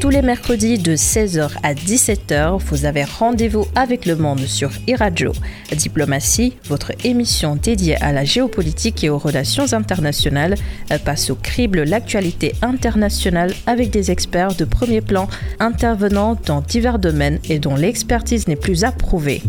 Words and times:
Tous 0.00 0.10
les 0.10 0.22
mercredis 0.22 0.78
de 0.78 0.96
16h 0.96 1.50
à 1.62 1.74
17h, 1.74 2.58
vous 2.58 2.86
avez 2.86 3.04
rendez-vous 3.04 3.66
avec 3.74 4.06
le 4.06 4.16
monde 4.16 4.40
sur 4.40 4.70
iRadio. 4.86 5.32
Diplomatie, 5.76 6.54
votre 6.64 6.92
émission 7.04 7.56
dédiée 7.56 7.96
à 8.02 8.12
la 8.12 8.24
géopolitique 8.24 9.04
et 9.04 9.10
aux 9.10 9.18
relations 9.18 9.72
internationales, 9.72 10.56
passe 11.04 11.30
au 11.30 11.36
crible 11.36 11.82
l'actualité 11.82 12.54
internationale 12.62 13.52
avec 13.66 13.90
des 13.90 14.10
experts 14.10 14.54
de 14.54 14.64
premier 14.64 15.00
plan 15.00 15.28
intervenant 15.60 16.36
dans 16.46 16.62
divers 16.62 16.98
domaines 16.98 17.38
et 17.48 17.58
dont 17.58 17.76
l'expertise 17.76 18.48
n'est 18.48 18.56
plus 18.56 18.84
approuvée. 18.84 19.42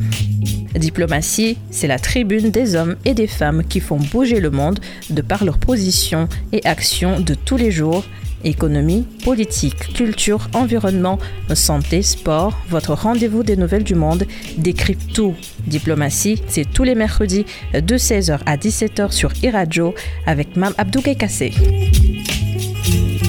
Diplomatie, 0.76 1.58
c'est 1.72 1.88
la 1.88 2.00
tribune 2.00 2.52
des 2.52 2.76
hommes 2.76 2.96
et 3.06 3.14
des 3.14 3.28
femmes 3.28 3.64
qui 3.64 3.80
font 3.80 3.98
bouger 3.98 4.40
le 4.40 4.50
monde 4.52 4.80
de 5.10 5.22
par 5.22 5.44
leurs 5.44 5.58
positions 5.58 6.28
et 6.52 6.66
actions 6.66 7.20
de 7.20 7.34
tous 7.34 7.58
les 7.58 7.72
jours 7.72 8.06
Économie, 8.44 9.06
politique, 9.26 9.94
culture, 9.94 10.48
environnement, 10.54 11.20
santé, 11.54 12.02
sport, 12.02 12.58
votre 12.70 12.94
rendez-vous 12.94 13.44
des 13.44 13.58
nouvelles 13.58 13.84
du 13.84 13.96
monde 13.96 14.24
décrypte 14.58 15.14
tout. 15.14 15.36
Diplomatie, 15.68 16.42
c'est 16.48 16.64
tous 16.72 16.84
les 16.84 16.96
mercredis 16.96 17.46
de 17.74 17.98
16h 17.98 18.40
à 18.46 18.56
17h 18.56 19.12
sur 19.12 19.34
iRadio 19.44 19.94
avec 20.26 20.56
Mme 20.56 20.74
Abdou 20.78 21.02
Kassé. 21.02 21.52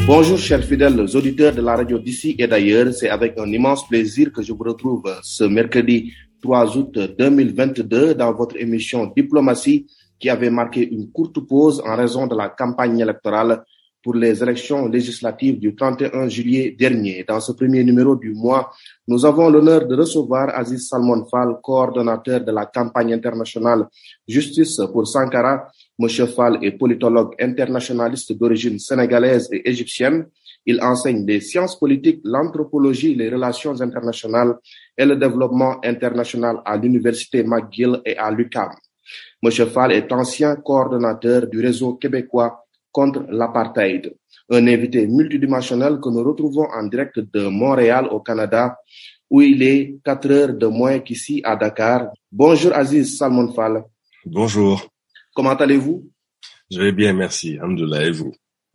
Bonjour 0.06 0.38
chers 0.38 0.64
fidèles 0.64 1.00
auditeurs 1.00 1.54
de 1.54 1.60
la 1.60 1.76
radio 1.76 1.98
d'ici 1.98 2.36
et 2.38 2.46
d'ailleurs, 2.46 2.92
c'est 2.92 3.08
avec 3.08 3.36
un 3.38 3.50
immense 3.50 3.86
plaisir 3.88 4.32
que 4.32 4.42
je 4.42 4.52
vous 4.52 4.62
retrouve 4.62 5.02
ce 5.22 5.44
mercredi 5.44 6.12
3 6.42 6.76
août 6.76 6.98
2022 7.18 8.14
dans 8.14 8.32
votre 8.32 8.56
émission 8.56 9.12
Diplomatie 9.14 9.86
qui 10.18 10.28
avait 10.28 10.50
marqué 10.50 10.86
une 10.88 11.10
courte 11.10 11.40
pause 11.40 11.82
en 11.86 11.96
raison 11.96 12.26
de 12.26 12.36
la 12.36 12.50
campagne 12.50 12.98
électorale 12.98 13.64
pour 14.02 14.14
les 14.14 14.42
élections 14.42 14.88
législatives 14.88 15.58
du 15.58 15.74
31 15.74 16.28
juillet 16.28 16.74
dernier. 16.78 17.24
Dans 17.28 17.40
ce 17.40 17.52
premier 17.52 17.84
numéro 17.84 18.16
du 18.16 18.32
mois, 18.32 18.70
nous 19.06 19.24
avons 19.26 19.50
l'honneur 19.50 19.86
de 19.86 19.94
recevoir 19.94 20.56
Aziz 20.58 20.88
Salmon 20.88 21.26
Fall, 21.30 21.56
coordonnateur 21.62 22.40
de 22.40 22.50
la 22.50 22.66
campagne 22.66 23.12
internationale 23.12 23.86
Justice 24.26 24.80
pour 24.92 25.06
Sankara. 25.06 25.68
Monsieur 26.02 26.24
Fall 26.28 26.58
est 26.62 26.78
politologue 26.78 27.34
internationaliste 27.38 28.32
d'origine 28.32 28.78
sénégalaise 28.78 29.50
et 29.52 29.68
égyptienne. 29.68 30.28
Il 30.64 30.80
enseigne 30.80 31.26
les 31.26 31.42
sciences 31.42 31.78
politiques, 31.78 32.22
l'anthropologie, 32.24 33.14
les 33.14 33.28
relations 33.28 33.78
internationales 33.82 34.54
et 34.96 35.04
le 35.04 35.16
développement 35.16 35.76
international 35.84 36.62
à 36.64 36.78
l'université 36.78 37.42
McGill 37.44 38.00
et 38.06 38.16
à 38.16 38.30
l'UQAM. 38.30 38.70
Monsieur 39.42 39.66
Fall 39.66 39.92
est 39.92 40.10
ancien 40.10 40.56
coordonnateur 40.56 41.46
du 41.46 41.60
réseau 41.60 41.96
québécois 41.96 42.64
contre 42.90 43.26
l'apartheid. 43.28 44.14
Un 44.48 44.66
invité 44.68 45.06
multidimensionnel 45.06 46.00
que 46.02 46.08
nous 46.08 46.24
retrouvons 46.24 46.66
en 46.72 46.84
direct 46.86 47.18
de 47.18 47.46
Montréal 47.48 48.08
au 48.10 48.20
Canada, 48.20 48.74
où 49.28 49.42
il 49.42 49.62
est 49.62 49.98
4 50.02 50.30
heures 50.30 50.54
de 50.54 50.66
moins 50.66 50.98
qu'ici 51.00 51.42
à 51.44 51.56
Dakar. 51.56 52.08
Bonjour 52.32 52.72
Aziz 52.74 53.18
Salmon 53.18 53.52
Fall. 53.52 53.84
Bonjour. 54.24 54.88
Comment 55.34 55.54
allez-vous? 55.54 56.10
Je 56.70 56.80
vais 56.80 56.92
bien, 56.92 57.12
merci. 57.12 57.58
Alhamdulillah, 57.58 58.06
et 58.06 58.10
vous? 58.10 58.32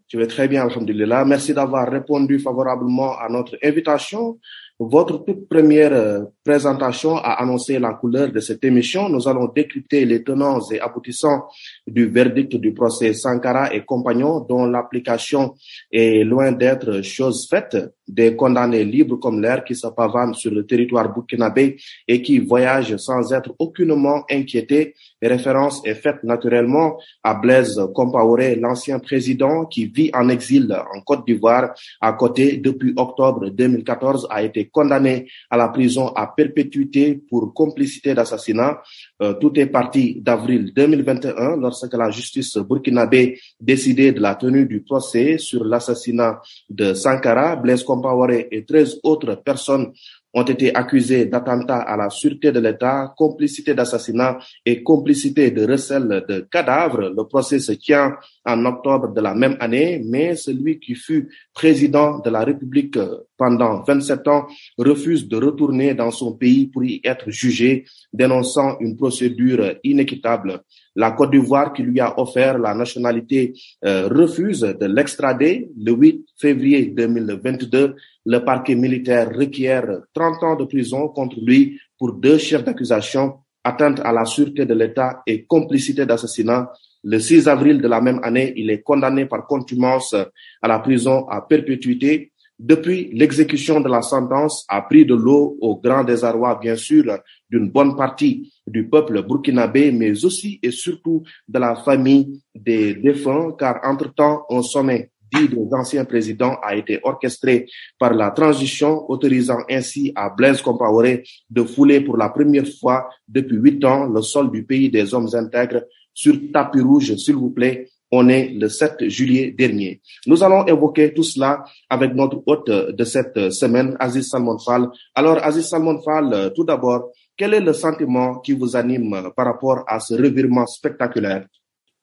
Je 0.08 0.18
vais 0.18 0.28
très 0.28 0.48
bien, 0.48 0.68
Alhamdulillah. 0.68 1.26
Merci 1.26 1.54
d'avoir 1.54 1.90
répondu 1.90 2.40
favorablement 2.40 3.18
à 3.18 3.28
notre 3.30 3.58
invitation. 3.64 4.40
Votre 4.80 5.24
toute 5.26 5.48
première 5.50 5.94
euh, 5.94 6.24
présentation 6.46 7.18
a 7.18 7.42
annoncé 7.42 7.80
la 7.80 7.94
couleur 7.96 8.32
de 8.32 8.40
cette 8.40 8.64
émission. 8.64 9.10
Nous 9.10 9.28
allons 9.28 9.48
décrypter 9.48 10.06
les 10.06 10.24
tenants 10.24 10.60
et 10.72 10.80
aboutissants 10.80 11.48
du 11.88 12.06
verdict 12.06 12.56
du 12.56 12.72
procès 12.72 13.14
Sankara 13.14 13.74
et 13.74 13.84
compagnons 13.84 14.42
dont 14.42 14.68
l'application 14.68 15.56
est 15.92 16.24
loin 16.24 16.52
d'être 16.52 17.02
chose 17.02 17.48
faite. 17.50 17.76
Des 18.08 18.36
condamnés 18.36 18.84
libres 18.84 19.16
comme 19.16 19.42
l'air 19.42 19.64
qui 19.64 19.74
se 19.74 19.88
pavanent 19.88 20.36
sur 20.36 20.52
le 20.52 20.64
territoire 20.68 21.12
burkinabé 21.12 21.78
et 22.08 22.22
qui 22.22 22.38
voyagent 22.38 22.98
sans 22.98 23.34
être 23.34 23.56
aucunement 23.58 24.24
inquiétés. 24.30 24.94
Référence 25.20 25.82
est 25.86 25.96
faite 25.96 26.24
naturellement 26.24 27.00
à 27.24 27.34
Blaise 27.34 27.82
Compaoré, 27.96 28.58
l'ancien 28.58 29.00
président 29.00 29.66
qui 29.66 29.88
vit 29.88 30.12
en 30.14 30.30
exil 30.30 30.72
en 30.94 31.02
Côte 31.02 31.26
d'Ivoire 31.26 31.74
à 32.00 32.14
côté 32.14 32.58
depuis 32.58 32.94
octobre 32.96 33.50
2014 33.50 34.28
a 34.30 34.44
été 34.44 34.68
condamné 34.68 35.28
à 35.50 35.58
la 35.58 35.70
prison 35.70 36.10
à 36.10 36.35
perpétuité 36.36 37.16
pour 37.30 37.54
complicité 37.54 38.14
d'assassinat. 38.14 38.82
Euh, 39.22 39.34
tout 39.34 39.58
est 39.60 39.68
parti 39.68 40.22
d'avril 40.22 40.72
2021 40.76 41.58
lorsque 41.58 41.94
la 41.94 42.12
justice 42.12 42.58
burkinabé 42.58 43.40
décidait 43.60 44.12
de 44.12 44.22
la 44.22 44.36
tenue 44.36 44.66
du 44.66 44.82
procès 44.82 45.38
sur 45.38 45.64
l'assassinat 45.64 46.42
de 46.70 46.94
Sankara, 46.94 47.56
Blaise 47.56 47.84
Compaoré 47.84 48.48
et 48.52 48.66
13 48.66 49.00
autres 49.04 49.36
personnes 49.36 49.92
ont 50.36 50.44
été 50.44 50.76
accusés 50.76 51.26
d'attentat 51.26 51.78
à 51.78 51.96
la 51.96 52.10
sûreté 52.10 52.52
de 52.52 52.60
l'État, 52.60 53.14
complicité 53.18 53.74
d'assassinat 53.74 54.38
et 54.66 54.84
complicité 54.84 55.50
de 55.50 55.66
recel 55.66 56.26
de 56.28 56.40
cadavres. 56.52 57.10
Le 57.10 57.24
procès 57.24 57.60
se 57.60 57.72
tient 57.72 58.18
en 58.46 58.66
octobre 58.66 59.14
de 59.14 59.22
la 59.22 59.34
même 59.34 59.56
année, 59.62 60.04
mais 60.06 60.36
celui 60.36 60.78
qui 60.80 60.94
fut 60.94 61.30
président 61.54 62.20
de 62.20 62.30
la 62.30 62.44
République 62.44 63.00
pendant 63.38 63.84
27 63.84 64.28
ans 64.28 64.48
refuse 64.78 65.28
de 65.28 65.38
retourner 65.38 65.94
dans 65.94 66.12
son 66.12 66.34
pays 66.34 66.68
pour 66.68 66.84
y 66.84 67.02
être 67.04 67.30
jugé, 67.30 67.86
dénonçant 68.14 68.78
une 68.80 68.96
procédure 68.96 69.76
inéquitable. 69.84 70.62
La 70.96 71.12
Côte 71.12 71.32
d'Ivoire, 71.32 71.74
qui 71.74 71.84
lui 71.84 72.00
a 72.00 72.20
offert 72.20 72.58
la 72.58 72.74
nationalité, 72.74 73.54
euh, 73.84 74.08
refuse 74.08 74.62
de 74.62 74.86
l'extrader. 74.86 75.70
Le 75.78 75.92
8 75.92 76.26
février 76.38 76.86
2022, 76.88 77.96
le 78.26 78.40
parquet 78.40 78.76
militaire 78.76 79.30
requiert 79.36 79.86
30 80.14 80.44
ans 80.44 80.56
de 80.56 80.66
prison 80.66 81.10
contre 81.10 81.38
lui 81.42 81.80
pour 81.98 82.14
deux 82.14 82.38
chefs 82.38 82.64
d'accusation, 82.64 83.36
atteinte 83.64 84.00
à 84.04 84.12
la 84.12 84.26
sûreté 84.26 84.66
de 84.66 84.74
l'État 84.74 85.22
et 85.28 85.46
complicité 85.46 86.06
d'assassinat. 86.06 86.72
Le 87.04 87.20
6 87.20 87.48
avril 87.48 87.82
de 87.82 87.88
la 87.88 88.02
même 88.02 88.20
année, 88.24 88.54
il 88.56 88.70
est 88.70 88.82
condamné 88.82 89.26
par 89.26 89.46
contumance 89.46 90.14
à 90.14 90.68
la 90.68 90.80
prison 90.80 91.28
à 91.28 91.42
perpétuité 91.42 92.32
depuis, 92.58 93.10
l'exécution 93.12 93.82
de 93.82 93.90
la 93.90 94.02
sentence 94.02 94.66
a 94.70 94.82
pris 94.82 95.06
de 95.06 95.14
l'eau 95.14 95.58
au 95.60 95.76
grand 95.78 96.04
désarroi, 96.04 96.58
bien 96.62 96.76
sûr, 96.76 97.04
d'une 97.50 97.70
bonne 97.70 97.96
partie 97.96 98.54
du 98.66 98.88
peuple 98.88 99.22
burkinabé, 99.24 99.92
mais 99.92 100.24
aussi 100.24 100.60
et 100.64 100.72
surtout 100.72 101.24
de 101.48 101.60
la 101.60 101.76
famille 101.76 102.42
des 102.56 102.96
défunts, 102.96 103.52
car 103.60 103.80
entre-temps, 103.84 104.46
un 104.50 104.62
sommet 104.62 105.12
dit 105.34 105.50
des 105.50 105.68
anciens 105.74 106.06
présidents 106.06 106.58
a 106.64 106.76
été 106.76 107.00
orchestré 107.04 107.66
par 108.00 108.14
la 108.14 108.32
transition, 108.32 109.10
autorisant 109.10 109.60
ainsi 109.70 110.14
à 110.16 110.30
Blaise 110.30 110.62
Compaoré 110.62 111.24
de 111.50 111.64
fouler 111.64 112.02
pour 112.02 112.16
la 112.16 112.30
première 112.30 112.68
fois 112.80 113.10
depuis 113.28 113.58
huit 113.58 113.84
ans 113.84 114.06
le 114.06 114.22
sol 114.22 114.50
du 114.50 114.64
pays 114.64 114.90
des 114.90 115.14
hommes 115.14 115.30
intègres 115.34 115.84
sur 116.14 116.36
tapis 116.54 116.80
rouge, 116.80 117.16
s'il 117.18 117.36
vous 117.36 117.50
plaît, 117.50 117.90
on 118.16 118.30
est 118.30 118.50
le 118.50 118.70
7 118.70 119.10
juillet 119.10 119.52
dernier. 119.52 120.02
Nous 120.26 120.44
allons 120.44 120.66
évoquer 120.66 121.14
tout 121.14 121.24
cela 121.24 121.64
avec 121.90 122.14
notre 122.14 122.42
hôte 122.46 122.70
de 122.70 123.04
cette 123.04 123.52
semaine, 123.52 123.96
Aziz 124.00 124.30
Salmon 124.30 124.58
Fall. 124.58 124.90
Alors, 125.14 125.44
Aziz 125.44 125.68
Salmon 125.68 126.02
Fall, 126.02 126.54
tout 126.56 126.64
d'abord, 126.64 127.12
quel 127.38 127.54
est 127.54 127.60
le 127.60 127.74
sentiment 127.74 128.40
qui 128.40 128.54
vous 128.54 128.76
anime 128.76 129.32
par 129.36 129.46
rapport 129.46 129.84
à 129.88 130.00
ce 130.00 130.14
revirement 130.14 130.66
spectaculaire? 130.66 131.46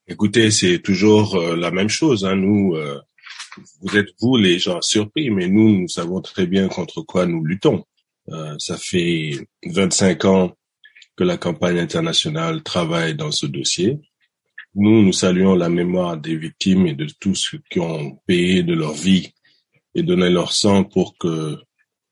Écoutez, 0.06 0.50
c'est 0.50 0.80
toujours 0.80 1.36
euh, 1.36 1.56
la 1.56 1.70
même 1.70 1.88
chose. 1.88 2.24
Hein. 2.24 2.36
Nous, 2.36 2.74
euh, 2.74 3.00
vous 3.80 3.96
êtes 3.96 4.08
vous 4.20 4.36
les 4.36 4.58
gens 4.58 4.80
surpris, 4.82 5.30
mais 5.30 5.48
nous, 5.48 5.80
nous 5.80 5.88
savons 5.88 6.20
très 6.20 6.46
bien 6.46 6.68
contre 6.68 7.02
quoi 7.02 7.24
nous 7.24 7.44
luttons. 7.44 7.84
Euh, 8.30 8.54
ça 8.58 8.76
fait 8.76 9.46
25 9.64 10.24
ans 10.24 10.52
que 11.16 11.24
la 11.24 11.36
campagne 11.36 11.78
internationale 11.78 12.62
travaille 12.62 13.14
dans 13.14 13.30
ce 13.30 13.46
dossier. 13.46 13.98
Nous, 14.74 15.02
nous 15.02 15.12
saluons 15.12 15.54
la 15.54 15.68
mémoire 15.68 16.16
des 16.16 16.36
victimes 16.36 16.86
et 16.86 16.94
de 16.94 17.06
tous 17.20 17.34
ceux 17.34 17.60
qui 17.70 17.78
ont 17.78 18.18
payé 18.26 18.62
de 18.62 18.74
leur 18.74 18.94
vie 18.94 19.34
et 19.94 20.02
donné 20.02 20.30
leur 20.30 20.52
sang 20.52 20.84
pour 20.84 21.18
que 21.18 21.58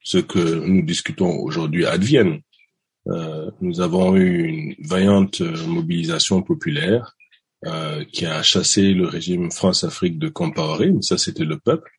ce 0.03 0.19
que 0.19 0.65
nous 0.65 0.83
discutons 0.83 1.39
aujourd'hui 1.39 1.85
advienne. 1.85 2.41
Euh, 3.07 3.49
nous 3.61 3.81
avons 3.81 4.15
eu 4.15 4.43
une 4.43 4.75
vaillante 4.79 5.41
mobilisation 5.41 6.43
populaire 6.43 7.15
euh, 7.65 8.03
qui 8.05 8.25
a 8.25 8.43
chassé 8.43 8.93
le 8.93 9.07
régime 9.07 9.51
France-Afrique 9.51 10.19
de 10.19 10.29
Compaoré, 10.29 10.91
mais 10.91 11.01
ça 11.01 11.17
c'était 11.17 11.45
le 11.45 11.57
peuple. 11.57 11.91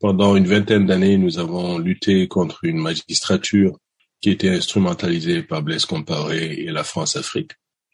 Pendant 0.00 0.36
une 0.36 0.46
vingtaine 0.46 0.86
d'années, 0.86 1.18
nous 1.18 1.40
avons 1.40 1.78
lutté 1.78 2.28
contre 2.28 2.60
une 2.62 2.78
magistrature 2.78 3.76
qui 4.20 4.30
était 4.30 4.50
instrumentalisée 4.50 5.42
par 5.42 5.62
Blaise 5.62 5.86
Compaoré 5.86 6.52
et 6.52 6.70
la 6.70 6.84
France-Afrique. 6.84 7.52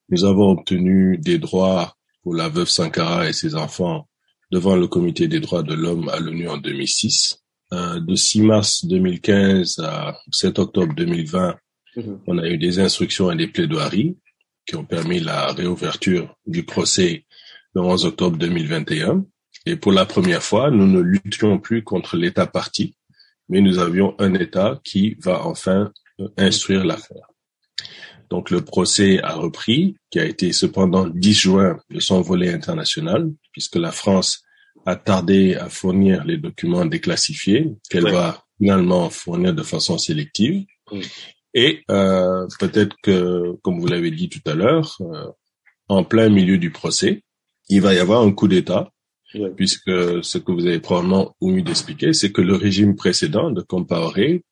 Nous 0.08 0.24
avons 0.24 0.50
obtenu 0.50 1.18
des 1.18 1.38
droits 1.38 1.96
pour 2.22 2.34
la 2.34 2.48
veuve 2.48 2.68
Sankara 2.68 3.28
et 3.28 3.32
ses 3.32 3.54
enfants 3.54 4.08
devant 4.50 4.76
le 4.76 4.86
Comité 4.86 5.28
des 5.28 5.40
droits 5.40 5.62
de 5.62 5.74
l'homme 5.74 6.08
à 6.08 6.20
l'ONU 6.20 6.48
en 6.48 6.58
2006. 6.58 7.40
Euh, 7.72 7.98
de 7.98 8.14
6 8.14 8.42
mars 8.42 8.84
2015 8.84 9.78
à 9.80 10.18
7 10.30 10.58
octobre 10.58 10.94
2020, 10.94 11.56
mhm. 11.96 12.20
on 12.26 12.38
a 12.38 12.46
eu 12.46 12.58
des 12.58 12.78
instructions 12.78 13.30
et 13.32 13.36
des 13.36 13.48
plaidoiries 13.48 14.16
qui 14.66 14.76
ont 14.76 14.84
permis 14.84 15.20
la 15.20 15.52
réouverture 15.52 16.36
du 16.46 16.64
procès 16.64 17.24
le 17.74 17.80
11 17.80 18.06
octobre 18.06 18.36
2021. 18.36 19.24
Et 19.66 19.76
pour 19.76 19.92
la 19.92 20.04
première 20.04 20.42
fois, 20.42 20.70
nous 20.70 20.86
ne 20.86 21.00
luttions 21.00 21.58
plus 21.58 21.82
contre 21.82 22.16
l'État 22.16 22.46
parti, 22.46 22.96
mais 23.48 23.60
nous 23.60 23.78
avions 23.78 24.14
un 24.18 24.34
État 24.34 24.80
qui 24.84 25.16
va 25.18 25.44
enfin 25.44 25.90
euh, 26.20 26.28
instruire 26.36 26.84
l'affaire. 26.84 27.28
Donc 28.30 28.50
le 28.50 28.62
procès 28.62 29.20
a 29.22 29.34
repris, 29.34 29.96
qui 30.10 30.18
a 30.18 30.24
été 30.24 30.52
cependant 30.52 31.06
10 31.06 31.34
juin 31.34 31.78
de 31.90 32.00
son 32.00 32.20
volet 32.20 32.52
international, 32.52 33.30
puisque 33.52 33.76
la 33.76 33.92
France 33.92 34.42
a 34.86 34.96
tardé 34.96 35.54
à 35.54 35.68
fournir 35.68 36.24
les 36.24 36.36
documents 36.36 36.84
déclassifiés 36.84 37.72
qu'elle 37.88 38.10
va 38.10 38.44
finalement 38.58 39.10
fournir 39.10 39.54
de 39.54 39.62
façon 39.62 39.98
sélective. 39.98 40.64
Et 41.54 41.82
euh, 41.90 42.46
peut-être 42.58 42.96
que, 43.02 43.56
comme 43.62 43.80
vous 43.80 43.86
l'avez 43.86 44.10
dit 44.10 44.28
tout 44.28 44.42
à 44.46 44.54
l'heure, 44.54 44.96
euh, 45.00 45.30
en 45.88 46.04
plein 46.04 46.28
milieu 46.28 46.58
du 46.58 46.70
procès, 46.70 47.22
il 47.68 47.80
va 47.80 47.94
y 47.94 47.98
avoir 47.98 48.22
un 48.22 48.32
coup 48.32 48.48
d'État, 48.48 48.90
puisque 49.56 49.90
ce 50.24 50.38
que 50.38 50.52
vous 50.52 50.66
avez 50.66 50.80
probablement 50.80 51.34
oublié 51.40 51.62
d'expliquer, 51.62 52.12
c'est 52.12 52.30
que 52.30 52.40
le 52.40 52.54
régime 52.54 52.94
précédent 52.94 53.50
de 53.50 53.62
Compaoré 53.62 54.44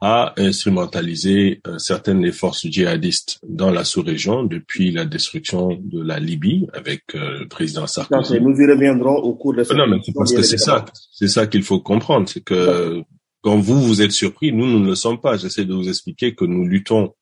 a 0.00 0.32
instrumentalisé 0.36 1.60
euh, 1.66 1.78
certaines 1.78 2.22
des 2.22 2.30
forces 2.30 2.66
djihadistes 2.66 3.40
dans 3.48 3.70
la 3.70 3.84
sous-région 3.84 4.44
depuis 4.44 4.92
la 4.92 5.04
destruction 5.04 5.78
de 5.82 6.00
la 6.00 6.20
Libye 6.20 6.68
avec 6.72 7.02
euh, 7.14 7.40
le 7.40 7.48
président 7.48 7.86
Sarkozy. 7.86 8.40
nous 8.40 8.56
y 8.60 8.66
reviendrons 8.70 9.16
au 9.16 9.34
cours 9.34 9.54
de 9.54 9.64
cette 9.64 9.76
Non, 9.76 9.88
mais 9.88 9.98
c'est 10.04 10.12
parce 10.14 10.32
que 10.32 10.42
c'est 10.42 10.58
ça, 10.58 10.84
c'est 11.12 11.28
ça 11.28 11.46
qu'il 11.48 11.64
faut 11.64 11.80
comprendre, 11.80 12.28
c'est 12.28 12.44
que 12.44 13.02
quand 13.42 13.58
vous 13.58 13.80
vous 13.80 14.02
êtes 14.02 14.12
surpris, 14.12 14.52
nous 14.52 14.66
nous 14.66 14.80
ne 14.80 14.86
le 14.86 14.94
sommes 14.94 15.20
pas. 15.20 15.36
J'essaie 15.36 15.64
de 15.64 15.74
vous 15.74 15.88
expliquer 15.88 16.34
que 16.34 16.44
nous 16.44 16.66
luttons 16.66 17.14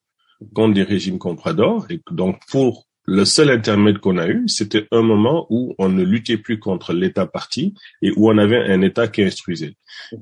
contre 0.54 0.74
des 0.74 0.82
régimes 0.82 1.18
compradors 1.18 1.86
et 1.90 1.98
que 1.98 2.14
donc 2.14 2.40
pour 2.50 2.86
le 3.06 3.24
seul 3.24 3.50
intermède 3.50 3.98
qu'on 3.98 4.18
a 4.18 4.28
eu, 4.28 4.48
c'était 4.48 4.86
un 4.90 5.02
moment 5.02 5.46
où 5.48 5.74
on 5.78 5.88
ne 5.88 6.02
luttait 6.02 6.36
plus 6.36 6.58
contre 6.58 6.92
l'État 6.92 7.26
parti 7.26 7.74
et 8.02 8.10
où 8.16 8.28
on 8.30 8.36
avait 8.38 8.58
un 8.58 8.82
État 8.82 9.06
qui 9.06 9.22
instruisait. 9.22 9.74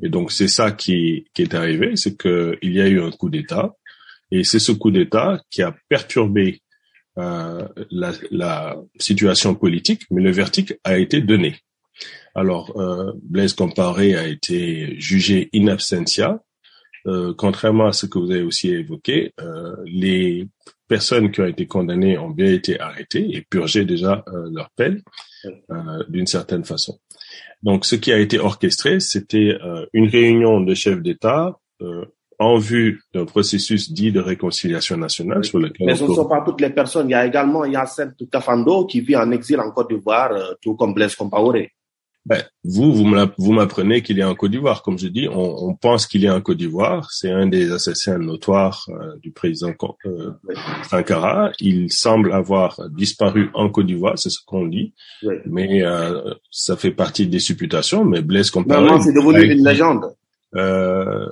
Et 0.03 0.09
donc 0.11 0.31
c'est 0.31 0.49
ça 0.49 0.71
qui, 0.71 1.27
qui 1.35 1.43
est 1.43 1.55
arrivé, 1.55 1.97
c'est 1.97 2.21
qu'il 2.21 2.59
y 2.63 2.81
a 2.81 2.87
eu 2.87 3.01
un 3.01 3.11
coup 3.11 3.31
d'État 3.31 3.75
et 4.31 4.45
c'est 4.45 4.59
ce 4.59 4.73
coup 4.73 4.91
d'État 4.91 5.41
qui 5.51 5.63
a 5.63 5.75
perturbé 5.89 6.61
euh, 7.19 7.67
la, 7.91 8.13
la, 8.31 8.77
situation 8.99 9.55
politique, 9.55 10.03
mais 10.11 10.21
le 10.21 10.33
verdict 10.33 10.79
a 10.83 10.99
été 10.99 11.21
donné. 11.21 11.57
Alors 12.35 12.77
euh, 12.81 13.13
Blaise 13.23 13.55
Comparé 13.55 14.17
a 14.17 14.27
été 14.27 14.99
jugé 14.99 15.49
in 15.55 15.69
absentia. 15.69 16.43
Euh, 17.07 17.35
contrairement 17.37 17.87
à 17.87 17.93
ce 17.93 18.07
que 18.07 18.19
vous 18.19 18.31
avez 18.31 18.43
aussi 18.43 18.71
évoqué, 18.71 19.33
euh, 19.41 19.77
les 19.85 20.49
personnes 20.89 21.31
qui 21.31 21.41
ont 21.41 21.47
été 21.47 21.67
condamnées 21.67 22.19
ont 22.19 22.31
bien 22.31 22.53
été 22.53 22.79
arrêtées 22.81 23.37
et 23.37 23.43
purgé 23.43 23.85
déjà 23.85 24.25
euh, 24.29 24.49
leur 24.53 24.71
peine 24.77 25.03
euh, 25.47 26.05
d'une 26.09 26.27
certaine 26.27 26.65
façon. 26.65 26.99
Donc, 27.63 27.85
ce 27.85 27.97
qui 27.97 28.13
a 28.13 28.19
été 28.19 28.39
orchestré, 28.39 29.01
c'était 29.01 29.57
euh, 29.65 29.87
une 29.93 30.09
réunion 30.09 30.61
de 30.61 30.75
chefs 30.75 31.03
d'État 31.03 31.59
en 32.39 32.57
vue 32.57 33.03
d'un 33.13 33.27
processus 33.27 33.93
dit 33.93 34.11
de 34.11 34.21
réconciliation 34.21 34.97
nationale 34.97 35.45
sur 35.45 35.59
lequel. 35.59 35.87
Mais 35.87 35.97
ce 35.97 36.05
ne 36.05 36.15
sont 36.15 36.29
pas 36.29 36.41
toutes 36.41 36.61
les 36.61 36.71
personnes. 36.71 37.09
Il 37.09 37.13
y 37.13 37.15
a 37.15 37.27
également 37.27 37.65
Yacine 37.65 38.15
Kafando 38.31 38.87
qui 38.87 39.01
vit 39.01 39.17
en 39.17 39.31
exil 39.33 39.61
en 39.61 39.71
Côte 39.71 39.91
d'Ivoire, 39.91 40.33
tout 40.63 40.75
comme 40.75 40.95
Blaise 40.95 41.15
Compaoré. 41.15 41.73
Ben, 42.27 42.43
vous, 42.65 42.95
vous 42.95 43.53
m'apprenez 43.53 44.01
qu'il 44.01 44.19
est 44.19 44.25
en 44.25 44.35
Côte 44.35 44.51
d'Ivoire. 44.51 44.83
Comme 44.83 44.99
je 44.99 45.09
dis, 45.09 45.29
on, 45.29 45.69
on 45.69 45.75
pense 45.75 46.07
qu'il 46.07 46.25
est 46.25 46.31
en 46.31 46.41
Côte 46.41 46.57
d'Ivoire. 46.57 47.11
C'est 47.11 47.31
un 47.31 47.47
des 47.47 47.71
assassins 47.71 48.17
notoires 48.17 48.87
euh, 48.89 49.17
du 49.23 49.31
président 49.31 49.75
euh, 50.07 50.31
Sankara. 50.89 51.53
Il 51.61 51.93
semble 51.93 52.33
avoir 52.33 52.81
disparu 52.89 53.51
en 53.53 53.69
Côte 53.69 53.87
d'Ivoire, 53.87 54.19
c'est 54.19 54.31
ce 54.31 54.39
qu'on 54.45 54.67
dit. 54.67 54.95
Mais 55.45 55.83
euh, 55.83 56.33
ça 56.51 56.77
fait 56.77 56.93
partie 56.93 57.27
des 57.27 57.41
supputations. 57.41 58.07
Mais 58.07 58.23
Blaise 58.23 58.51
Compaoré... 58.51 58.87
Non, 58.87 59.01
c'est 59.03 59.13
devenu 59.13 59.53
une 59.53 59.63
légende. 59.63 60.05
Euh, 60.57 61.29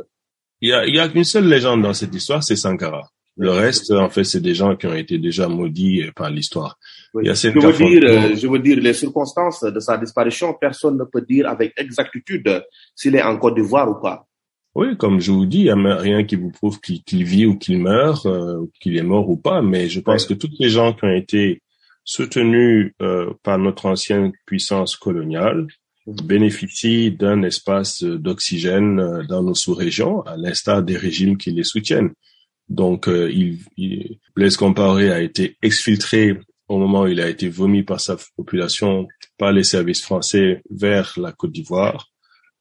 il 0.60 0.68
y 0.68 0.72
a, 0.74 0.86
y 0.86 0.98
a 0.98 1.08
qu'une 1.08 1.24
seule 1.24 1.48
légende 1.48 1.80
dans 1.80 1.94
cette 1.94 2.14
histoire, 2.14 2.42
c'est 2.44 2.56
Sankara. 2.56 3.10
Le 3.38 3.50
reste, 3.50 3.90
en 3.92 4.10
fait, 4.10 4.24
c'est 4.24 4.42
des 4.42 4.54
gens 4.54 4.76
qui 4.76 4.86
ont 4.86 4.94
été 4.94 5.16
déjà 5.16 5.48
maudits 5.48 6.02
par 6.14 6.28
l'histoire. 6.28 6.78
Oui. 7.14 7.24
je, 7.26 7.48
veux 7.48 7.72
dire, 7.72 8.02
euh, 8.04 8.34
je 8.34 8.46
veux 8.46 8.58
dire, 8.58 8.78
les 8.80 8.94
circonstances 8.94 9.62
de 9.62 9.80
sa 9.80 9.98
disparition, 9.98 10.54
personne 10.58 10.96
ne 10.96 11.04
peut 11.04 11.20
dire 11.20 11.46
avec 11.48 11.74
exactitude 11.76 12.64
s'il 12.94 13.14
est 13.16 13.22
en 13.22 13.36
Côte 13.36 13.54
d'Ivoire 13.54 13.90
ou 13.90 14.00
pas. 14.00 14.26
Oui, 14.74 14.96
comme 14.96 15.20
je 15.20 15.30
vous 15.30 15.44
dis, 15.44 15.64
il 15.64 15.74
n'y 15.74 15.90
a 15.90 15.96
rien 15.96 16.24
qui 16.24 16.36
vous 16.36 16.50
prouve 16.50 16.80
qu'il 16.80 17.24
vit 17.24 17.44
ou 17.44 17.58
qu'il 17.58 17.78
meurt, 17.78 18.24
euh, 18.24 18.64
qu'il 18.80 18.96
est 18.96 19.02
mort 19.02 19.28
ou 19.28 19.36
pas, 19.36 19.60
mais 19.60 19.88
je 19.88 20.00
pense 20.00 20.24
que 20.24 20.32
toutes 20.32 20.58
les 20.58 20.70
gens 20.70 20.94
qui 20.94 21.04
ont 21.04 21.14
été 21.14 21.60
soutenus 22.04 22.94
euh, 23.02 23.34
par 23.42 23.58
notre 23.58 23.86
ancienne 23.86 24.32
puissance 24.46 24.96
coloniale 24.96 25.66
mm-hmm. 26.06 26.26
bénéficient 26.26 27.10
d'un 27.10 27.42
espace 27.42 28.02
d'oxygène 28.02 29.26
dans 29.28 29.42
nos 29.42 29.54
sous-régions, 29.54 30.22
à 30.22 30.38
l'instar 30.38 30.82
des 30.82 30.96
régimes 30.96 31.36
qui 31.36 31.50
les 31.50 31.64
soutiennent. 31.64 32.12
Donc, 32.70 33.08
euh, 33.08 33.30
il, 33.30 33.58
il, 33.76 34.18
Blaise 34.34 34.56
Compaoré 34.56 35.10
a 35.10 35.20
été 35.20 35.58
exfiltré 35.60 36.38
au 36.72 36.78
moment 36.78 37.02
où 37.02 37.06
il 37.06 37.20
a 37.20 37.28
été 37.28 37.50
vomi 37.50 37.82
par 37.82 38.00
sa 38.00 38.16
population, 38.36 39.06
par 39.36 39.52
les 39.52 39.62
services 39.62 40.02
français 40.02 40.62
vers 40.70 41.12
la 41.18 41.32
Côte 41.32 41.52
d'Ivoire, 41.52 42.08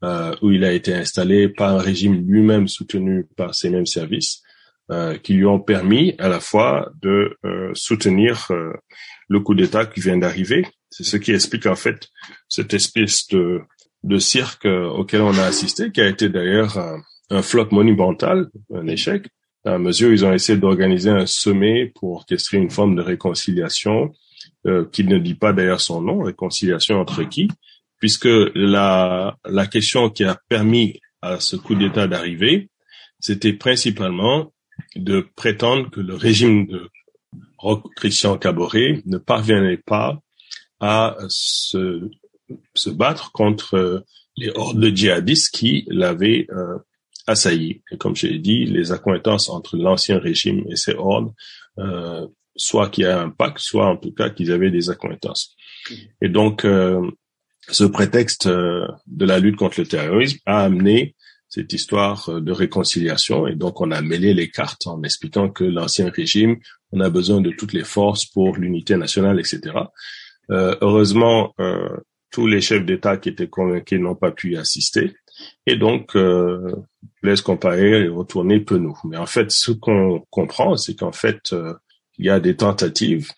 euh, 0.04 0.36
où 0.42 0.52
il 0.52 0.66
a 0.66 0.74
été 0.74 0.94
installé 0.94 1.48
par 1.48 1.76
un 1.76 1.80
régime 1.80 2.28
lui-même 2.28 2.68
soutenu 2.68 3.26
par 3.38 3.56
ces 3.56 3.70
mêmes 3.70 3.86
services, 3.86 4.42
euh, 4.92 5.18
qui 5.18 5.34
lui 5.34 5.46
ont 5.46 5.62
permis 5.62 6.16
à 6.20 6.28
la 6.28 6.42
fois 6.42 6.92
de 7.02 7.38
euh, 7.46 7.72
soutenir 7.74 8.50
le 9.30 9.40
coup 9.40 9.56
d'État 9.56 9.86
qui 9.86 10.02
vient 10.02 10.18
d'arriver. 10.18 10.68
C'est 10.90 11.06
ce 11.06 11.16
qui 11.16 11.32
explique 11.32 11.66
en 11.66 11.76
fait 11.76 12.10
cette 12.50 12.74
espèce 12.74 13.28
de, 13.30 13.62
cirque 14.20 14.66
auquel 14.66 15.22
on 15.22 15.38
a 15.38 15.44
assisté, 15.44 15.92
qui 15.92 16.02
a 16.02 16.08
été 16.08 16.28
d'ailleurs 16.28 16.78
un 17.30 17.42
flop 17.42 17.70
monumental, 17.72 18.50
un 18.74 18.88
échec, 18.88 19.28
à 19.66 19.78
mesure 19.78 20.12
ils 20.12 20.26
ont 20.26 20.34
essayé 20.34 20.58
d'organiser 20.58 21.10
un 21.10 21.26
sommet 21.26 21.92
pour 21.96 22.14
orchestrer 22.14 22.58
une 22.58 22.72
forme 22.72 22.96
de 22.96 23.02
réconciliation 23.02 24.14
euh, 24.68 24.86
qui 24.92 25.04
ne 25.04 25.18
dit 25.18 25.36
pas 25.36 25.54
d'ailleurs 25.54 25.82
son 25.82 26.02
nom, 26.02 26.22
réconciliation 26.22 27.00
entre 27.00 27.24
qui, 27.24 27.48
puisque 28.00 28.30
la, 28.56 29.38
la 29.46 29.68
question 29.68 30.10
qui 30.10 30.24
a 30.24 30.40
permis 30.50 31.00
à 31.22 31.40
ce 31.40 31.56
coup 31.56 31.76
d'État 31.76 32.08
d'arriver, 32.08 32.70
c'était 33.20 33.54
principalement 33.54 34.52
de 34.96 35.28
prétendre 35.36 35.90
que 35.92 36.00
le 36.00 36.16
régime 36.16 36.66
de 36.66 36.90
Christian 37.96 38.38
Caboret 38.38 39.04
ne 39.06 39.18
parvenait 39.18 39.78
pas 39.78 40.20
à 40.80 41.16
se, 41.30 42.10
se 42.74 42.90
battre 42.90 43.32
contre 43.32 44.04
les 44.38 44.50
hordes 44.56 44.80
de 44.80 44.90
djihadistes 44.90 45.54
qui 45.54 45.86
l'avaient 45.88 46.48
euh, 46.52 46.78
Et 47.92 47.98
comme 47.98 48.16
je 48.16 48.28
l'ai 48.28 48.40
dit, 48.40 48.66
les 48.66 48.92
accointances 48.92 49.50
entre 49.50 49.78
l'ancien 49.78 50.20
régime 50.20 50.64
et 50.70 50.76
ses 50.76 50.94
ordres, 50.96 51.34
euh, 51.80 52.28
soit 52.56 52.90
qu'il 52.90 53.06
y 53.06 53.08
a 53.08 53.22
un 53.22 53.30
pacte, 53.30 53.60
soit 53.60 53.88
en 53.88 53.98
tout 53.98 54.12
cas 54.12 54.30
qu'ils 54.30 54.52
avaient 54.52 54.72
des 54.72 54.90
accointances. 54.90 55.56
Et 56.22 56.30
donc, 56.30 56.66
euh, 56.66 57.02
ce 57.70 57.84
prétexte 57.84 58.48
euh, 58.48 58.88
de 59.08 59.26
la 59.26 59.40
lutte 59.40 59.56
contre 59.56 59.80
le 59.80 59.88
terrorisme 59.88 60.40
a 60.46 60.64
amené 60.64 61.16
cette 61.48 61.74
histoire 61.74 62.42
de 62.42 62.52
réconciliation. 62.52 63.46
Et 63.46 63.56
donc, 63.56 63.82
on 63.82 63.92
a 63.92 64.02
mêlé 64.02 64.34
les 64.34 64.50
cartes 64.50 64.88
en 64.88 65.04
expliquant 65.04 65.50
que 65.50 65.66
l'ancien 65.66 66.10
régime, 66.10 66.58
on 66.94 67.02
a 67.02 67.10
besoin 67.10 67.42
de 67.42 67.52
toutes 67.52 67.74
les 67.74 67.84
forces 67.84 68.26
pour 68.26 68.56
l'unité 68.56 68.96
nationale, 68.96 69.40
etc. 69.40 69.74
Euh, 70.50 70.76
heureusement, 70.82 71.54
euh, 71.60 71.90
tous 72.32 72.48
les 72.48 72.62
chefs 72.62 72.86
d'État 72.86 73.18
qui 73.18 73.30
étaient 73.30 73.50
convaincus 73.50 74.00
n'ont 74.00 74.16
pas 74.16 74.32
pu 74.32 74.54
y 74.54 74.58
assister. 74.58 75.14
Et 75.66 75.76
donc, 75.76 76.16
euh, 76.16 76.76
Blaise 77.22 77.42
Compaoré 77.42 78.06
est 78.06 78.08
retourné 78.08 78.60
penaud. 78.60 78.98
Mais 79.06 79.18
en 79.18 79.26
fait, 79.26 79.52
ce 79.52 79.72
qu'on 79.72 80.24
comprend, 80.30 80.76
c'est 80.78 80.96
qu'en 80.96 81.12
fait, 81.12 81.54
euh, 81.54 81.74
il 82.18 82.26
y 82.26 82.30
a 82.30 82.40
des 82.40 82.56
tentatives 82.56 83.32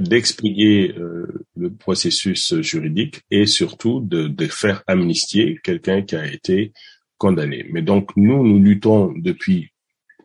d'expliquer 0.00 0.94
euh, 0.98 1.46
le 1.56 1.72
processus 1.72 2.54
juridique 2.60 3.22
et 3.30 3.46
surtout 3.46 4.00
de, 4.00 4.26
de 4.26 4.46
faire 4.46 4.82
amnistier 4.86 5.58
quelqu'un 5.62 6.02
qui 6.02 6.16
a 6.16 6.26
été 6.26 6.72
condamné. 7.18 7.66
Mais 7.72 7.82
donc, 7.82 8.10
nous, 8.16 8.46
nous 8.46 8.60
luttons 8.60 9.12
depuis, 9.16 9.70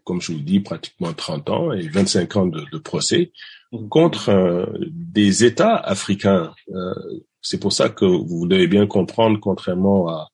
comme 0.04 0.22
je 0.22 0.32
vous 0.32 0.40
dis, 0.40 0.60
pratiquement 0.60 1.14
30 1.14 1.50
ans 1.50 1.72
et 1.74 1.88
25 1.88 2.36
ans 2.38 2.48
de, 2.48 2.64
de 2.72 2.78
procès 2.78 3.32
mmh. 3.72 3.88
contre 3.90 4.30
euh, 4.30 4.66
des 4.90 5.44
États 5.44 5.76
africains. 5.76 6.54
Euh, 6.74 6.94
c'est 7.42 7.60
pour 7.60 7.74
ça 7.74 7.90
que 7.90 8.06
vous 8.06 8.48
devez 8.48 8.68
bien 8.68 8.88
comprendre, 8.88 9.40
contrairement 9.40 10.10
à, 10.10 10.30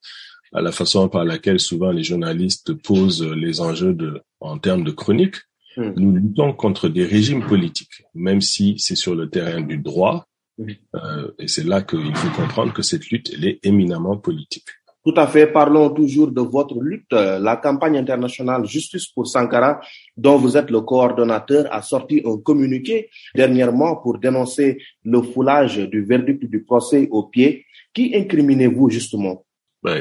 à 0.53 0.61
la 0.61 0.71
façon 0.71 1.09
par 1.09 1.25
laquelle 1.25 1.59
souvent 1.59 1.91
les 1.91 2.03
journalistes 2.03 2.73
posent 2.73 3.23
les 3.23 3.61
enjeux 3.61 3.93
de, 3.93 4.21
en 4.39 4.57
termes 4.57 4.83
de 4.83 4.91
chronique, 4.91 5.35
mmh. 5.77 5.91
nous 5.95 6.15
luttons 6.15 6.53
contre 6.53 6.89
des 6.89 7.05
régimes 7.05 7.45
politiques, 7.45 8.03
même 8.13 8.41
si 8.41 8.75
c'est 8.77 8.95
sur 8.95 9.15
le 9.15 9.29
terrain 9.29 9.61
du 9.61 9.77
droit. 9.77 10.25
Mmh. 10.57 10.71
Euh, 10.95 11.31
et 11.39 11.47
c'est 11.47 11.65
là 11.65 11.81
qu'il 11.81 12.15
faut 12.15 12.41
comprendre 12.41 12.73
que 12.73 12.81
cette 12.81 13.09
lutte, 13.09 13.31
elle 13.33 13.45
est 13.45 13.59
éminemment 13.63 14.17
politique. 14.17 14.67
Tout 15.07 15.13
à 15.15 15.25
fait. 15.25 15.47
Parlons 15.47 15.89
toujours 15.91 16.29
de 16.29 16.41
votre 16.41 16.77
lutte. 16.81 17.13
La 17.13 17.55
campagne 17.55 17.97
internationale 17.97 18.65
Justice 18.65 19.07
pour 19.07 19.25
Sankara, 19.25 19.79
dont 20.17 20.35
vous 20.35 20.57
êtes 20.57 20.69
le 20.69 20.81
coordonnateur, 20.81 21.65
a 21.71 21.81
sorti 21.81 22.21
un 22.25 22.37
communiqué 22.39 23.09
dernièrement 23.33 23.95
pour 23.95 24.17
dénoncer 24.17 24.79
le 25.05 25.21
foulage 25.21 25.77
du 25.77 26.03
verdict 26.03 26.43
du 26.43 26.61
procès 26.61 27.07
au 27.09 27.23
pied 27.23 27.65
Qui 27.93 28.13
incriminez-vous 28.17 28.89
justement? 28.89 29.45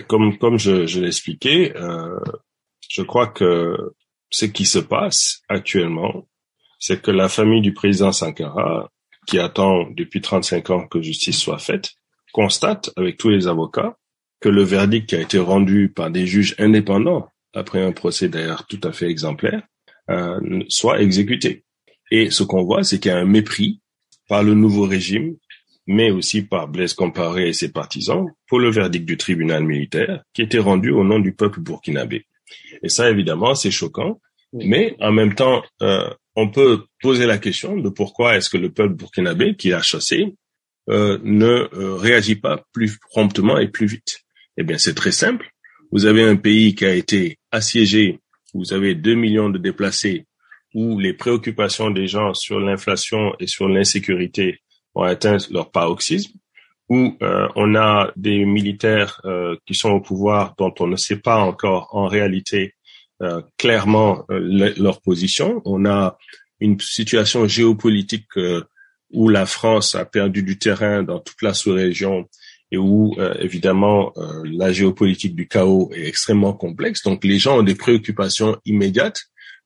Comme 0.08 0.38
comme 0.38 0.58
je, 0.58 0.86
je 0.86 1.00
l'expliquais, 1.00 1.74
euh, 1.76 2.18
je 2.88 3.02
crois 3.02 3.26
que 3.26 3.76
ce 4.30 4.44
qui 4.46 4.64
se 4.64 4.78
passe 4.78 5.42
actuellement, 5.48 6.26
c'est 6.78 7.00
que 7.00 7.10
la 7.10 7.28
famille 7.28 7.62
du 7.62 7.72
président 7.72 8.12
Sankara, 8.12 8.90
qui 9.26 9.38
attend 9.38 9.88
depuis 9.90 10.20
35 10.20 10.70
ans 10.70 10.86
que 10.86 11.00
justice 11.00 11.38
soit 11.38 11.58
faite, 11.58 11.94
constate 12.32 12.90
avec 12.96 13.16
tous 13.16 13.30
les 13.30 13.46
avocats 13.48 13.96
que 14.40 14.48
le 14.48 14.62
verdict 14.62 15.08
qui 15.08 15.16
a 15.16 15.20
été 15.20 15.38
rendu 15.38 15.90
par 15.94 16.10
des 16.10 16.26
juges 16.26 16.54
indépendants 16.58 17.28
après 17.54 17.82
un 17.82 17.92
procès 17.92 18.28
d'ailleurs 18.28 18.66
tout 18.66 18.80
à 18.82 18.92
fait 18.92 19.08
exemplaire 19.08 19.62
euh, 20.10 20.62
soit 20.68 21.00
exécuté. 21.00 21.64
Et 22.10 22.30
ce 22.30 22.44
qu'on 22.44 22.62
voit, 22.62 22.84
c'est 22.84 23.00
qu'il 23.00 23.10
y 23.10 23.14
a 23.14 23.18
un 23.18 23.24
mépris 23.24 23.80
par 24.28 24.42
le 24.42 24.54
nouveau 24.54 24.84
régime, 24.84 25.36
mais 25.86 26.10
aussi 26.10 26.42
par 26.42 26.68
Blaise 26.68 26.94
Compaoré 26.94 27.48
et 27.48 27.52
ses 27.52 27.70
partisans 27.70 28.26
pour 28.48 28.58
le 28.58 28.70
verdict 28.70 29.06
du 29.06 29.16
tribunal 29.16 29.64
militaire 29.64 30.22
qui 30.34 30.42
était 30.42 30.58
rendu 30.58 30.90
au 30.90 31.04
nom 31.04 31.18
du 31.18 31.32
peuple 31.32 31.60
burkinabé. 31.60 32.26
Et 32.82 32.88
ça, 32.88 33.10
évidemment, 33.10 33.54
c'est 33.54 33.70
choquant. 33.70 34.20
Mais 34.52 34.96
en 35.00 35.12
même 35.12 35.34
temps, 35.34 35.62
euh, 35.82 36.08
on 36.34 36.48
peut 36.48 36.84
poser 37.00 37.26
la 37.26 37.38
question 37.38 37.76
de 37.76 37.88
pourquoi 37.88 38.36
est-ce 38.36 38.48
que 38.48 38.56
le 38.56 38.70
peuple 38.70 38.94
burkinabé 38.94 39.56
qui 39.56 39.72
a 39.72 39.82
chassé 39.82 40.34
euh, 40.88 41.18
ne 41.24 41.68
euh, 41.74 41.94
réagit 41.96 42.36
pas 42.36 42.64
plus 42.72 42.98
promptement 43.10 43.58
et 43.58 43.68
plus 43.68 43.86
vite. 43.86 44.20
Eh 44.56 44.62
bien, 44.62 44.78
c'est 44.78 44.94
très 44.94 45.12
simple. 45.12 45.50
Vous 45.92 46.06
avez 46.06 46.22
un 46.22 46.36
pays 46.36 46.74
qui 46.74 46.84
a 46.84 46.94
été 46.94 47.38
assiégé, 47.50 48.20
vous 48.54 48.72
avez 48.72 48.94
deux 48.94 49.14
millions 49.14 49.50
de 49.50 49.58
déplacés, 49.58 50.26
où 50.74 50.98
les 50.98 51.12
préoccupations 51.12 51.90
des 51.90 52.06
gens 52.06 52.34
sur 52.34 52.60
l'inflation 52.60 53.34
et 53.40 53.46
sur 53.46 53.68
l'insécurité 53.68 54.60
ont 54.96 55.02
atteint 55.02 55.36
leur 55.50 55.70
paroxysme, 55.70 56.32
où 56.88 57.16
euh, 57.22 57.48
on 57.54 57.74
a 57.74 58.10
des 58.16 58.44
militaires 58.44 59.20
euh, 59.24 59.56
qui 59.66 59.74
sont 59.74 59.90
au 59.90 60.00
pouvoir 60.00 60.54
dont 60.58 60.72
on 60.80 60.86
ne 60.86 60.96
sait 60.96 61.18
pas 61.18 61.36
encore 61.36 61.88
en 61.92 62.06
réalité 62.06 62.74
euh, 63.22 63.42
clairement 63.58 64.24
leur 64.28 65.00
position. 65.00 65.62
On 65.64 65.84
a 65.84 66.16
une 66.60 66.80
situation 66.80 67.46
géopolitique 67.46 68.28
où 69.12 69.28
la 69.28 69.46
France 69.46 69.94
a 69.94 70.04
perdu 70.04 70.42
du 70.42 70.58
terrain 70.58 71.02
dans 71.02 71.20
toute 71.20 71.42
la 71.42 71.52
sous-région 71.52 72.28
et 72.72 72.78
où 72.78 73.14
évidemment 73.38 74.12
la 74.44 74.72
géopolitique 74.72 75.36
du 75.36 75.48
chaos 75.48 75.90
est 75.94 76.06
extrêmement 76.06 76.54
complexe. 76.54 77.02
Donc 77.02 77.24
les 77.24 77.38
gens 77.38 77.58
ont 77.58 77.62
des 77.62 77.74
préoccupations 77.74 78.56
immédiates. 78.64 79.20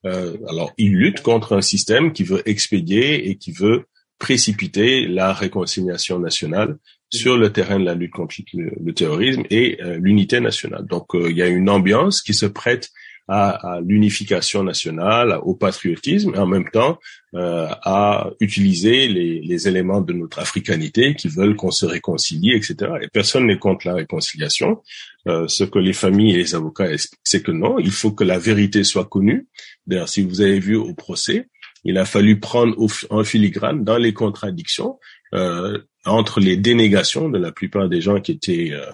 alors 0.04 0.72
ils 0.78 0.92
luttent 0.92 1.22
contre 1.22 1.56
un 1.56 1.62
système 1.62 2.12
qui 2.12 2.24
veut 2.24 2.42
expédier 2.48 3.30
et 3.30 3.36
qui 3.36 3.52
veut 3.52 3.84
précipiter 4.20 5.08
la 5.08 5.32
réconciliation 5.32 6.20
nationale 6.20 6.76
sur 7.10 7.36
le 7.36 7.52
terrain 7.52 7.80
de 7.80 7.84
la 7.84 7.94
lutte 7.94 8.12
contre 8.12 8.36
le, 8.52 8.92
terrorisme 8.92 9.42
et 9.50 9.82
euh, 9.82 9.98
l'unité 10.00 10.38
nationale. 10.38 10.86
Donc 10.86 11.14
euh, 11.14 11.30
il 11.30 11.36
y 11.36 11.42
a 11.42 11.48
une 11.48 11.68
ambiance 11.68 12.22
qui 12.22 12.34
se 12.34 12.46
prête 12.46 12.90
à, 13.26 13.74
à 13.74 13.80
l'unification 13.80 14.62
nationale, 14.62 15.38
au 15.42 15.54
patriotisme, 15.54 16.34
et 16.34 16.38
en 16.38 16.46
même 16.46 16.68
temps 16.68 16.98
euh, 17.34 17.68
à 17.84 18.30
utiliser 18.40 19.08
les, 19.08 19.40
les, 19.40 19.68
éléments 19.68 20.00
de 20.00 20.12
notre 20.12 20.40
africanité 20.40 21.14
qui 21.14 21.28
veulent 21.28 21.56
qu'on 21.56 21.70
se 21.70 21.86
réconcilie, 21.86 22.52
etc. 22.52 22.74
Et 23.02 23.08
personne 23.08 23.46
n'est 23.46 23.58
contre 23.58 23.86
la 23.86 23.94
réconciliation. 23.94 24.82
Ce 25.26 25.64
que 25.64 25.78
les 25.78 25.92
familles 25.92 26.34
et 26.34 26.38
les 26.38 26.54
avocats 26.54 26.90
expliquent, 26.90 27.20
c'est 27.22 27.42
que 27.42 27.52
non, 27.52 27.78
il 27.78 27.92
faut 27.92 28.10
que 28.10 28.24
la 28.24 28.38
vérité 28.38 28.82
soit 28.84 29.04
connue. 29.04 29.46
D'ailleurs, 29.86 30.08
si 30.08 30.22
vous 30.22 30.40
avez 30.40 30.58
vu 30.58 30.76
au 30.76 30.94
procès, 30.94 31.46
il 31.84 31.98
a 31.98 32.04
fallu 32.04 32.40
prendre 32.40 32.76
en 33.10 33.24
filigrane 33.24 33.84
dans 33.84 33.96
les 33.96 34.12
contradictions 34.12 34.98
euh, 35.34 35.78
entre 36.04 36.40
les 36.40 36.56
dénégations 36.56 37.28
de 37.28 37.38
la 37.38 37.52
plupart 37.52 37.88
des 37.88 38.00
gens 38.00 38.20
qui 38.20 38.32
étaient 38.32 38.70
euh, 38.72 38.90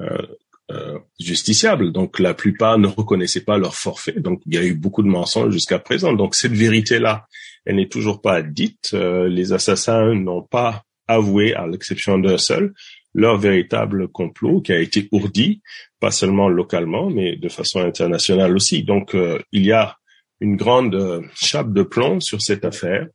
euh, 0.00 0.26
euh, 0.70 0.98
justiciables. 1.18 1.90
Donc 1.90 2.20
la 2.20 2.32
plupart 2.32 2.78
ne 2.78 2.86
reconnaissaient 2.86 3.44
pas 3.44 3.58
leur 3.58 3.74
forfait. 3.74 4.20
Donc 4.20 4.40
il 4.46 4.54
y 4.54 4.58
a 4.58 4.64
eu 4.64 4.74
beaucoup 4.74 5.02
de 5.02 5.08
mensonges 5.08 5.52
jusqu'à 5.52 5.80
présent. 5.80 6.12
Donc 6.12 6.34
cette 6.36 6.52
vérité-là, 6.52 7.26
elle 7.64 7.76
n'est 7.76 7.88
toujours 7.88 8.20
pas 8.20 8.40
dite. 8.42 8.90
Euh, 8.94 9.28
les 9.28 9.52
assassins 9.52 10.14
n'ont 10.14 10.42
pas 10.42 10.84
avoué, 11.08 11.54
à 11.54 11.66
l'exception 11.66 12.18
d'un 12.18 12.38
seul, 12.38 12.72
leur 13.14 13.36
véritable 13.36 14.06
complot 14.06 14.60
qui 14.60 14.72
a 14.72 14.78
été 14.78 15.08
ourdi, 15.10 15.60
pas 15.98 16.12
seulement 16.12 16.48
localement, 16.48 17.10
mais 17.10 17.34
de 17.34 17.48
façon 17.48 17.80
internationale 17.80 18.54
aussi. 18.54 18.84
Donc 18.84 19.16
il 19.50 19.66
y 19.66 19.72
a 19.72 19.96
une 20.40 20.56
grande 20.56 20.94
euh, 20.94 21.20
chape 21.34 21.72
de 21.72 21.82
plomb 21.82 22.20
sur 22.20 22.40
cette 22.40 22.64
affaire. 22.64 23.06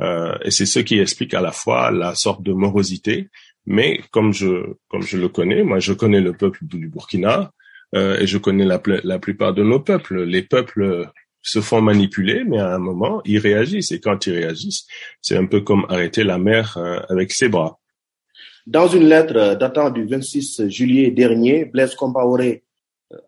Euh, 0.00 0.36
et 0.44 0.50
c'est 0.50 0.66
ce 0.66 0.78
qui 0.78 0.98
explique 0.98 1.34
à 1.34 1.40
la 1.40 1.52
fois 1.52 1.90
la 1.90 2.14
sorte 2.14 2.42
de 2.42 2.52
morosité, 2.52 3.28
mais 3.66 4.00
comme 4.12 4.32
je 4.32 4.74
comme 4.88 5.02
je 5.02 5.18
le 5.18 5.28
connais, 5.28 5.62
moi 5.62 5.80
je 5.80 5.92
connais 5.92 6.20
le 6.20 6.32
peuple 6.32 6.60
du 6.62 6.88
Burkina 6.88 7.50
euh, 7.94 8.18
et 8.18 8.26
je 8.26 8.38
connais 8.38 8.64
la, 8.64 8.80
la 9.02 9.18
plupart 9.18 9.52
de 9.52 9.64
nos 9.64 9.80
peuples. 9.80 10.22
Les 10.22 10.42
peuples 10.42 11.10
se 11.42 11.60
font 11.60 11.80
manipuler, 11.80 12.44
mais 12.44 12.58
à 12.58 12.74
un 12.74 12.78
moment 12.78 13.20
ils 13.24 13.38
réagissent 13.38 13.90
et 13.90 14.00
quand 14.00 14.26
ils 14.26 14.34
réagissent, 14.34 14.86
c'est 15.20 15.36
un 15.36 15.46
peu 15.46 15.60
comme 15.60 15.86
arrêter 15.88 16.22
la 16.22 16.38
mer 16.38 16.76
euh, 16.76 17.00
avec 17.08 17.32
ses 17.32 17.48
bras. 17.48 17.78
Dans 18.66 18.86
une 18.86 19.08
lettre 19.08 19.56
datant 19.58 19.90
du 19.90 20.04
26 20.04 20.68
juillet 20.68 21.10
dernier, 21.10 21.64
Blaise 21.64 21.94
Compaoré 21.96 22.62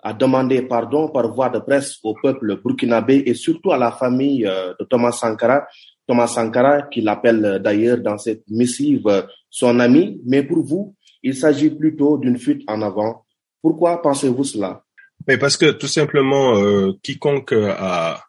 a 0.02 0.12
demandé 0.12 0.62
pardon 0.62 1.08
par 1.08 1.32
voie 1.32 1.48
de 1.48 1.58
presse 1.58 1.98
au 2.02 2.14
peuple 2.14 2.60
burkinabé 2.62 3.22
et 3.26 3.34
surtout 3.34 3.72
à 3.72 3.78
la 3.78 3.90
famille 3.90 4.46
euh, 4.46 4.74
de 4.78 4.84
Thomas 4.84 5.12
Sankara. 5.12 5.66
Thomas 6.06 6.28
Sankara, 6.28 6.82
qui 6.82 7.00
l'appelle 7.00 7.60
d'ailleurs 7.62 7.98
dans 7.98 8.18
cette 8.18 8.44
missive 8.48 9.06
euh, 9.06 9.22
son 9.50 9.80
ami, 9.80 10.20
mais 10.24 10.42
pour 10.42 10.64
vous, 10.64 10.94
il 11.22 11.34
s'agit 11.34 11.70
plutôt 11.70 12.18
d'une 12.18 12.38
fuite 12.38 12.62
en 12.68 12.82
avant. 12.82 13.24
Pourquoi 13.60 14.00
pensez-vous 14.02 14.44
cela? 14.44 14.84
Mais 15.26 15.38
parce 15.38 15.56
que 15.56 15.70
tout 15.70 15.86
simplement, 15.86 16.56
euh, 16.56 16.92
quiconque 17.02 17.52
a 17.52 18.24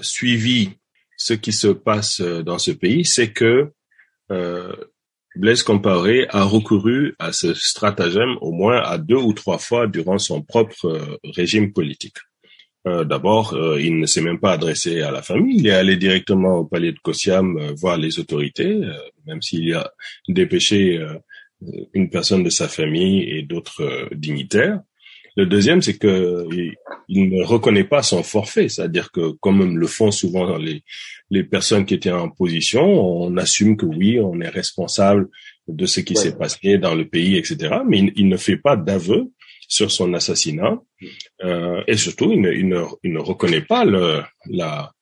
suivi 0.00 0.70
ce 1.16 1.34
qui 1.34 1.52
se 1.52 1.68
passe 1.68 2.20
dans 2.20 2.58
ce 2.58 2.72
pays, 2.72 3.04
c'est 3.04 3.32
que 3.32 3.70
Blaise 5.34 5.62
Compaoré 5.62 6.26
a 6.28 6.44
recouru 6.44 7.14
à 7.18 7.32
ce 7.32 7.54
stratagème 7.54 8.36
au 8.42 8.52
moins 8.52 8.82
à 8.82 8.98
deux 8.98 9.16
ou 9.16 9.32
trois 9.32 9.58
fois 9.58 9.86
durant 9.86 10.18
son 10.18 10.42
propre 10.42 10.86
euh, 10.86 11.18
régime 11.24 11.72
politique. 11.72 12.16
Euh, 12.86 13.04
D'abord, 13.04 13.54
euh, 13.54 13.80
il 13.80 13.98
ne 13.98 14.06
s'est 14.06 14.20
même 14.20 14.40
pas 14.40 14.52
adressé 14.52 15.00
à 15.00 15.10
la 15.10 15.22
famille, 15.22 15.56
il 15.58 15.66
est 15.66 15.72
allé 15.72 15.96
directement 15.96 16.58
au 16.58 16.64
palais 16.66 16.92
de 16.92 16.98
Kossiam 16.98 17.58
voir 17.76 17.96
les 17.96 18.18
autorités, 18.18 18.82
même 19.26 19.40
s'il 19.40 19.72
a 19.74 19.92
dépêché 20.28 21.00
une 21.94 22.10
personne 22.10 22.42
de 22.42 22.50
sa 22.50 22.68
famille 22.68 23.22
et 23.22 23.42
d'autres 23.42 24.08
dignitaires. 24.12 24.80
Le 25.36 25.46
deuxième, 25.46 25.80
c'est 25.80 25.96
que 25.96 26.46
il, 27.08 27.28
ne 27.30 27.42
reconnaît 27.42 27.84
pas 27.84 28.02
son 28.02 28.22
forfait, 28.22 28.68
c'est-à-dire 28.68 29.10
que 29.10 29.32
comme 29.40 29.78
le 29.78 29.86
font 29.86 30.10
souvent 30.10 30.56
les, 30.58 30.82
les 31.30 31.44
personnes 31.44 31.86
qui 31.86 31.94
étaient 31.94 32.10
en 32.10 32.28
position, 32.28 32.84
on 32.84 33.36
assume 33.36 33.76
que 33.76 33.86
oui, 33.86 34.20
on 34.20 34.40
est 34.40 34.48
responsable 34.48 35.28
de 35.68 35.86
ce 35.86 36.00
qui 36.00 36.16
s'est 36.16 36.36
passé 36.36 36.78
dans 36.78 36.94
le 36.94 37.08
pays, 37.08 37.36
etc. 37.36 37.76
Mais 37.86 38.12
il, 38.16 38.28
ne 38.28 38.36
fait 38.36 38.56
pas 38.56 38.76
d'aveu 38.76 39.30
sur 39.68 39.90
son 39.90 40.12
assassinat 40.14 40.78
euh, 41.44 41.82
et 41.86 41.96
surtout, 41.96 42.30
il 42.32 42.40
ne, 42.40 42.52
il, 42.52 42.68
ne, 42.68 42.82
il 43.02 43.12
ne, 43.12 43.20
reconnaît 43.20 43.62
pas 43.62 43.84
le, 43.84 44.22
la, 44.50 44.92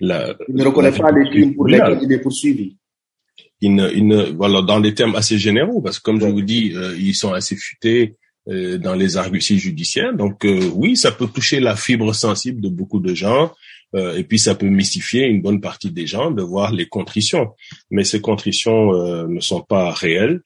la. 0.00 0.36
Il 0.48 0.56
ne 0.56 0.64
reconnaît 0.64 0.92
pas 0.92 1.10
les 1.12 1.30
crimes 1.30 1.54
pour 1.54 1.66
lesquels 1.66 2.00
il 2.02 2.12
est 2.12 2.20
poursuivi. 2.20 2.76
Il 3.60 3.74
ne, 3.74 3.90
il 3.90 4.06
ne, 4.06 4.24
voilà, 4.24 4.62
dans 4.62 4.80
des 4.80 4.94
termes 4.94 5.16
assez 5.16 5.38
généraux, 5.38 5.80
parce 5.80 5.98
que 5.98 6.04
comme 6.04 6.20
je 6.20 6.26
vous 6.26 6.42
dis, 6.42 6.72
euh, 6.76 6.94
ils 6.98 7.14
sont 7.14 7.32
assez 7.32 7.56
futés 7.56 8.16
euh, 8.48 8.78
dans 8.78 8.94
les 8.94 9.18
arguties 9.18 9.58
judiciaires. 9.58 10.14
Donc 10.14 10.46
euh, 10.46 10.70
oui, 10.74 10.96
ça 10.96 11.12
peut 11.12 11.26
toucher 11.26 11.60
la 11.60 11.76
fibre 11.76 12.14
sensible 12.14 12.62
de 12.62 12.70
beaucoup 12.70 12.98
de 12.98 13.14
gens. 13.14 13.52
Euh, 13.94 14.16
et 14.16 14.24
puis 14.24 14.38
ça 14.38 14.54
peut 14.54 14.68
mystifier 14.68 15.26
une 15.26 15.42
bonne 15.42 15.60
partie 15.60 15.90
des 15.90 16.06
gens 16.06 16.30
de 16.30 16.40
voir 16.40 16.72
les 16.72 16.88
contritions. 16.88 17.50
Mais 17.90 18.04
ces 18.04 18.22
contritions 18.22 19.26
ne 19.26 19.40
sont 19.40 19.60
pas 19.60 19.90
réelles. 19.92 20.40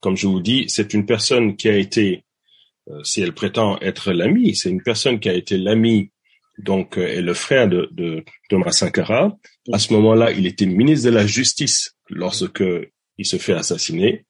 Comme 0.00 0.16
je 0.16 0.26
vous 0.26 0.40
dis, 0.40 0.64
c'est 0.68 0.94
une 0.94 1.04
personne 1.04 1.56
qui 1.56 1.68
a 1.68 1.76
été, 1.76 2.24
si 3.02 3.20
elle 3.20 3.34
prétend 3.34 3.78
être 3.80 4.12
l'ami, 4.12 4.56
c'est 4.56 4.70
une 4.70 4.82
personne 4.82 5.20
qui 5.20 5.28
a 5.28 5.34
été 5.34 5.58
l'ami 5.58 6.10
donc 6.58 6.96
et 6.96 7.20
le 7.20 7.34
frère 7.34 7.68
de, 7.68 7.88
de 7.92 8.24
Thomas 8.48 8.72
Sankara. 8.72 9.36
À 9.72 9.78
ce 9.78 9.92
moment-là, 9.92 10.32
il 10.32 10.46
était 10.46 10.66
ministre 10.66 11.10
de 11.10 11.14
la 11.14 11.26
Justice 11.26 11.96
lorsque 12.08 12.64
il 13.18 13.26
se 13.26 13.36
fait 13.36 13.52
assassiner. 13.52 14.24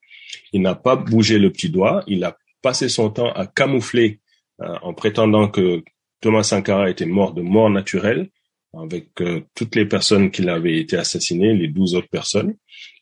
Il 0.53 0.63
n'a 0.63 0.75
pas 0.75 0.97
bougé 0.97 1.39
le 1.39 1.53
petit 1.53 1.71
doigt. 1.71 2.03
Il 2.07 2.25
a 2.25 2.37
passé 2.63 2.89
son 2.89 3.11
temps 3.11 3.33
à 3.33 3.47
camoufler 3.47 4.21
euh, 4.61 4.75
en 4.83 4.95
prétendant 4.95 5.49
que 5.49 5.83
Thomas 6.21 6.45
Sankara 6.45 6.89
était 6.89 7.07
mort 7.07 7.35
de 7.35 7.43
mort 7.43 7.71
naturelle 7.71 8.29
avec 8.75 9.09
euh, 9.21 9.43
toutes 9.55 9.75
les 9.75 9.85
personnes 9.85 10.31
qui 10.31 10.49
avaient 10.49 10.79
été 10.79 10.97
assassinées, 10.97 11.53
les 11.53 11.69
douze 11.69 11.95
autres 11.95 12.09
personnes. 12.09 12.55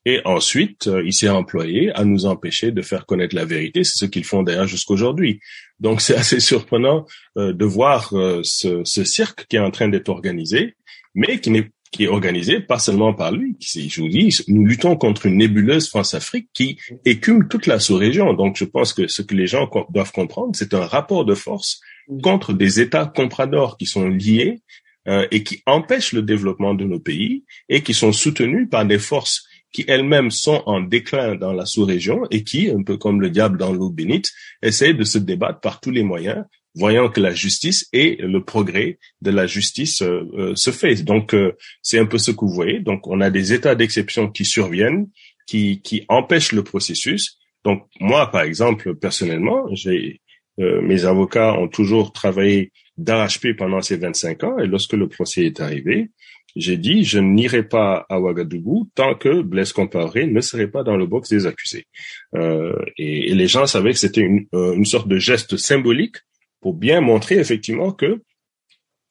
Et 0.04 0.20
ensuite, 0.24 0.88
euh, 0.88 1.02
il 1.04 1.12
s'est 1.12 1.28
employé 1.28 1.92
à 1.92 2.04
nous 2.04 2.26
empêcher 2.26 2.72
de 2.72 2.82
faire 2.82 3.06
connaître 3.06 3.36
la 3.36 3.44
vérité. 3.44 3.84
C'est 3.84 3.98
ce 3.98 4.06
qu'ils 4.06 4.24
font 4.24 4.42
d'ailleurs 4.42 4.66
jusqu'aujourd'hui. 4.66 5.40
Donc 5.78 6.00
c'est 6.00 6.16
assez 6.16 6.40
surprenant 6.40 7.06
de 7.36 7.64
voir 7.64 8.10
ce, 8.42 8.82
ce, 8.84 9.04
cirque 9.04 9.46
qui 9.46 9.56
est 9.56 9.60
en 9.60 9.70
train 9.70 9.88
d'être 9.88 10.08
organisé, 10.08 10.74
mais 11.14 11.40
qui 11.40 11.50
n'est 11.50 11.70
qui 11.90 12.04
est 12.04 12.08
organisé 12.08 12.60
pas 12.60 12.78
seulement 12.78 13.14
par 13.14 13.32
lui. 13.32 13.56
Je 13.60 14.00
vous 14.00 14.08
dis, 14.08 14.36
nous 14.48 14.64
luttons 14.64 14.96
contre 14.96 15.26
une 15.26 15.36
nébuleuse 15.36 15.88
France-Afrique 15.88 16.48
qui 16.54 16.78
écume 17.04 17.48
toute 17.48 17.66
la 17.66 17.80
sous-région. 17.80 18.32
Donc, 18.34 18.56
je 18.56 18.64
pense 18.64 18.92
que 18.92 19.08
ce 19.08 19.22
que 19.22 19.34
les 19.34 19.46
gens 19.46 19.68
doivent 19.90 20.12
comprendre, 20.12 20.52
c'est 20.54 20.74
un 20.74 20.86
rapport 20.86 21.24
de 21.24 21.34
force 21.34 21.80
contre 22.22 22.52
des 22.52 22.80
États 22.80 23.06
compradors 23.06 23.76
qui 23.76 23.86
sont 23.86 24.08
liés 24.08 24.60
euh, 25.08 25.26
et 25.30 25.42
qui 25.42 25.62
empêchent 25.66 26.12
le 26.12 26.22
développement 26.22 26.74
de 26.74 26.84
nos 26.84 27.00
pays 27.00 27.44
et 27.68 27.82
qui 27.82 27.94
sont 27.94 28.12
soutenus 28.12 28.68
par 28.70 28.84
des 28.84 28.98
forces 28.98 29.46
qui 29.72 29.84
elles-mêmes 29.86 30.30
sont 30.30 30.62
en 30.66 30.80
déclin 30.80 31.36
dans 31.36 31.52
la 31.52 31.64
sous-région 31.64 32.22
et 32.30 32.42
qui, 32.42 32.70
un 32.70 32.82
peu 32.82 32.96
comme 32.96 33.20
le 33.20 33.30
diable 33.30 33.56
dans 33.56 33.72
l'eau 33.72 33.90
bénite, 33.90 34.32
essayent 34.62 34.94
de 34.94 35.04
se 35.04 35.18
débattre 35.18 35.60
par 35.60 35.80
tous 35.80 35.90
les 35.90 36.02
moyens 36.02 36.44
voyant 36.74 37.08
que 37.08 37.20
la 37.20 37.32
justice 37.32 37.88
et 37.92 38.16
le 38.16 38.44
progrès 38.44 38.98
de 39.22 39.30
la 39.30 39.46
justice 39.46 40.02
euh, 40.02 40.22
euh, 40.34 40.54
se 40.54 40.70
fait. 40.70 41.02
Donc, 41.02 41.34
euh, 41.34 41.56
c'est 41.82 41.98
un 41.98 42.06
peu 42.06 42.18
ce 42.18 42.30
que 42.30 42.44
vous 42.44 42.52
voyez. 42.52 42.80
Donc, 42.80 43.06
on 43.06 43.20
a 43.20 43.30
des 43.30 43.52
états 43.52 43.74
d'exception 43.74 44.30
qui 44.30 44.44
surviennent, 44.44 45.08
qui, 45.46 45.80
qui 45.82 46.04
empêchent 46.08 46.52
le 46.52 46.62
processus. 46.62 47.38
Donc, 47.64 47.86
moi, 47.98 48.30
par 48.30 48.42
exemple, 48.42 48.94
personnellement, 48.94 49.66
j'ai 49.72 50.20
mes 50.58 51.06
avocats 51.06 51.54
ont 51.54 51.68
toujours 51.68 52.12
travaillé 52.12 52.70
d'arrache-pied 52.98 53.54
pendant 53.54 53.80
ces 53.80 53.96
25 53.96 54.44
ans 54.44 54.58
et 54.58 54.66
lorsque 54.66 54.92
le 54.92 55.08
procès 55.08 55.46
est 55.46 55.58
arrivé, 55.58 56.10
j'ai 56.54 56.76
dit 56.76 57.02
je 57.02 57.18
n'irai 57.18 57.62
pas 57.62 58.04
à 58.10 58.20
Ouagadougou 58.20 58.90
tant 58.94 59.14
que 59.14 59.40
Blaise 59.40 59.72
Compaoré 59.72 60.26
ne 60.26 60.42
serait 60.42 60.70
pas 60.70 60.82
dans 60.82 60.98
le 60.98 61.06
box 61.06 61.30
des 61.30 61.46
accusés. 61.46 61.86
Euh, 62.34 62.74
et, 62.98 63.30
et, 63.30 63.34
les 63.34 63.46
gens 63.46 63.64
savaient 63.64 63.92
que 63.92 63.98
c'était 63.98 64.20
une, 64.20 64.46
une 64.52 64.84
sorte 64.84 65.08
de 65.08 65.16
geste 65.16 65.56
symbolique 65.56 66.16
pour 66.60 66.74
bien 66.74 67.00
montrer 67.00 67.36
effectivement 67.36 67.92
que 67.92 68.22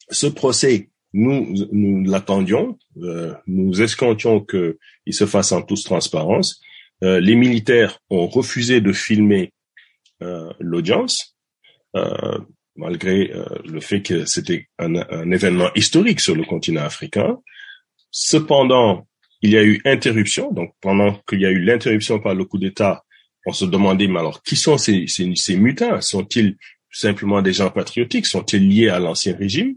ce 0.10 0.27
procès, 0.27 0.89
nous, 1.13 1.56
nous 1.72 2.03
l'attendions, 2.03 2.77
euh, 3.01 3.34
nous 3.48 3.82
escomptions 3.82 4.41
qu'il 4.41 5.13
se 5.13 5.25
fasse 5.25 5.51
en 5.51 5.62
toute 5.62 5.84
transparence. 5.84 6.62
Euh, 7.03 7.20
les 7.20 7.36
militaires 7.36 8.00
ont 8.10 8.27
refusé 8.27 8.82
de 8.82 8.91
filmer 8.94 9.53
euh, 10.22 10.51
l'audience, 10.60 11.38
euh, 11.96 12.38
malgré 12.75 13.32
euh, 13.32 13.46
le 13.65 13.79
fait 13.79 14.01
que 14.01 14.25
c'était 14.25 14.68
un, 14.77 14.96
un, 14.96 15.32
événement 15.32 15.70
historique 15.75 16.20
sur 16.20 16.36
le 16.36 16.44
continent 16.44 16.82
africain. 16.84 17.38
Cependant, 18.12 19.08
il 19.41 19.51
y 19.51 19.58
a 19.58 19.63
eu 19.63 19.82
interruption. 19.86 20.51
Donc, 20.51 20.74
pendant 20.82 21.13
qu'il 21.27 21.41
y 21.41 21.46
a 21.46 21.51
eu 21.51 21.60
l'interruption 21.60 22.20
par 22.20 22.36
le 22.36 22.44
coup 22.46 22.58
d'État, 22.58 23.03
on 23.46 23.53
se 23.53 23.65
demandait, 23.65 24.08
mais 24.08 24.20
alors, 24.20 24.44
qui 24.44 24.58
sont 24.58 24.77
ces, 24.77 25.08
ces, 25.08 25.32
ces 25.36 25.56
mutins 25.56 26.01
Sont-ils 26.01 26.58
simplement 26.91 27.41
des 27.41 27.53
gens 27.53 27.69
patriotiques 27.69 28.25
Sont-ils 28.25 28.67
liés 28.67 28.89
à 28.89 29.00
l'ancien 29.00 29.36
régime 29.36 29.75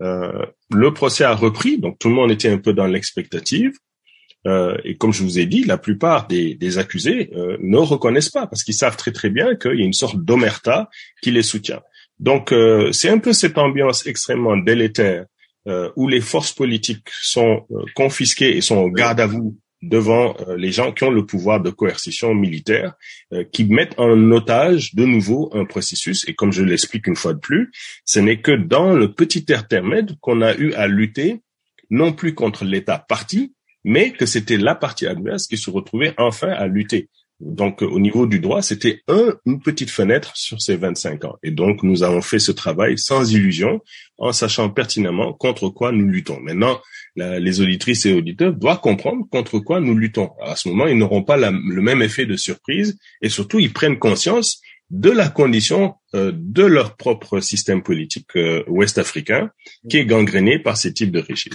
euh, 0.00 0.46
Le 0.70 0.92
procès 0.92 1.24
a 1.24 1.34
repris, 1.34 1.78
donc 1.78 1.98
tout 1.98 2.08
le 2.08 2.14
monde 2.14 2.30
était 2.30 2.48
un 2.48 2.58
peu 2.58 2.72
dans 2.72 2.86
l'expectative. 2.86 3.72
Euh, 4.46 4.76
et 4.84 4.96
comme 4.96 5.12
je 5.12 5.22
vous 5.22 5.38
ai 5.38 5.46
dit, 5.46 5.64
la 5.64 5.78
plupart 5.78 6.26
des, 6.26 6.78
accusés 6.78 7.30
euh, 7.36 7.56
ne 7.60 7.78
reconnaissent 7.78 8.30
pas 8.30 8.46
parce 8.46 8.64
qu'ils 8.64 8.74
savent 8.74 8.96
très 8.96 9.12
très 9.12 9.30
bien 9.30 9.54
qu'il 9.54 9.78
y 9.78 9.82
a 9.82 9.86
une 9.86 9.92
sorte 9.92 10.16
d'omerta 10.16 10.88
qui 11.22 11.30
les 11.30 11.42
soutient. 11.42 11.80
Donc 12.18 12.54
c'est 12.92 13.08
un 13.08 13.18
peu 13.18 13.32
cette 13.32 13.58
ambiance 13.58 14.06
extrêmement 14.06 14.56
délétère 14.56 15.24
où 15.96 16.06
les 16.06 16.20
forces 16.20 16.52
politiques 16.52 17.08
sont 17.20 17.66
confisquées 17.96 18.56
et 18.56 18.60
sont 18.60 18.76
au 18.76 18.90
garde 18.90 19.18
à 19.18 19.26
vous 19.26 19.58
devant 19.82 20.36
euh, 20.40 20.56
les 20.56 20.70
gens 20.70 20.92
qui 20.92 21.04
ont 21.04 21.10
le 21.10 21.26
pouvoir 21.26 21.60
de 21.60 21.70
coercition 21.70 22.34
militaire, 22.34 22.94
euh, 23.32 23.44
qui 23.52 23.64
mettent 23.64 23.98
en 23.98 24.30
otage 24.30 24.94
de 24.94 25.04
nouveau 25.04 25.50
un 25.52 25.64
processus. 25.64 26.26
Et 26.28 26.34
comme 26.34 26.52
je 26.52 26.62
l'explique 26.62 27.08
une 27.08 27.16
fois 27.16 27.34
de 27.34 27.40
plus, 27.40 27.70
ce 28.04 28.20
n'est 28.20 28.40
que 28.40 28.52
dans 28.52 28.94
le 28.94 29.12
petit 29.12 29.44
intermède 29.50 30.16
qu'on 30.20 30.40
a 30.40 30.54
eu 30.56 30.72
à 30.74 30.86
lutter, 30.86 31.40
non 31.90 32.12
plus 32.12 32.34
contre 32.34 32.64
l'État 32.64 32.98
parti, 32.98 33.54
mais 33.84 34.12
que 34.12 34.26
c'était 34.26 34.56
la 34.56 34.74
partie 34.74 35.06
adverse 35.06 35.48
qui 35.48 35.58
se 35.58 35.68
retrouvait 35.68 36.14
enfin 36.16 36.50
à 36.50 36.66
lutter. 36.68 37.08
Donc, 37.44 37.82
au 37.82 37.98
niveau 37.98 38.26
du 38.26 38.38
droit, 38.38 38.62
c'était 38.62 39.02
un, 39.08 39.34
une 39.46 39.60
petite 39.60 39.90
fenêtre 39.90 40.32
sur 40.36 40.62
ces 40.62 40.76
25 40.76 41.24
ans. 41.24 41.36
Et 41.42 41.50
donc, 41.50 41.82
nous 41.82 42.04
avons 42.04 42.22
fait 42.22 42.38
ce 42.38 42.52
travail 42.52 42.98
sans 42.98 43.32
illusion, 43.32 43.80
en 44.18 44.32
sachant 44.32 44.70
pertinemment 44.70 45.32
contre 45.32 45.68
quoi 45.68 45.90
nous 45.90 46.06
luttons. 46.06 46.38
Maintenant, 46.40 46.80
les 47.16 47.60
auditrices 47.60 48.06
et 48.06 48.12
auditeurs 48.12 48.52
doivent 48.52 48.80
comprendre 48.80 49.26
contre 49.30 49.58
quoi 49.58 49.80
nous 49.80 49.96
luttons. 49.96 50.30
à 50.40 50.54
ce 50.54 50.68
moment, 50.68 50.86
ils 50.86 50.96
n'auront 50.96 51.24
pas 51.24 51.36
le 51.36 51.82
même 51.82 52.00
effet 52.00 52.26
de 52.26 52.36
surprise 52.36 52.96
et 53.20 53.28
surtout, 53.28 53.58
ils 53.58 53.72
prennent 53.72 53.98
conscience 53.98 54.60
de 54.92 55.10
la 55.10 55.28
condition 55.28 55.94
euh, 56.14 56.32
de 56.34 56.62
leur 56.62 56.96
propre 56.96 57.40
système 57.40 57.82
politique 57.82 58.36
euh, 58.36 58.62
ouest-africain 58.68 59.50
qui 59.88 59.96
est 59.96 60.04
gangréné 60.04 60.58
par 60.58 60.76
ces 60.76 60.92
types 60.92 61.10
de 61.10 61.20
régimes. 61.20 61.54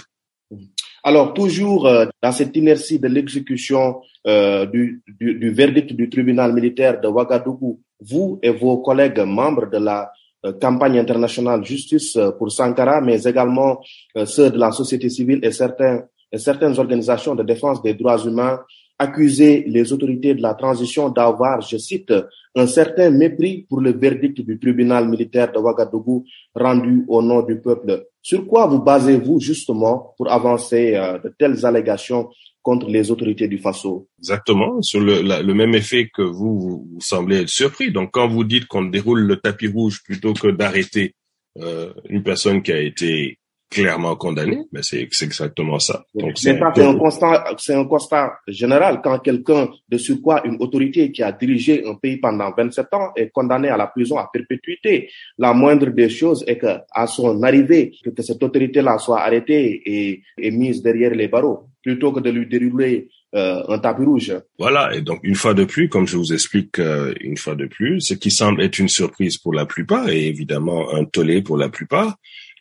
Alors, 1.08 1.34
toujours 1.34 1.88
euh, 1.88 2.06
dans 2.22 2.32
cette 2.32 2.56
inertie 2.58 3.00
de 3.00 3.08
l'exécution 3.08 4.02
du, 4.26 5.02
du, 5.22 5.52
verdict 5.52 5.94
du 5.94 6.10
tribunal 6.10 6.52
militaire 6.52 7.00
de 7.00 7.08
Ouagadougou, 7.08 7.80
vous 8.02 8.40
et 8.44 8.50
vos 8.50 8.80
collègues 8.80 9.20
membres 9.20 9.70
de 9.70 9.78
la 9.78 10.12
euh, 10.46 10.54
campagne 10.54 11.00
internationale 11.00 11.66
justice 11.66 12.16
euh, 12.16 12.32
pour 12.32 12.52
Sankara, 12.52 13.02
mais 13.02 13.24
également 13.24 13.80
euh, 14.16 14.26
ceux 14.26 14.52
de 14.52 14.58
la 14.60 14.72
société 14.72 15.10
civile 15.10 15.40
et, 15.42 15.52
certaines 15.52 16.78
organisations 16.78 17.34
de 17.34 17.42
défense 17.42 17.82
des 17.82 17.96
droits 17.96 18.24
humains 18.24 18.60
accusaient 19.00 19.64
les 19.68 19.92
autorités 19.94 20.36
de 20.36 20.42
la 20.42 20.54
transition 20.54 21.10
d'avoir, 21.10 21.62
je 21.62 21.78
cite, 21.78 22.14
un 22.56 22.68
certain 22.68 23.10
mépris 23.10 23.66
pour 23.70 23.82
le 23.82 23.94
verdict 23.94 24.42
du 24.42 24.60
tribunal 24.60 25.08
militaire 25.08 25.52
de 25.52 25.58
Ouagadougou 25.58 26.26
rendu 26.54 27.06
au 27.08 27.22
nom 27.22 27.42
du 27.42 27.60
peuple. 27.60 28.06
Sur 28.28 28.46
quoi 28.46 28.68
vous 28.68 28.80
basez-vous 28.80 29.40
justement 29.40 30.14
pour 30.18 30.30
avancer 30.30 30.92
de 31.24 31.34
telles 31.40 31.66
allégations 31.66 32.28
contre 32.62 32.90
les 32.90 33.10
autorités 33.10 33.48
du 33.48 33.58
Faso? 33.58 34.10
Exactement, 34.20 34.82
sur 34.82 35.00
le, 35.00 35.22
le 35.22 35.54
même 35.54 35.74
effet 35.74 36.10
que 36.14 36.24
vous, 36.24 36.60
vous, 36.60 36.98
semblez 37.00 37.38
être 37.44 37.48
surpris. 37.48 37.90
Donc, 37.90 38.10
quand 38.12 38.28
vous 38.28 38.44
dites 38.44 38.66
qu'on 38.66 38.84
déroule 38.84 39.22
le 39.22 39.38
tapis 39.38 39.68
rouge 39.68 40.04
plutôt 40.04 40.34
que 40.34 40.50
d'arrêter 40.50 41.16
euh, 41.62 41.94
une 42.10 42.22
personne 42.22 42.62
qui 42.62 42.74
a 42.74 42.82
été 42.82 43.40
clairement 43.70 44.16
condamné, 44.16 44.66
mais 44.72 44.82
c'est 44.82 45.02
exactement 45.02 45.80
ça. 45.80 46.06
Donc 46.16 46.38
c'est 46.38 46.60
un 46.62 46.96
constat, 46.98 47.46
c'est 47.58 47.76
un 47.76 47.86
constat 47.86 48.34
général 48.48 49.02
quand 49.04 49.20
quelqu'un 49.20 49.70
de 49.90 49.98
surcroît 49.98 50.42
une 50.46 50.58
autorité 50.60 51.12
qui 51.12 51.24
a 51.24 51.32
dirigé 51.32 51.86
un 51.86 51.96
pays 51.96 52.18
pendant 52.18 52.52
27 52.56 52.94
ans 52.94 53.12
est 53.16 53.30
condamné 53.30 53.70
à 53.70 53.78
la 53.78 53.88
prison 53.88 54.18
à 54.18 54.30
perpétuité. 54.32 55.10
La 55.38 55.54
moindre 55.54 55.88
des 55.88 56.10
choses 56.10 56.44
est 56.48 56.58
que 56.58 56.78
à 56.92 57.08
son 57.08 57.44
arrivée 57.44 57.92
que, 58.04 58.22
cette 58.22 58.42
autorité-là 58.42 58.98
soit 58.98 59.22
arrêtée 59.22 59.82
et, 59.86 60.22
et 60.38 60.52
mise 60.52 60.82
derrière 60.82 61.12
les 61.12 61.28
barreaux 61.28 61.68
plutôt 61.84 62.12
que 62.12 62.20
de 62.20 62.30
lui 62.30 62.46
dérouler 62.48 63.08
euh, 63.34 63.64
un 63.70 63.80
tapis 63.80 64.04
rouge. 64.04 64.34
Voilà, 64.60 64.94
et 64.94 65.02
donc 65.02 65.20
une 65.24 65.36
fois 65.36 65.54
de 65.54 65.64
plus, 65.64 65.90
comme 65.90 66.08
je 66.08 66.18
vous 66.18 66.34
explique 66.34 66.80
euh, 66.80 67.14
une 67.22 67.38
fois 67.38 67.56
de 67.56 67.66
plus, 67.66 68.02
ce 68.02 68.14
qui 68.14 68.32
semble 68.32 68.62
être 68.62 68.80
une 68.80 68.90
surprise 68.90 69.38
pour 69.38 69.54
la 69.54 69.66
plupart 69.66 70.10
et 70.10 70.28
évidemment 70.28 70.94
un 70.94 71.06
tollé 71.06 71.42
pour 71.42 71.58
la 71.58 71.70
plupart, 71.70 72.18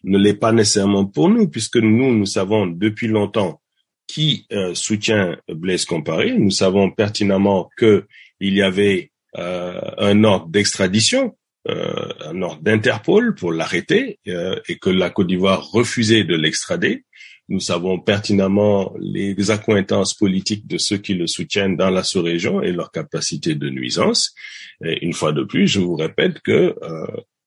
ne 0.06 0.18
l'est 0.18 0.34
pas 0.34 0.52
nécessairement 0.52 1.04
pour 1.04 1.28
nous, 1.28 1.48
puisque 1.48 1.76
nous, 1.76 2.14
nous 2.14 2.26
savons 2.26 2.66
depuis 2.66 3.08
longtemps 3.08 3.60
qui 4.06 4.46
euh, 4.52 4.72
soutient 4.74 5.36
Blaise 5.48 5.84
Comparé. 5.84 6.32
Nous 6.32 6.52
savons 6.52 6.90
pertinemment 6.90 7.68
que 7.76 8.06
il 8.40 8.54
y 8.54 8.62
avait 8.62 9.10
euh, 9.36 9.80
un 9.98 10.22
ordre 10.22 10.48
d'extradition, 10.48 11.36
euh, 11.68 12.08
un 12.24 12.40
ordre 12.40 12.62
d'Interpol 12.62 13.34
pour 13.34 13.52
l'arrêter, 13.52 14.20
et 14.24 14.78
que 14.78 14.90
la 14.90 15.10
Côte 15.10 15.26
d'Ivoire 15.26 15.68
refusait 15.70 16.24
de 16.24 16.36
l'extrader. 16.36 17.04
Nous 17.48 17.60
savons 17.60 17.98
pertinemment 17.98 18.94
les 19.00 19.50
accointances 19.50 20.14
politiques 20.14 20.66
de 20.66 20.78
ceux 20.78 20.98
qui 20.98 21.14
le 21.14 21.26
soutiennent 21.26 21.76
dans 21.76 21.90
la 21.90 22.02
sous-région 22.02 22.60
et 22.60 22.72
leur 22.72 22.90
capacité 22.90 23.54
de 23.54 23.70
nuisance. 23.70 24.34
Et 24.84 25.04
une 25.04 25.12
fois 25.12 25.32
de 25.32 25.44
plus, 25.44 25.66
je 25.68 25.80
vous 25.80 25.94
répète 25.94 26.40
que 26.40 26.74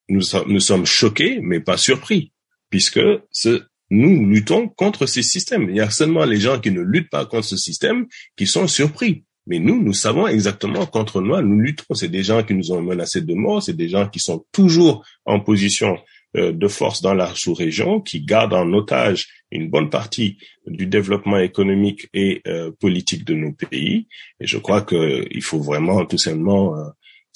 nous, 0.07 0.21
nous 0.47 0.59
sommes 0.61 0.85
choqués, 0.85 1.39
mais 1.41 1.59
pas 1.59 1.77
surpris 1.77 2.31
puisque 2.69 3.01
ce, 3.31 3.63
nous 3.89 4.27
luttons 4.27 4.67
contre 4.67 5.05
ces 5.05 5.23
systèmes. 5.23 5.69
Il 5.69 5.75
y 5.75 5.81
a 5.81 5.89
seulement 5.89 6.25
les 6.25 6.39
gens 6.39 6.59
qui 6.59 6.71
ne 6.71 6.81
luttent 6.81 7.09
pas 7.09 7.25
contre 7.25 7.45
ce 7.45 7.57
système 7.57 8.05
qui 8.35 8.47
sont 8.47 8.67
surpris. 8.67 9.23
Mais 9.47 9.57
nous, 9.57 9.81
nous 9.81 9.93
savons 9.93 10.27
exactement 10.27 10.85
contre 10.85 11.21
nous, 11.21 11.41
nous 11.41 11.59
luttons. 11.59 11.95
C'est 11.95 12.07
des 12.07 12.23
gens 12.23 12.43
qui 12.43 12.53
nous 12.53 12.71
ont 12.71 12.81
menacés 12.81 13.21
de 13.21 13.33
mort, 13.33 13.63
c'est 13.63 13.75
des 13.75 13.89
gens 13.89 14.07
qui 14.07 14.19
sont 14.19 14.45
toujours 14.51 15.03
en 15.25 15.39
position 15.39 15.97
euh, 16.37 16.51
de 16.51 16.67
force 16.67 17.01
dans 17.01 17.15
la 17.15 17.33
sous-région, 17.33 17.99
qui 17.99 18.21
gardent 18.21 18.53
en 18.53 18.71
otage 18.73 19.27
une 19.51 19.71
bonne 19.71 19.89
partie 19.89 20.37
du 20.67 20.85
développement 20.85 21.39
économique 21.39 22.07
et 22.13 22.43
euh, 22.45 22.71
politique 22.79 23.25
de 23.25 23.33
nos 23.33 23.51
pays. 23.51 24.07
Et 24.39 24.45
je 24.45 24.59
crois 24.59 24.83
qu'il 24.83 25.41
faut 25.41 25.59
vraiment 25.59 26.05
tout 26.05 26.19
simplement 26.19 26.77
euh, 26.77 26.83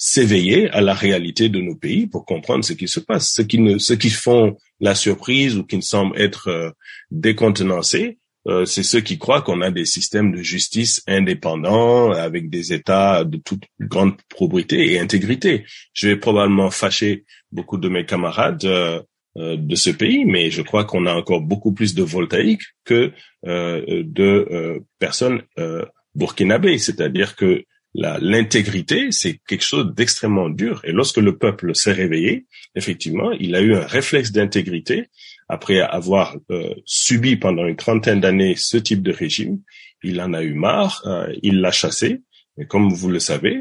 s'éveiller 0.06 0.68
à 0.68 0.82
la 0.82 0.92
réalité 0.92 1.48
de 1.48 1.62
nos 1.62 1.74
pays 1.74 2.06
pour 2.06 2.26
comprendre 2.26 2.62
ce 2.62 2.74
qui 2.74 2.88
se 2.88 3.00
passe. 3.00 3.32
Ceux 3.32 3.44
qui 3.44 3.58
ne, 3.58 3.78
ceux 3.78 3.96
qui 3.96 4.10
font 4.10 4.58
la 4.78 4.94
surprise 4.94 5.56
ou 5.56 5.64
qui 5.64 5.78
ne 5.78 5.82
semblent 5.82 6.20
être 6.20 6.48
euh, 6.48 6.70
décontenancés, 7.10 8.18
euh, 8.46 8.66
c'est 8.66 8.82
ceux 8.82 9.00
qui 9.00 9.16
croient 9.16 9.40
qu'on 9.40 9.62
a 9.62 9.70
des 9.70 9.86
systèmes 9.86 10.30
de 10.30 10.42
justice 10.42 11.02
indépendants 11.06 12.10
avec 12.10 12.50
des 12.50 12.74
États 12.74 13.24
de 13.24 13.38
toute 13.38 13.62
grande 13.80 14.12
probité 14.28 14.92
et 14.92 14.98
intégrité. 14.98 15.64
Je 15.94 16.08
vais 16.08 16.16
probablement 16.16 16.70
fâcher 16.70 17.24
beaucoup 17.50 17.78
de 17.78 17.88
mes 17.88 18.04
camarades. 18.04 18.64
Euh, 18.66 19.00
de 19.36 19.74
ce 19.74 19.90
pays, 19.90 20.24
mais 20.24 20.52
je 20.52 20.62
crois 20.62 20.84
qu'on 20.84 21.06
a 21.06 21.12
encore 21.12 21.40
beaucoup 21.40 21.72
plus 21.72 21.92
de 21.96 22.04
voltaïques 22.04 22.62
que 22.84 23.10
de 23.42 24.80
personnes 25.00 25.42
burkinabées, 26.14 26.78
c'est-à-dire 26.78 27.34
que 27.34 27.64
l'intégrité, 27.94 29.12
c'est 29.12 29.38
quelque 29.46 29.64
chose 29.64 29.94
d'extrêmement 29.94 30.48
dur. 30.48 30.80
Et 30.84 30.92
lorsque 30.92 31.18
le 31.18 31.36
peuple 31.36 31.74
s'est 31.74 31.92
réveillé, 31.92 32.46
effectivement, 32.74 33.30
il 33.32 33.54
a 33.54 33.60
eu 33.60 33.74
un 33.74 33.86
réflexe 33.86 34.32
d'intégrité 34.32 35.08
après 35.48 35.80
avoir 35.80 36.36
euh, 36.50 36.74
subi 36.84 37.36
pendant 37.36 37.66
une 37.66 37.76
trentaine 37.76 38.20
d'années 38.20 38.54
ce 38.56 38.76
type 38.78 39.02
de 39.02 39.12
régime. 39.12 39.60
Il 40.02 40.20
en 40.20 40.34
a 40.34 40.42
eu 40.42 40.54
marre, 40.54 41.02
euh, 41.06 41.32
il 41.42 41.60
l'a 41.60 41.70
chassé. 41.70 42.22
Et 42.58 42.66
comme 42.66 42.92
vous 42.92 43.10
le 43.10 43.20
savez, 43.20 43.60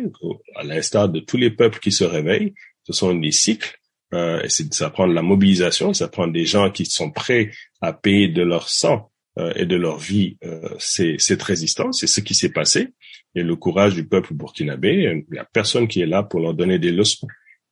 à 0.56 0.64
l'instar 0.64 1.10
de 1.10 1.20
tous 1.20 1.38
les 1.38 1.50
peuples 1.52 1.80
qui 1.80 1.92
se 1.92 2.04
réveillent, 2.04 2.54
ce 2.84 2.94
sont 2.94 3.14
des 3.14 3.32
cycles. 3.32 3.78
Euh, 4.14 4.42
et 4.44 4.50
ça 4.50 4.90
prend 4.90 5.08
de 5.08 5.14
la 5.14 5.24
mobilisation, 5.24 5.94
ça 5.94 6.08
prend 6.08 6.28
des 6.28 6.46
gens 6.46 6.70
qui 6.70 6.86
sont 6.86 7.12
prêts 7.12 7.52
à 7.82 7.94
payer 7.94 8.28
de 8.28 8.44
leur 8.44 8.70
sang 8.70 9.12
et 9.56 9.66
de 9.66 9.76
leur 9.76 9.98
vie 9.98 10.38
cette 10.78 11.42
résistance. 11.42 12.00
C'est 12.02 12.08
ce 12.08 12.22
qui 12.22 12.36
s'est 12.36 12.52
passé 12.52 12.90
et 13.36 13.44
le 13.44 13.56
courage 13.56 13.96
du 13.96 14.06
peuple 14.08 14.34
burkinabé. 14.34 15.24
Il 15.30 15.34
n'y 15.34 15.40
a 15.40 15.46
personne 15.46 15.88
qui 15.88 16.02
est 16.02 16.06
là 16.06 16.24
pour 16.24 16.40
leur 16.40 16.54
donner 16.54 16.80
des 16.80 16.92
leçons. 16.92 17.28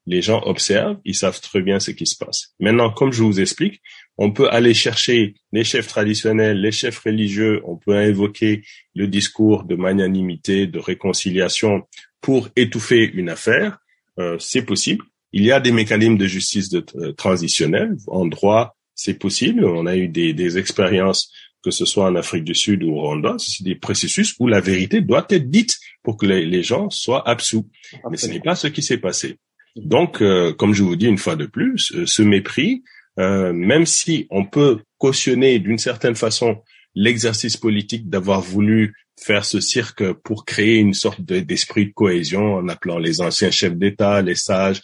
Les 0.07 0.21
gens 0.21 0.41
observent, 0.45 0.97
ils 1.05 1.15
savent 1.15 1.39
très 1.39 1.61
bien 1.61 1.79
ce 1.79 1.91
qui 1.91 2.07
se 2.07 2.17
passe. 2.17 2.55
Maintenant, 2.59 2.91
comme 2.91 3.13
je 3.13 3.21
vous 3.21 3.39
explique, 3.39 3.81
on 4.17 4.31
peut 4.31 4.49
aller 4.49 4.73
chercher 4.73 5.35
les 5.51 5.63
chefs 5.63 5.87
traditionnels, 5.87 6.59
les 6.59 6.71
chefs 6.71 6.97
religieux, 6.99 7.61
on 7.65 7.77
peut 7.77 7.95
invoquer 7.95 8.63
le 8.95 9.07
discours 9.07 9.63
de 9.63 9.75
magnanimité, 9.75 10.65
de 10.65 10.79
réconciliation 10.79 11.83
pour 12.19 12.49
étouffer 12.55 13.11
une 13.13 13.29
affaire. 13.29 13.77
Euh, 14.17 14.37
c'est 14.39 14.63
possible. 14.63 15.05
Il 15.33 15.43
y 15.43 15.51
a 15.51 15.59
des 15.59 15.71
mécanismes 15.71 16.17
de 16.17 16.25
justice 16.25 16.69
de, 16.69 16.83
euh, 16.95 17.13
transitionnelle. 17.13 17.95
En 18.07 18.25
droit, 18.25 18.75
c'est 18.95 19.13
possible. 19.13 19.63
On 19.65 19.85
a 19.85 19.95
eu 19.95 20.07
des, 20.07 20.33
des 20.33 20.57
expériences 20.57 21.31
que 21.63 21.71
ce 21.71 21.85
soit 21.85 22.05
en 22.05 22.15
Afrique 22.15 22.43
du 22.43 22.55
Sud 22.55 22.83
ou 22.83 22.93
au 22.93 23.01
Rwanda, 23.01 23.35
c'est 23.37 23.63
des 23.63 23.75
processus 23.75 24.35
où 24.39 24.47
la 24.47 24.59
vérité 24.59 25.01
doit 25.01 25.25
être 25.29 25.49
dite 25.49 25.77
pour 26.03 26.17
que 26.17 26.25
les, 26.25 26.63
gens 26.63 26.89
soient 26.89 27.27
absous. 27.27 27.69
Mais 28.09 28.17
ce 28.17 28.27
n'est 28.27 28.39
pas 28.39 28.55
ce 28.55 28.67
qui 28.67 28.81
s'est 28.81 28.97
passé. 28.97 29.37
Donc, 29.75 30.21
euh, 30.21 30.53
comme 30.53 30.73
je 30.73 30.83
vous 30.83 30.95
dis 30.95 31.07
une 31.07 31.17
fois 31.17 31.35
de 31.35 31.45
plus, 31.45 31.93
euh, 31.93 32.05
ce 32.05 32.21
mépris, 32.23 32.83
euh, 33.19 33.53
même 33.53 33.85
si 33.85 34.27
on 34.29 34.45
peut 34.45 34.79
cautionner 34.97 35.59
d'une 35.59 35.77
certaine 35.77 36.15
façon 36.15 36.61
l'exercice 36.95 37.57
politique 37.57 38.09
d'avoir 38.09 38.41
voulu 38.41 38.95
faire 39.19 39.45
ce 39.45 39.59
cirque 39.59 40.11
pour 40.23 40.45
créer 40.45 40.77
une 40.77 40.93
sorte 40.93 41.21
d'esprit 41.21 41.87
de, 41.87 41.91
cohésion 41.93 42.55
en 42.55 42.67
appelant 42.67 42.97
les 42.97 43.21
anciens 43.21 43.51
chefs 43.51 43.75
d'État, 43.75 44.21
les 44.21 44.35
sages, 44.35 44.81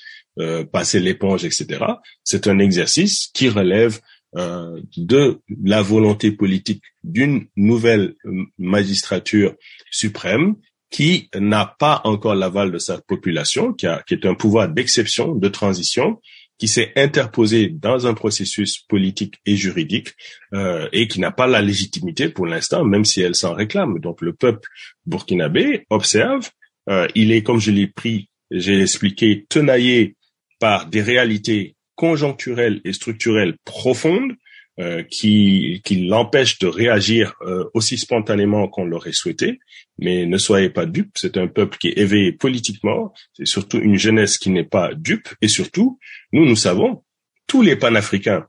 passer 0.72 1.00
l'éponge, 1.00 1.44
etc. 1.44 1.84
C'est 2.24 2.46
un 2.46 2.60
exercice 2.60 3.30
qui 3.34 3.50
relève 3.50 4.00
euh, 4.38 4.80
de 4.96 5.40
la 5.64 5.82
volonté 5.82 6.32
politique 6.32 6.84
d'une 7.04 7.48
nouvelle 7.56 8.16
magistrature 8.58 9.56
suprême 9.92 10.56
qui 10.90 11.30
n'a 11.36 11.76
pas 11.80 12.02
encore 12.06 12.36
l'aval 12.36 12.72
de 12.72 12.78
sa 12.78 13.00
population, 13.02 13.74
qui, 13.74 13.88
a, 13.88 14.04
qui 14.08 14.14
est 14.14 14.26
un 14.26 14.36
pouvoir 14.36 14.70
d'exception, 14.70 15.36
de 15.36 15.48
transition, 15.50 16.22
qui 16.58 16.68
s'est 16.68 16.92
interposé 16.96 17.68
dans 17.68 18.08
un 18.08 18.14
processus 18.14 18.80
politique 18.80 19.36
et 19.46 19.56
juridique 19.56 20.14
euh, 20.54 20.88
et 20.92 21.08
qui 21.08 21.20
n'a 21.20 21.32
pas 21.32 21.48
la 21.48 21.62
légitimité 21.62 22.30
pour 22.30 22.48
l'instant, 22.48 22.84
même 22.84 23.06
si 23.06 23.22
elle 23.22 23.36
s'en 23.36 23.54
réclame. 23.54 24.00
Donc 24.00 24.22
le 24.22 24.34
peuple 24.34 24.68
burkinabé 25.06 25.86
observe, 25.90 26.50
euh, 26.90 27.08
il 27.16 27.32
est, 27.32 27.44
comme 27.44 27.60
je 27.60 27.72
l'ai 27.72 27.88
pris, 27.88 28.30
j'ai 28.50 28.82
expliqué, 28.82 29.46
tenaillé 29.50 30.16
par 30.60 30.88
des 30.88 31.02
réalités 31.02 31.76
conjoncturelle 31.98 32.80
et 32.86 32.94
structurelle 32.94 33.58
profonde 33.66 34.32
euh, 34.80 35.04
qui, 35.04 35.82
qui 35.84 36.06
l'empêche 36.06 36.60
de 36.60 36.68
réagir 36.68 37.34
euh, 37.42 37.66
aussi 37.74 37.98
spontanément 37.98 38.70
qu'on 38.70 38.86
l'aurait 38.86 39.12
souhaité. 39.12 39.60
Mais 39.98 40.26
ne 40.26 40.38
soyez 40.38 40.70
pas 40.70 40.86
dupes, 40.86 41.18
c'est 41.18 41.36
un 41.36 41.48
peuple 41.48 41.78
qui 41.78 41.90
est 41.90 41.98
éveillé 41.98 42.32
politiquement, 42.32 43.12
c'est 43.34 43.48
surtout 43.48 43.80
une 43.80 43.98
jeunesse 43.98 44.38
qui 44.38 44.52
n'est 44.52 44.64
pas 44.64 44.94
dupe, 44.94 45.28
et 45.42 45.50
surtout, 45.50 46.00
nous, 46.32 46.46
nous 46.46 46.56
savons, 46.56 47.04
tous 47.48 47.64
les 47.64 47.76
panafricains 47.76 48.46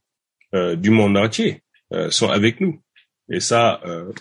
euh, 0.55 0.77
du 0.77 0.91
monde 0.91 1.17
entier 1.17 1.63
euh, 1.93 2.11
sont 2.11 2.29
avec 2.29 2.61
nous. 2.61 2.81
Et 3.31 3.41
ça, 3.41 3.81
euh, 3.85 4.13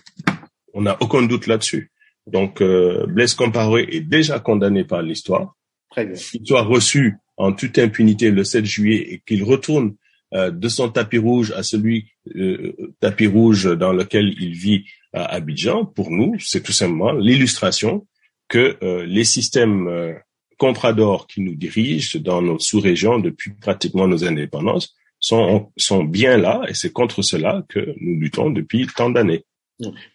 on 0.74 0.82
n'a 0.82 0.98
aucun 1.02 1.24
doute 1.24 1.48
là-dessus. 1.48 1.92
Donc, 2.26 2.62
Blaise 2.62 3.36
Compaoré 3.36 3.88
est 3.90 4.02
déjà 4.02 4.42
condamné 4.42 4.84
par 4.84 5.02
l'histoire. 5.02 5.56
Qu'il 5.96 6.46
soit 6.46 6.64
reçu 6.64 7.16
en 7.38 7.54
toute 7.54 7.78
impunité 7.78 8.32
le 8.32 8.44
7 8.44 8.66
juillet 8.66 9.14
et 9.14 9.22
qu'il 9.26 9.44
retourne 9.44 9.96
euh, 10.34 10.52
de 10.52 10.68
son 10.68 10.90
tapis 10.90 11.20
rouge 11.20 11.54
à 11.56 11.64
celui 11.64 12.08
euh, 12.36 12.74
tapis 13.00 13.28
rouge 13.28 13.66
dans 13.78 13.94
lequel 13.94 14.36
il 14.40 14.54
vit 14.54 14.84
à 15.14 15.24
Abidjan, 15.36 15.86
pour 15.86 16.12
nous, 16.12 16.36
c'est 16.40 16.62
tout 16.62 16.74
simplement 16.74 17.14
l'illustration 17.14 18.06
que 18.50 18.78
euh, 18.84 19.06
les 19.06 19.24
systèmes 19.24 19.88
euh, 19.88 20.14
compradors 20.58 21.28
qui 21.28 21.42
nous 21.42 21.56
dirigent 21.56 22.20
dans 22.20 22.42
nos 22.42 22.60
sous-régions 22.60 23.20
depuis 23.20 23.52
pratiquement 23.52 24.08
nos 24.08 24.26
indépendances 24.26 24.96
sont, 25.20 25.72
sont 25.78 26.04
bien 26.04 26.38
là 26.38 26.62
et 26.68 26.74
c'est 26.74 26.92
contre 26.92 27.22
cela 27.22 27.64
que 27.70 27.80
nous 28.00 28.20
luttons 28.20 28.50
depuis 28.50 28.88
tant 28.88 29.10
d'années. 29.10 29.44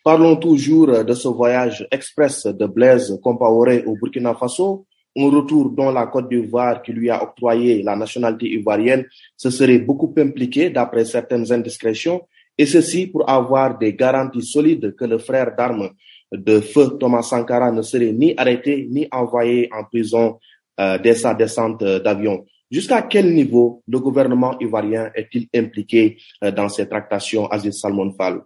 Parlons 0.05 0.37
toujours 0.37 1.05
de 1.05 1.15
ce 1.15 1.29
voyage 1.29 1.87
express 1.93 2.47
de 2.47 2.67
Blaise 2.67 3.19
Compaoré 3.23 3.85
au 3.85 3.97
Burkina 3.97 4.35
Faso 4.35 4.87
un 5.17 5.31
retour 5.31 5.71
dans 5.71 5.91
la 5.91 6.07
Côte 6.07 6.29
d'Ivoire 6.29 6.83
qui 6.83 6.93
lui 6.93 7.11
a 7.11 7.23
octroyé 7.23 7.83
la 7.83 7.97
nationalité 7.97 8.51
ivoirienne 8.51 9.07
se 9.37 9.51
serait 9.51 9.79
beaucoup 9.79 10.13
impliqué 10.19 10.71
d'après 10.71 11.05
certaines 11.05 11.53
indiscrétions, 11.53 12.23
et 12.57 12.67
ceci 12.67 13.07
pour 13.07 13.29
avoir 13.29 13.79
des 13.79 13.95
garanties 13.95 14.45
solides 14.45 14.95
que 14.97 15.05
le 15.05 15.19
frère 15.19 15.55
d'armes 15.57 15.91
de 16.33 16.61
feu 16.61 16.97
Thomas 16.99 17.23
Sankara 17.23 17.71
ne 17.73 17.83
serait 17.83 18.13
ni 18.13 18.35
arrêté 18.37 18.89
ni 18.91 19.07
envoyé 19.11 19.69
en 19.73 19.85
prison 19.85 20.39
euh, 20.81 20.99
dès 20.99 21.15
sa 21.15 21.35
descente 21.35 21.83
d'avion. 21.83 22.47
Jusqu'à 22.71 23.03
quel 23.03 23.35
niveau 23.35 23.83
le 23.87 24.01
gouvernement 24.01 24.59
ivoirien 24.59 25.11
est-il 25.15 25.47
impliqué 25.55 26.17
euh, 26.43 26.51
dans 26.51 26.71
ces 26.71 26.89
tractations, 26.89 27.47
Aziz 27.49 27.79
Salmon 27.79 28.15
Fall? 28.17 28.41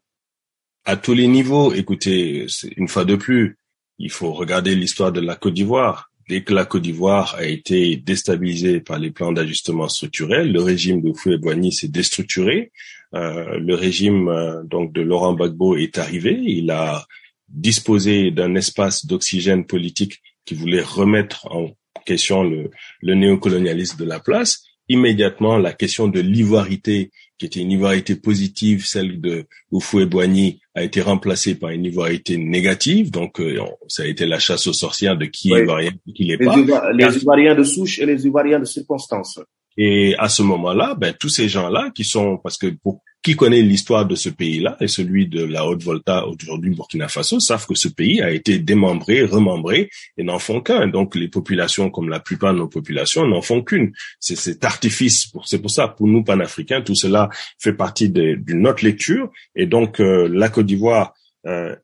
À 0.84 0.96
tous 0.96 1.14
les 1.14 1.28
niveaux, 1.28 1.72
écoutez, 1.72 2.46
une 2.76 2.88
fois 2.88 3.04
de 3.04 3.14
plus, 3.14 3.56
il 3.98 4.10
faut 4.10 4.32
regarder 4.32 4.74
l'histoire 4.74 5.12
de 5.12 5.20
la 5.20 5.36
Côte 5.36 5.54
d'Ivoire 5.54 6.10
Dès 6.28 6.42
que 6.42 6.52
la 6.52 6.64
Côte 6.64 6.82
d'Ivoire 6.82 7.36
a 7.38 7.44
été 7.44 7.96
déstabilisée 7.96 8.80
par 8.80 8.98
les 8.98 9.12
plans 9.12 9.30
d'ajustement 9.30 9.88
structurel, 9.88 10.52
le 10.52 10.60
régime 10.60 11.00
de 11.00 11.12
Fouet-Boigny 11.12 11.72
s'est 11.72 11.88
déstructuré. 11.88 12.72
Euh, 13.14 13.58
le 13.58 13.74
régime 13.76 14.28
euh, 14.28 14.64
donc 14.64 14.92
de 14.92 15.02
Laurent 15.02 15.34
Gbagbo 15.34 15.76
est 15.76 15.98
arrivé. 15.98 16.36
Il 16.44 16.72
a 16.72 17.06
disposé 17.48 18.32
d'un 18.32 18.56
espace 18.56 19.06
d'oxygène 19.06 19.66
politique 19.66 20.20
qui 20.44 20.54
voulait 20.54 20.82
remettre 20.82 21.46
en 21.52 21.70
question 22.04 22.42
le, 22.42 22.70
le 23.00 23.14
néocolonialisme 23.14 23.98
de 23.98 24.04
la 24.04 24.18
place. 24.18 24.64
Immédiatement, 24.88 25.58
la 25.58 25.72
question 25.72 26.08
de 26.08 26.20
l'ivoirité 26.20 27.12
qui 27.38 27.46
était 27.46 27.60
une 27.60 27.72
ivoirité 27.72 28.16
positive, 28.16 28.86
celle 28.86 29.20
de 29.20 29.46
Oufou-Boigny, 29.72 30.60
a 30.74 30.82
été 30.82 31.00
remplacée 31.00 31.54
par 31.54 31.70
une 31.70 31.84
ivoirité 31.84 32.36
négative. 32.36 33.10
Donc, 33.10 33.40
euh, 33.40 33.58
ça 33.88 34.02
a 34.02 34.06
été 34.06 34.26
la 34.26 34.38
chasse 34.38 34.66
aux 34.66 34.72
sorcières 34.72 35.16
de 35.16 35.26
qui 35.26 35.52
est 35.52 35.62
ivoirien 35.62 35.92
et 36.06 36.12
qui 36.12 36.24
l'est 36.24 36.38
pas. 36.38 36.56
les 36.92 37.16
Ivoiriens 37.16 37.54
de 37.54 37.64
souche 37.64 37.98
et 37.98 38.06
les 38.06 38.26
Ivoiriens 38.26 38.60
de 38.60 38.64
circonstance. 38.64 39.38
Et 39.78 40.14
à 40.18 40.28
ce 40.28 40.42
moment-là, 40.42 40.94
ben, 40.94 41.14
tous 41.18 41.28
ces 41.28 41.48
gens-là 41.48 41.90
qui 41.94 42.04
sont, 42.04 42.38
parce 42.38 42.56
que 42.56 42.68
pour 42.68 43.02
qui 43.26 43.34
connaît 43.34 43.60
l'histoire 43.60 44.06
de 44.06 44.14
ce 44.14 44.28
pays-là 44.28 44.76
et 44.78 44.86
celui 44.86 45.26
de 45.26 45.42
la 45.42 45.66
Haute-Volta 45.66 46.28
aujourd'hui 46.28 46.72
Burkina 46.72 47.08
Faso 47.08 47.40
savent 47.40 47.66
que 47.66 47.74
ce 47.74 47.88
pays 47.88 48.22
a 48.22 48.30
été 48.30 48.60
démembré, 48.60 49.24
remembré 49.24 49.90
et 50.16 50.22
n'en 50.22 50.38
font 50.38 50.60
qu'un. 50.60 50.86
Donc 50.86 51.16
les 51.16 51.26
populations, 51.26 51.90
comme 51.90 52.08
la 52.08 52.20
plupart 52.20 52.54
de 52.54 52.58
nos 52.58 52.68
populations, 52.68 53.26
n'en 53.26 53.42
font 53.42 53.62
qu'une. 53.62 53.90
C'est 54.20 54.36
cet 54.36 54.64
artifice. 54.64 55.32
C'est 55.44 55.60
pour 55.60 55.72
ça, 55.72 55.88
pour 55.88 56.06
nous 56.06 56.22
panafricains, 56.22 56.82
tout 56.82 56.94
cela 56.94 57.28
fait 57.58 57.72
partie 57.72 58.10
d'une 58.10 58.64
autre 58.64 58.84
lecture. 58.84 59.28
Et 59.56 59.66
donc 59.66 59.98
euh, 59.98 60.28
la 60.32 60.48
Côte 60.48 60.66
d'Ivoire 60.66 61.12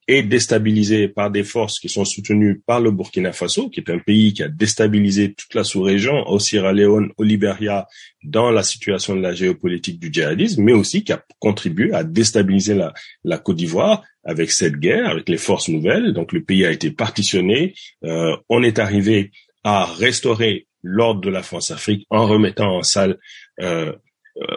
est 0.09 0.23
déstabilisé 0.25 1.07
par 1.09 1.31
des 1.31 1.45
forces 1.45 1.79
qui 1.79 1.89
sont 1.89 2.05
soutenues 2.05 2.61
par 2.67 2.81
le 2.81 2.91
Burkina 2.91 3.33
Faso, 3.33 3.69
qui 3.69 3.79
est 3.79 3.91
un 3.91 3.99
pays 3.99 4.33
qui 4.33 4.43
a 4.43 4.49
déstabilisé 4.49 5.35
toute 5.35 5.55
la 5.55 5.63
sous-région, 5.63 6.27
au 6.27 6.41
Sierra 6.41 6.73
Leone, 6.73 7.11
au 7.17 7.23
Liberia, 7.23 7.87
dans 8.25 8.51
la 8.51 8.65
situation 8.65 9.15
de 9.15 9.21
la 9.21 9.35
géopolitique 9.35 10.01
du 10.01 10.13
djihadisme, 10.13 10.63
mais 10.63 10.73
aussi 10.73 11.05
qui 11.05 11.13
a 11.13 11.25
contribué 11.39 11.93
à 11.93 12.03
déstabiliser 12.03 12.75
la, 12.75 12.93
la 13.23 13.39
Côte 13.39 13.57
d'Ivoire 13.57 14.03
avec 14.25 14.51
cette 14.51 14.77
guerre, 14.77 15.09
avec 15.09 15.29
les 15.29 15.37
forces 15.37 15.69
nouvelles. 15.69 16.13
Donc 16.13 16.33
le 16.33 16.43
pays 16.43 16.65
a 16.65 16.73
été 16.73 16.91
partitionné. 16.91 17.75
Euh, 18.05 18.37
on 18.49 18.63
est 18.63 18.79
arrivé 18.79 19.31
à 19.65 19.85
restaurer 19.85 20.67
l'ordre 20.83 21.21
de 21.21 21.31
la 21.31 21.43
France-Afrique 21.43 22.07
en 22.11 22.27
remettant 22.27 22.79
en 22.79 22.83
salle 22.83 23.19
euh, 23.61 23.93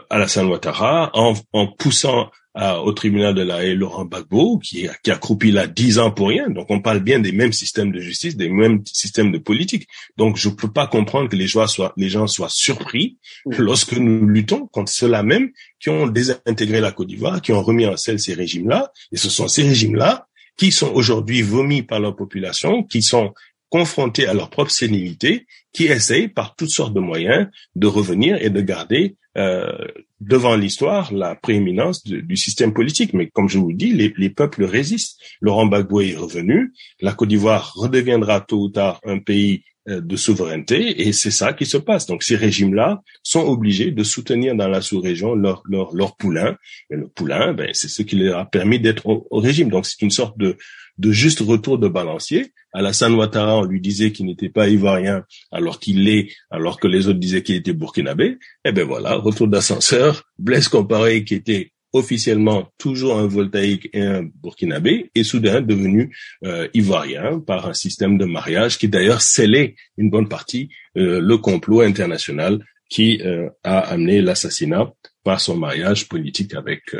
Alassane 0.09 0.47
Ouattara, 0.47 1.11
en, 1.13 1.33
en 1.53 1.67
poussant 1.67 2.31
au 2.55 2.93
tribunal 2.93 3.35
de 3.35 3.41
la 3.41 3.65
Haye 3.65 3.75
Laurent 3.75 4.05
Gbagbo, 4.05 4.59
qui, 4.59 4.87
qui 5.03 5.11
a 5.11 5.17
croupi 5.17 5.51
là 5.51 5.67
dix 5.67 5.99
ans 5.99 6.11
pour 6.11 6.29
rien. 6.29 6.49
Donc 6.49 6.67
on 6.69 6.81
parle 6.81 6.99
bien 6.99 7.19
des 7.19 7.33
mêmes 7.33 7.51
systèmes 7.51 7.91
de 7.91 7.99
justice, 7.99 8.37
des 8.37 8.49
mêmes 8.49 8.81
systèmes 8.85 9.31
de 9.31 9.37
politique. 9.37 9.87
Donc 10.17 10.37
je 10.37 10.49
peux 10.49 10.71
pas 10.71 10.87
comprendre 10.87 11.29
que 11.29 11.35
les 11.35 11.47
gens 11.47 11.67
soient, 11.67 11.93
les 11.97 12.09
gens 12.09 12.27
soient 12.27 12.49
surpris 12.49 13.17
lorsque 13.45 13.93
nous 13.93 14.25
luttons 14.25 14.67
contre 14.67 14.91
ceux-là 14.91 15.23
même 15.23 15.51
qui 15.79 15.89
ont 15.89 16.07
désintégré 16.07 16.79
la 16.79 16.91
Côte 16.91 17.07
d'Ivoire, 17.07 17.41
qui 17.41 17.51
ont 17.51 17.61
remis 17.61 17.85
en 17.85 17.97
selle 17.97 18.19
ces 18.19 18.33
régimes-là. 18.33 18.91
Et 19.11 19.17
ce 19.17 19.29
sont 19.29 19.47
ces 19.47 19.63
régimes-là 19.63 20.27
qui 20.57 20.71
sont 20.71 20.91
aujourd'hui 20.93 21.41
vomis 21.41 21.83
par 21.83 21.99
leur 21.99 22.15
population, 22.15 22.83
qui 22.83 23.01
sont 23.01 23.33
confrontés 23.69 24.27
à 24.27 24.33
leur 24.33 24.49
propre 24.49 24.71
sénilité, 24.71 25.45
qui 25.73 25.85
essayent 25.85 26.29
par 26.29 26.55
toutes 26.55 26.69
sortes 26.69 26.93
de 26.93 27.01
moyens 27.01 27.47
de 27.75 27.87
revenir 27.87 28.41
et 28.41 28.49
de 28.49 28.61
garder 28.61 29.17
euh, 29.37 29.77
devant 30.19 30.55
l'histoire 30.55 31.13
la 31.13 31.35
prééminence 31.35 32.03
du 32.03 32.37
système 32.37 32.73
politique. 32.73 33.13
Mais 33.13 33.27
comme 33.27 33.49
je 33.49 33.57
vous 33.57 33.73
dis, 33.73 33.91
les, 33.91 34.13
les 34.17 34.29
peuples 34.29 34.63
résistent. 34.63 35.19
Laurent 35.41 35.67
Gbagbo 35.67 36.01
est 36.01 36.15
revenu, 36.15 36.73
la 37.01 37.13
Côte 37.13 37.29
d'Ivoire 37.29 37.73
redeviendra 37.75 38.41
tôt 38.41 38.63
ou 38.63 38.69
tard 38.69 39.01
un 39.05 39.19
pays 39.19 39.63
euh, 39.87 40.01
de 40.01 40.15
souveraineté 40.15 41.07
et 41.07 41.13
c'est 41.13 41.29
ça 41.29 41.53
qui 41.53 41.67
se 41.67 41.77
passe. 41.77 42.07
Donc 42.07 42.23
ces 42.23 42.35
régimes-là 42.35 43.03
sont 43.21 43.41
obligés 43.41 43.91
de 43.91 44.03
soutenir 44.03 44.55
dans 44.55 44.67
la 44.67 44.81
sous-région 44.81 45.35
leur, 45.35 45.61
leur, 45.69 45.93
leur 45.93 46.15
poulain. 46.15 46.57
Et 46.89 46.95
le 46.95 47.07
poulain, 47.07 47.53
ben, 47.53 47.69
c'est 47.73 47.87
ce 47.87 48.01
qui 48.01 48.15
leur 48.15 48.39
a 48.39 48.45
permis 48.45 48.79
d'être 48.79 49.05
au, 49.05 49.27
régime. 49.37 49.69
Donc 49.69 49.85
c'est 49.85 50.01
une 50.01 50.09
sorte 50.09 50.39
de, 50.39 50.57
de 50.97 51.11
juste 51.11 51.39
retour 51.39 51.77
de 51.77 51.87
balancier. 51.87 52.53
Alassane 52.73 53.13
Ouattara, 53.13 53.57
on 53.57 53.63
lui 53.63 53.81
disait 53.81 54.11
qu'il 54.11 54.25
n'était 54.25 54.49
pas 54.49 54.67
ivoirien 54.67 55.23
alors 55.51 55.79
qu'il 55.79 56.03
l'est, 56.03 56.29
alors 56.49 56.79
que 56.79 56.87
les 56.87 57.07
autres 57.07 57.19
disaient 57.19 57.43
qu'il 57.43 57.55
était 57.55 57.73
burkinabé. 57.73 58.37
Eh 58.65 58.71
ben 58.71 58.85
voilà, 58.85 59.15
retour 59.15 59.47
d'ascenseur. 59.47 60.23
Blaise 60.37 60.67
Comparé 60.67 61.23
qui 61.23 61.35
était 61.35 61.71
officiellement 61.95 62.67
toujours 62.77 63.17
un 63.17 63.25
voltaïque 63.25 63.89
et 63.93 64.01
un 64.01 64.23
burkinabé, 64.23 65.11
et 65.15 65.23
soudain 65.23 65.61
devenu 65.61 66.13
euh, 66.43 66.67
ivoirien 66.73 67.39
par 67.39 67.67
un 67.67 67.73
système 67.73 68.17
de 68.17 68.25
mariage 68.25 68.77
qui 68.77 68.89
d'ailleurs 68.89 69.21
scellait 69.21 69.75
une 69.97 70.09
bonne 70.09 70.27
partie 70.27 70.69
euh, 70.97 71.21
le 71.21 71.37
complot 71.37 71.81
international 71.81 72.59
qui 72.89 73.21
euh, 73.23 73.49
a 73.63 73.79
amené 73.79 74.21
l'assassinat 74.21 74.93
par 75.25 75.41
son 75.41 75.57
mariage 75.57 76.07
politique 76.07 76.53
avec 76.53 76.95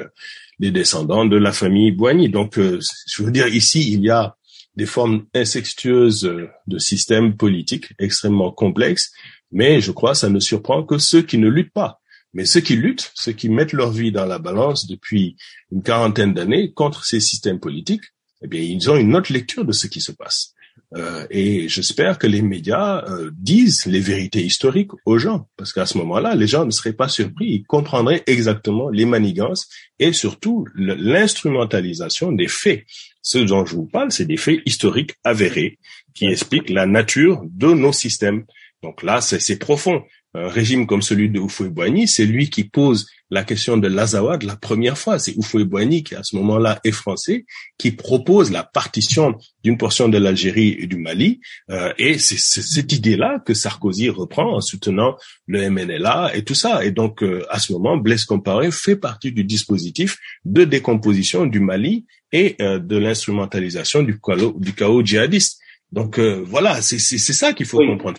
les 0.59 0.71
descendants 0.71 1.25
de 1.25 1.37
la 1.37 1.53
famille 1.53 1.91
Boigny. 1.91 2.27
Donc, 2.27 2.57
je 2.57 3.23
veux 3.23 3.31
dire, 3.31 3.47
ici, 3.47 3.93
il 3.93 4.01
y 4.01 4.09
a 4.09 4.35
des 4.75 4.87
formes 4.87 5.25
incestueuses 5.33 6.29
de 6.67 6.77
systèmes 6.79 7.37
politiques 7.37 7.93
extrêmement 7.99 8.51
complexes, 8.51 9.13
mais 9.51 9.79
je 9.79 9.91
crois 9.91 10.11
que 10.11 10.17
ça 10.17 10.29
ne 10.29 10.39
surprend 10.39 10.83
que 10.83 10.97
ceux 10.97 11.21
qui 11.21 11.37
ne 11.37 11.47
luttent 11.47 11.71
pas. 11.71 12.01
Mais 12.33 12.45
ceux 12.45 12.59
qui 12.59 12.75
luttent, 12.75 13.11
ceux 13.15 13.31
qui 13.31 13.47
mettent 13.47 13.71
leur 13.71 13.91
vie 13.91 14.11
dans 14.11 14.25
la 14.25 14.39
balance 14.39 14.87
depuis 14.87 15.37
une 15.71 15.83
quarantaine 15.83 16.33
d'années 16.33 16.73
contre 16.73 17.05
ces 17.05 17.21
systèmes 17.21 17.59
politiques, 17.61 18.03
eh 18.41 18.47
bien, 18.47 18.59
ils 18.59 18.89
ont 18.89 18.97
une 18.97 19.15
autre 19.15 19.31
lecture 19.31 19.63
de 19.63 19.71
ce 19.71 19.87
qui 19.87 20.01
se 20.01 20.11
passe. 20.11 20.54
Euh, 20.95 21.25
et 21.29 21.67
j'espère 21.67 22.17
que 22.17 22.27
les 22.27 22.41
médias 22.41 23.03
euh, 23.07 23.31
disent 23.33 23.85
les 23.85 23.99
vérités 23.99 24.43
historiques 24.43 24.91
aux 25.05 25.17
gens, 25.17 25.47
parce 25.57 25.73
qu'à 25.73 25.85
ce 25.85 25.97
moment-là, 25.97 26.35
les 26.35 26.47
gens 26.47 26.65
ne 26.65 26.71
seraient 26.71 26.93
pas 26.93 27.07
surpris, 27.07 27.47
ils 27.47 27.63
comprendraient 27.65 28.23
exactement 28.27 28.89
les 28.89 29.05
manigances 29.05 29.67
et 29.99 30.13
surtout 30.13 30.65
l'instrumentalisation 30.75 32.31
des 32.31 32.47
faits. 32.47 32.85
Ce 33.21 33.39
dont 33.39 33.65
je 33.65 33.75
vous 33.75 33.87
parle, 33.87 34.11
c'est 34.11 34.25
des 34.25 34.37
faits 34.37 34.61
historiques 34.65 35.15
avérés 35.23 35.79
qui 36.13 36.25
expliquent 36.25 36.69
la 36.69 36.85
nature 36.85 37.41
de 37.49 37.73
nos 37.73 37.91
systèmes. 37.91 38.45
Donc 38.83 39.03
là, 39.03 39.19
c'est 39.21 39.57
profond 39.57 40.03
un 40.35 40.49
régime 40.49 40.85
comme 40.85 41.01
celui 41.01 41.29
de 41.29 41.39
Houphouët-Boigny, 41.39 42.07
c'est 42.07 42.25
lui 42.25 42.49
qui 42.49 42.65
pose 42.65 43.07
la 43.35 43.43
question 43.43 43.75
de 43.75 43.89
l'Azawad 43.89 44.43
la 44.43 44.55
première 44.55 44.97
fois. 44.97 45.19
C'est 45.19 45.33
Houphouët-Boigny 45.37 46.03
qui, 46.03 46.15
à 46.15 46.23
ce 46.23 46.37
moment-là, 46.37 46.79
est 46.85 46.93
français, 46.93 47.45
qui 47.77 47.91
propose 47.91 48.49
la 48.49 48.63
partition 48.63 49.35
d'une 49.63 49.77
portion 49.77 50.07
de 50.07 50.17
l'Algérie 50.17 50.77
et 50.79 50.87
du 50.87 50.95
Mali. 50.95 51.41
Euh, 51.69 51.91
et 51.97 52.17
c'est 52.17 52.39
cette 52.39 52.93
idée-là 52.93 53.43
que 53.45 53.53
Sarkozy 53.53 54.07
reprend 54.09 54.55
en 54.55 54.61
soutenant 54.61 55.17
le 55.47 55.69
MNLA 55.69 56.31
et 56.33 56.43
tout 56.43 56.55
ça. 56.55 56.85
Et 56.85 56.91
donc, 56.91 57.23
euh, 57.23 57.45
à 57.49 57.59
ce 57.59 57.73
moment, 57.73 57.97
Blaise 57.97 58.23
Compaoré 58.23 58.71
fait 58.71 58.95
partie 58.95 59.33
du 59.33 59.43
dispositif 59.43 60.17
de 60.45 60.63
décomposition 60.63 61.45
du 61.45 61.59
Mali 61.59 62.05
et 62.31 62.55
euh, 62.61 62.79
de 62.79 62.95
l'instrumentalisation 62.95 64.01
du 64.01 64.17
du 64.57 64.73
chaos 64.73 65.03
djihadiste. 65.03 65.59
Donc 65.91 66.19
euh, 66.19 66.43
voilà, 66.45 66.81
c'est 66.81 66.99
ça 66.99 67.53
qu'il 67.53 67.65
faut 67.65 67.77
comprendre. 67.77 68.17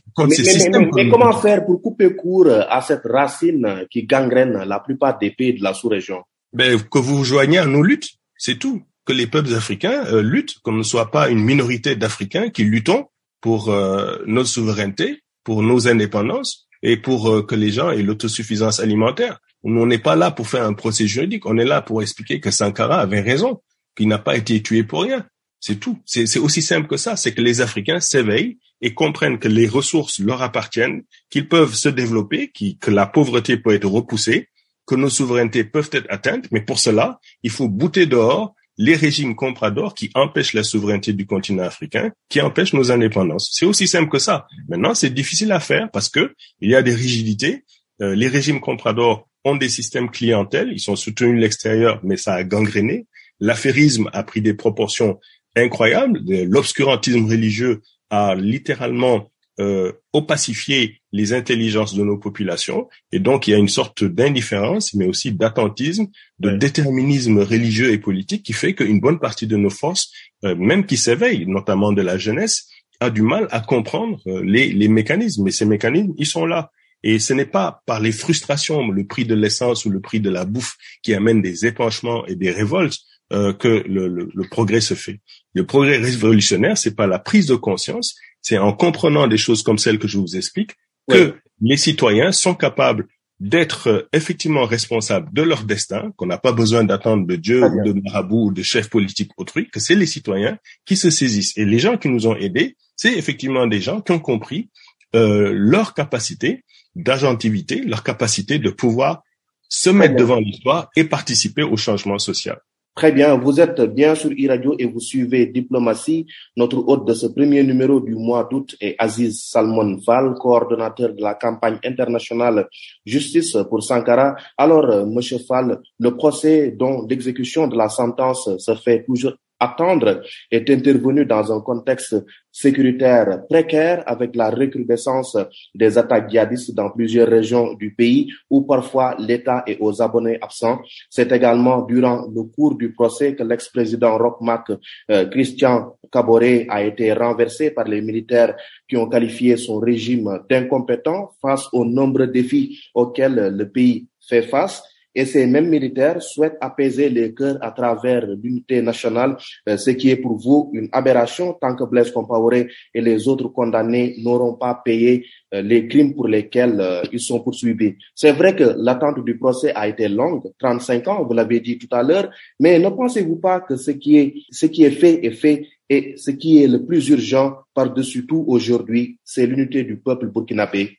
mais, 0.95 1.09
comment 1.11 1.33
faire 1.41 1.65
pour 1.67 1.83
couper 1.83 2.15
court 2.15 2.49
à 2.49 2.81
cette 2.81 3.05
racine 3.05 3.87
qui 3.91 4.05
gangrène 4.05 4.65
la 4.65 4.81
plupart 4.81 5.19
des 5.19 5.31
pays 5.31 5.55
de 5.55 5.63
la 5.63 5.75
sous-région? 5.75 6.23
Ben, 6.53 6.81
Que 6.81 6.99
vous 6.99 7.25
joignez 7.25 7.59
à 7.59 7.67
nos 7.67 7.83
luttes, 7.83 8.09
c'est 8.37 8.59
tout. 8.59 8.83
Que 9.05 9.13
les 9.13 9.27
peuples 9.27 9.55
africains 9.55 10.05
euh, 10.07 10.23
luttent, 10.23 10.59
qu'on 10.63 10.73
ne 10.73 10.83
soit 10.83 11.11
pas 11.11 11.29
une 11.29 11.45
minorité 11.45 11.97
d'Africains 11.97 12.51
qui 12.51 12.65
luttons 12.65 13.07
pour 13.41 13.69
euh, 13.69 14.17
notre 14.27 14.49
souveraineté, 14.49 15.23
pour 15.45 15.63
nos 15.63 15.87
indépendances 15.87 16.67
et 16.83 16.97
pour 16.97 17.47
que 17.47 17.55
les 17.55 17.71
gens 17.71 17.91
aient 17.91 18.03
l'autosuffisance 18.03 18.81
alimentaire. 18.81 19.41
On 19.63 19.87
n'est 19.87 19.99
pas 19.99 20.17
là 20.17 20.31
pour 20.31 20.49
faire 20.49 20.65
un 20.65 20.75
procès 20.75 21.07
juridique, 21.07 21.47
on 21.47 21.59
est 21.59 21.65
là 21.65 21.83
pour 21.83 22.03
expliquer 22.03 22.41
que 22.41 22.51
Sankara 22.51 23.01
avait 23.01 23.21
raison, 23.21 23.61
qu'il 23.97 24.09
n'a 24.09 24.19
pas 24.19 24.37
été 24.37 24.63
tué 24.63 24.85
pour 24.85 25.03
rien. 25.03 25.27
C'est 25.61 25.81
tout. 25.81 25.99
C'est 26.05 26.39
aussi 26.39 26.63
simple 26.63 26.87
que 26.87 26.97
ça. 26.97 27.17
C'est 27.17 27.33
que 27.33 27.41
les 27.41 27.61
Africains 27.61 28.01
s'éveillent 28.01 28.59
et 28.81 28.95
comprennent 28.95 29.39
que 29.39 29.49
les 29.49 29.67
ressources 29.67 30.19
leur 30.19 30.43
appartiennent, 30.43 31.03
qu'ils 31.31 31.49
peuvent 31.49 31.75
se 31.75 31.89
développer, 31.89 32.53
que 32.81 32.91
la 32.91 33.07
pauvreté 33.07 33.57
peut 33.57 33.75
être 33.75 33.89
repoussée, 33.89 34.49
que 34.87 34.95
nos 34.95 35.11
souverainetés 35.11 35.65
peuvent 35.65 35.91
être 35.93 36.07
atteintes. 36.11 36.47
Mais 36.53 36.61
pour 36.61 36.79
cela, 36.79 37.19
il 37.43 37.51
faut 37.51 37.69
bouter 37.69 38.07
dehors 38.07 38.55
les 38.79 38.95
régimes 38.95 39.35
compradors 39.35 39.95
qui 39.95 40.11
empêchent 40.15 40.53
la 40.53 40.63
souveraineté 40.63 41.13
du 41.13 41.27
continent 41.27 41.63
africain, 41.63 42.13
qui 42.29 42.41
empêchent 42.41 42.75
nos 42.75 42.93
indépendances. 42.93 43.51
C'est 43.53 43.67
aussi 43.67 43.89
simple 43.89 44.11
que 44.11 44.19
ça. 44.19 44.47
Maintenant, 44.69 44.95
c'est 44.95 45.11
difficile 45.11 45.53
à 45.53 45.61
faire 45.61 45.91
parce 45.91 46.09
que 46.09 46.35
il 46.61 46.71
y 46.71 46.75
a 46.75 46.83
des 46.83 46.95
rigidités. 46.95 47.65
Euh, 48.03 48.15
les 48.15 48.29
régimes 48.29 48.61
compradors 48.61 49.29
ont 49.45 49.57
des 49.57 49.69
systèmes 49.69 50.11
clientèles, 50.11 50.71
ils 50.73 50.81
sont 50.81 50.97
soutenus 50.97 51.37
de 51.37 51.41
l'extérieur, 51.41 52.01
mais 52.03 52.17
ça 52.17 52.35
a 52.35 52.45
gangréné. 52.45 53.07
L'affairisme 53.41 54.11
a 54.13 54.23
pris 54.23 54.43
des 54.43 54.55
proportions 54.55 55.21
incroyable. 55.57 56.21
L'obscurantisme 56.27 57.27
religieux 57.27 57.83
a 58.11 58.35
littéralement 58.35 59.31
euh, 59.59 59.93
opacifié 60.13 61.01
les 61.13 61.33
intelligences 61.33 61.95
de 61.95 62.03
nos 62.05 62.19
populations 62.19 62.89
et 63.11 63.19
donc 63.21 63.49
il 63.49 63.53
y 63.53 63.55
a 63.55 63.57
une 63.57 63.71
sorte 63.71 64.05
d'indifférence 64.05 64.93
mais 64.93 65.07
aussi 65.07 65.33
d'attentisme, 65.33 66.09
de 66.39 66.51
déterminisme 66.51 67.39
religieux 67.39 67.91
et 67.91 67.97
politique 67.97 68.43
qui 68.43 68.53
fait 68.53 68.75
qu'une 68.75 69.01
bonne 69.01 69.19
partie 69.19 69.47
de 69.47 69.57
nos 69.57 69.71
forces, 69.71 70.13
euh, 70.45 70.55
même 70.57 70.85
qui 70.85 70.99
s'éveillent, 70.99 71.47
notamment 71.47 71.93
de 71.93 72.03
la 72.03 72.19
jeunesse, 72.19 72.69
a 73.01 73.09
du 73.09 73.23
mal 73.23 73.49
à 73.51 73.61
comprendre 73.61 74.21
euh, 74.27 74.43
les, 74.45 74.73
les 74.73 74.89
mécanismes. 74.89 75.45
Mais 75.45 75.53
ces 75.53 75.65
mécanismes, 75.65 76.13
ils 76.19 76.27
sont 76.27 76.45
là. 76.45 76.71
Et 77.03 77.19
ce 77.19 77.33
n'est 77.33 77.47
pas 77.47 77.83
par 77.87 78.01
les 78.01 78.13
frustrations, 78.13 78.89
le 78.91 79.07
prix 79.07 79.25
de 79.25 79.35
l'essence 79.35 79.85
ou 79.85 79.91
le 79.91 80.01
prix 80.01 80.21
de 80.21 80.31
la 80.31 80.45
bouffe 80.45 80.77
qui 81.03 81.15
amène 81.15 81.41
des 81.41 81.65
épanchements 81.65 82.27
et 82.27 82.35
des 82.35 82.51
révoltes 82.51 82.99
euh, 83.33 83.53
que 83.53 83.85
le, 83.89 84.09
le, 84.09 84.31
le, 84.33 84.49
progrès 84.49 84.81
se 84.81 84.95
fait. 84.95 85.21
Le 85.55 85.67
progrès 85.67 85.97
révolutionnaire, 85.97 86.79
c'est 86.79 86.95
pas 86.95 87.07
la 87.07 87.19
prise 87.19 87.47
de 87.47 87.57
conscience, 87.57 88.15
c'est 88.41 88.59
en 88.59 88.73
comprenant 88.73 89.27
des 89.27 89.39
choses 89.39 89.63
comme 89.63 89.79
celles 89.79 89.99
que 89.99 90.07
je 90.07 90.19
vous 90.19 90.37
explique 90.37 90.77
que 91.09 91.35
les 91.61 91.77
citoyens 91.77 92.33
sont 92.33 92.55
capables 92.55 93.07
d'être 93.39 93.89
euh, 93.89 94.09
effectivement 94.13 94.65
responsables 94.65 95.33
de 95.33 95.43
leur 95.43 95.65
destin, 95.65 96.13
qu'on 96.17 96.27
n'a 96.27 96.39
pas 96.39 96.53
besoin 96.53 96.85
d'attendre 96.85 97.27
de 97.27 97.37
Dieu 97.37 97.65
ou 97.65 97.83
de 97.83 98.01
marabout 98.05 98.47
ou 98.47 98.53
de 98.53 98.63
chef 98.63 98.89
politique 98.89 99.31
autrui, 99.37 99.69
que 99.69 99.81
c'est 99.81 99.95
les 99.95 100.07
citoyens 100.07 100.59
qui 100.85 100.97
se 100.97 101.11
saisissent. 101.11 101.57
Et 101.59 101.65
les 101.65 101.79
gens 101.79 101.99
qui 101.99 102.09
nous 102.09 102.27
ont 102.27 102.37
aidés, 102.37 102.77
c'est 102.97 103.13
effectivement 103.13 103.67
des 103.67 103.81
gens 103.81 104.01
qui 104.01 104.13
ont 104.13 104.19
compris 104.19 104.71
euh, 105.15 105.53
leur 105.55 105.95
capacité 105.95 106.65
d'agentivité, 106.95 107.83
leur 107.83 108.03
capacité 108.03 108.59
de 108.59 108.71
pouvoir 108.71 109.23
se 109.69 109.91
mettre 109.91 110.17
devant 110.17 110.39
l'histoire 110.39 110.91
et 110.97 111.05
participer 111.05 111.63
au 111.63 111.77
changement 111.77 112.19
social. 112.19 112.59
Très 112.97 113.13
bien, 113.13 113.37
vous 113.37 113.61
êtes 113.61 113.83
bien 113.83 114.15
sur 114.15 114.31
e-radio 114.31 114.75
et 114.79 114.87
vous 114.87 115.01
suivez 115.01 115.45
Diplomatie. 115.45 116.27
Notre 116.57 116.79
hôte 116.79 117.07
de 117.07 117.13
ce 117.13 117.27
premier 117.27 117.63
numéro 117.63 118.01
du 118.01 118.15
mois 118.15 118.49
d'août 118.51 118.75
est 118.81 118.95
Aziz 118.99 119.39
Salmon 119.51 120.01
Fall, 120.01 120.33
coordonnateur 120.41 121.13
de 121.13 121.21
la 121.21 121.35
campagne 121.35 121.79
internationale 121.85 122.67
Justice 123.05 123.55
pour 123.69 123.83
Sankara. 123.83 124.37
Alors, 124.57 124.87
euh, 124.87 125.05
Monsieur 125.05 125.37
Fall, 125.41 125.79
le 125.99 126.17
procès 126.17 126.71
dont 126.71 127.07
l'exécution 127.07 127.69
de 127.69 127.77
la 127.77 127.91
sentence 127.91 128.49
se 128.57 128.75
fait 128.75 129.05
toujours 129.05 129.35
attendre 129.59 130.23
est 130.51 130.69
intervenu 130.71 131.25
dans 131.25 131.53
un 131.53 131.61
contexte 131.61 132.17
sécuritaire 132.53 133.47
précaire 133.49 134.03
avec 134.07 134.35
la 134.35 134.51
recrudescence 134.51 135.37
des 135.75 135.99
attaques 135.99 136.31
djihadistes 136.31 136.75
dans 136.75 136.91
plusieurs 136.91 137.29
régions 137.29 137.75
du 137.75 137.95
pays 137.95 138.31
où 138.51 138.63
parfois 138.63 139.15
l'État 139.19 139.63
est 139.67 139.79
aux 139.81 140.01
abonnés 140.01 140.39
absents. 140.41 140.81
C'est 141.11 141.31
également 141.33 141.83
durant 141.83 142.27
le 142.35 142.43
cours 142.45 142.77
du 142.77 142.93
procès 142.93 143.35
que 143.35 143.43
l'ex-président 143.43 144.17
Rockmark 144.17 144.73
euh, 145.11 145.27
Christian 145.27 145.97
Caboret 146.11 146.67
a 146.71 146.83
été 146.83 147.13
renversé 147.13 147.71
par 147.71 147.87
les 147.87 148.01
militaires 148.01 148.57
qui 148.89 148.97
ont 148.97 149.09
qualifié 149.09 149.57
son 149.57 149.79
régime 149.79 150.41
d'incompétent 150.49 151.31
face 151.43 151.67
aux 151.73 151.85
nombreux 151.85 152.29
défis 152.29 152.79
auxquels 152.95 153.55
le 153.55 153.69
pays 153.69 154.07
fait 154.21 154.43
face 154.43 154.83
et 155.17 155.25
ces 155.25 155.47
mêmes 155.47 155.69
militaires 155.69 156.21
souhaitent 156.23 156.59
apaiser 156.61 157.09
les 157.09 157.33
cœurs 157.35 157.57
à 157.63 157.71
travers 157.73 158.27
l'unité 158.27 158.83
nationale, 158.83 159.37
euh, 159.69 159.79
ce 159.79 159.91
qui 159.91 160.11
est 160.11 160.17
pour 160.17 160.37
vous 160.37 160.71
une 160.75 160.89
aberration 160.93 161.55
tant 161.55 161.75
que 161.75 161.85
Blaise 161.85 162.11
Compaoré 162.13 162.69
et 162.95 163.01
les 163.01 163.27
autres 163.27 163.49
condamnés 163.49 164.15
n'auront 164.23 164.55
pas 164.55 164.81
payé 164.85 165.25
euh, 165.55 165.63
les 165.63 165.89
crimes 165.89 166.15
pour 166.15 166.29
lesquels 166.29 166.79
euh, 166.81 167.03
ils 167.11 167.21
sont 167.21 167.41
poursuivis. 167.41 167.95
C'est 168.15 168.33
vrai 168.33 168.55
que 168.55 168.75
l'attente 168.77 169.25
du 169.25 169.39
procès 169.39 169.73
a 169.75 169.89
été 169.89 170.07
longue, 170.09 170.43
35 170.59 171.09
ans, 171.09 171.25
vous 171.25 171.33
l'avez 171.33 171.61
dit 171.61 171.79
tout 171.79 171.89
à 171.93 172.03
l'heure, 172.03 172.31
mais 172.61 172.79
ne 172.79 172.91
pensez-vous 172.91 173.37
pas 173.37 173.61
que 173.61 173.77
ce 173.77 173.93
qui 173.93 174.19
est, 174.19 174.35
ce 174.51 174.67
qui 174.67 174.85
est 174.85 174.91
fait 174.91 175.25
est 175.25 175.31
fait 175.31 175.67
et 175.89 176.15
ce 176.17 176.31
qui 176.31 176.63
est 176.63 176.69
le 176.69 176.85
plus 176.85 177.09
urgent 177.09 177.57
par-dessus 177.73 178.27
tout 178.27 178.45
aujourd'hui, 178.49 179.19
c'est 179.25 179.47
l'unité 179.47 179.83
du 179.85 179.97
peuple 179.97 180.27
burkinabé? 180.27 180.99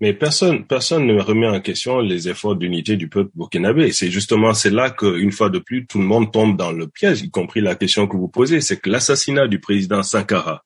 Mais 0.00 0.14
personne, 0.14 0.66
personne 0.66 1.06
ne 1.06 1.20
remet 1.20 1.46
en 1.46 1.60
question 1.60 2.00
les 2.00 2.28
efforts 2.28 2.56
d'unité 2.56 2.96
du 2.96 3.08
peuple 3.08 3.30
burkinabé. 3.34 3.92
C'est 3.92 4.10
justement, 4.10 4.54
c'est 4.54 4.70
là 4.70 4.90
qu'une 4.90 5.32
fois 5.32 5.50
de 5.50 5.58
plus, 5.58 5.86
tout 5.86 5.98
le 5.98 6.04
monde 6.04 6.32
tombe 6.32 6.56
dans 6.56 6.72
le 6.72 6.88
piège, 6.88 7.20
y 7.20 7.30
compris 7.30 7.60
la 7.60 7.74
question 7.74 8.06
que 8.06 8.16
vous 8.16 8.28
posez. 8.28 8.62
C'est 8.62 8.78
que 8.78 8.88
l'assassinat 8.88 9.46
du 9.46 9.60
président 9.60 10.02
Sankara 10.02 10.64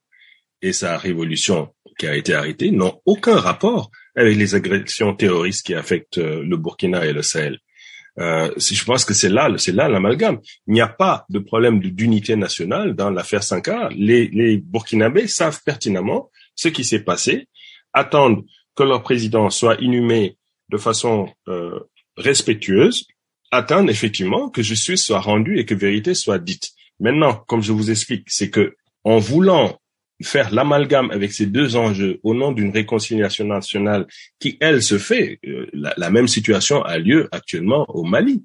et 0.63 0.73
sa 0.73 0.97
révolution 0.97 1.75
qui 1.99 2.07
a 2.07 2.17
été 2.17 2.33
arrêtée 2.33 2.71
n'ont 2.71 3.01
aucun 3.07 3.37
rapport 3.37 3.91
avec 4.15 4.37
les 4.37 4.55
agressions 4.55 5.15
terroristes 5.15 5.67
qui 5.67 5.75
affectent 5.75 6.19
euh, 6.19 6.43
le 6.45 6.57
Burkina 6.57 7.05
et 7.05 7.13
le 7.13 7.23
Sahel. 7.23 7.59
Euh, 8.21 8.53
je 8.57 8.85
pense 8.85 9.05
que 9.05 9.15
c'est 9.15 9.29
là, 9.29 9.53
c'est 9.59 9.73
là 9.73 9.89
l'amalgame. 9.89 10.39
Il 10.69 10.75
n'y 10.75 10.81
a 10.81 10.89
pas 10.89 11.27
de 11.29 11.41
problème 11.41 11.81
d'unité 11.81 12.37
nationale 12.37 12.95
dans 12.95 13.11
l'affaire 13.11 13.43
Sankara. 13.43 13.89
Les, 13.97 14.29
les 14.29 14.59
Burkinabés 14.59 15.27
savent 15.27 15.61
pertinemment 15.65 16.31
ce 16.55 16.69
qui 16.69 16.85
s'est 16.85 17.03
passé, 17.03 17.49
attendent 17.93 18.45
que 18.75 18.83
leur 18.83 19.03
président 19.03 19.51
soit 19.51 19.81
inhumé 19.81 20.37
de 20.71 20.79
façon 20.79 21.29
euh, 21.49 21.79
respectueuse, 22.17 23.07
attendent 23.51 23.91
effectivement 23.91 24.49
que 24.49 24.63
justice 24.63 25.05
soit 25.05 25.21
rendue 25.21 25.59
et 25.59 25.65
que 25.65 25.75
vérité 25.75 26.15
soit 26.15 26.39
dite. 26.39 26.73
Maintenant, 27.01 27.35
comme 27.47 27.63
je 27.63 27.73
vous 27.73 27.91
explique, 27.91 28.25
c'est 28.29 28.51
que 28.51 28.77
en 29.05 29.19
voulant 29.19 29.79
faire 30.23 30.53
l'amalgame 30.53 31.11
avec 31.11 31.33
ces 31.33 31.47
deux 31.47 31.77
enjeux 31.77 32.21
au 32.23 32.35
nom 32.35 32.53
d'une 32.53 32.71
réconciliation 32.71 33.45
nationale 33.45 34.07
qui, 34.39 34.57
elle, 34.61 34.83
se 34.83 34.99
fait, 34.99 35.39
euh, 35.47 35.67
la, 35.73 36.11
même 36.11 36.29
situation 36.29 36.83
a 36.83 36.99
lieu 36.99 37.29
actuellement 37.33 37.85
au 37.89 38.05
Mali. 38.05 38.45